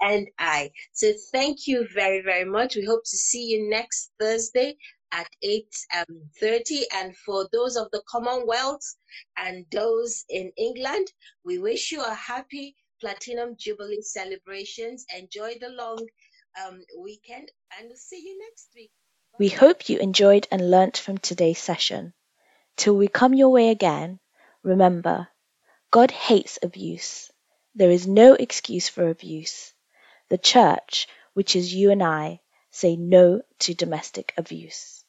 and 0.01 0.29
I. 0.39 0.71
So 0.93 1.13
thank 1.33 1.67
you 1.67 1.87
very, 1.95 2.23
very 2.23 2.45
much. 2.45 2.77
We 2.77 2.85
hope 2.85 3.05
to 3.05 3.17
see 3.17 3.45
you 3.47 3.69
next 3.71 4.11
Thursday 4.21 4.77
at 5.13 5.29
8.30. 5.45 6.01
Um, 6.01 6.85
and 6.95 7.17
for 7.17 7.49
those 7.53 7.77
of 7.77 7.89
the 7.93 8.03
Commonwealth 8.09 8.97
and 9.37 9.67
those 9.71 10.25
in 10.29 10.53
England, 10.57 11.09
we 11.45 11.59
wish 11.59 11.93
you 11.93 12.03
a 12.03 12.15
happy 12.15 12.75
Platinum 13.01 13.57
Jubilee 13.59 14.03
celebrations. 14.03 15.05
Enjoy 15.17 15.55
the 15.61 15.71
long 15.71 16.07
um, 16.65 16.81
weekend 16.99 17.51
and 17.77 17.89
we'll 17.89 17.97
see 17.97 18.23
you 18.23 18.39
next 18.39 18.71
week. 18.75 18.91
We 19.39 19.49
hope 19.49 19.89
you 19.89 19.99
enjoyed 19.99 20.47
and 20.51 20.71
learnt 20.71 20.97
from 20.97 21.19
today's 21.19 21.59
session. 21.59 22.15
Till 22.77 22.97
we 22.97 23.09
come 23.09 23.35
your 23.35 23.51
way 23.51 23.71
again, 23.71 24.21
remember, 24.63 25.29
God 25.91 26.11
hates 26.11 26.59
abuse. 26.63 27.31
There 27.75 27.91
is 27.91 28.07
no 28.07 28.35
excuse 28.35 28.89
for 28.89 29.09
abuse. 29.09 29.73
The 30.31 30.39
church, 30.39 31.09
which 31.35 31.57
is 31.57 31.75
you 31.75 31.91
and 31.91 32.03
I, 32.03 32.41
say 32.71 32.97
no 32.97 33.43
to 33.61 33.75
domestic 33.75 34.33
abuse. 34.37 35.02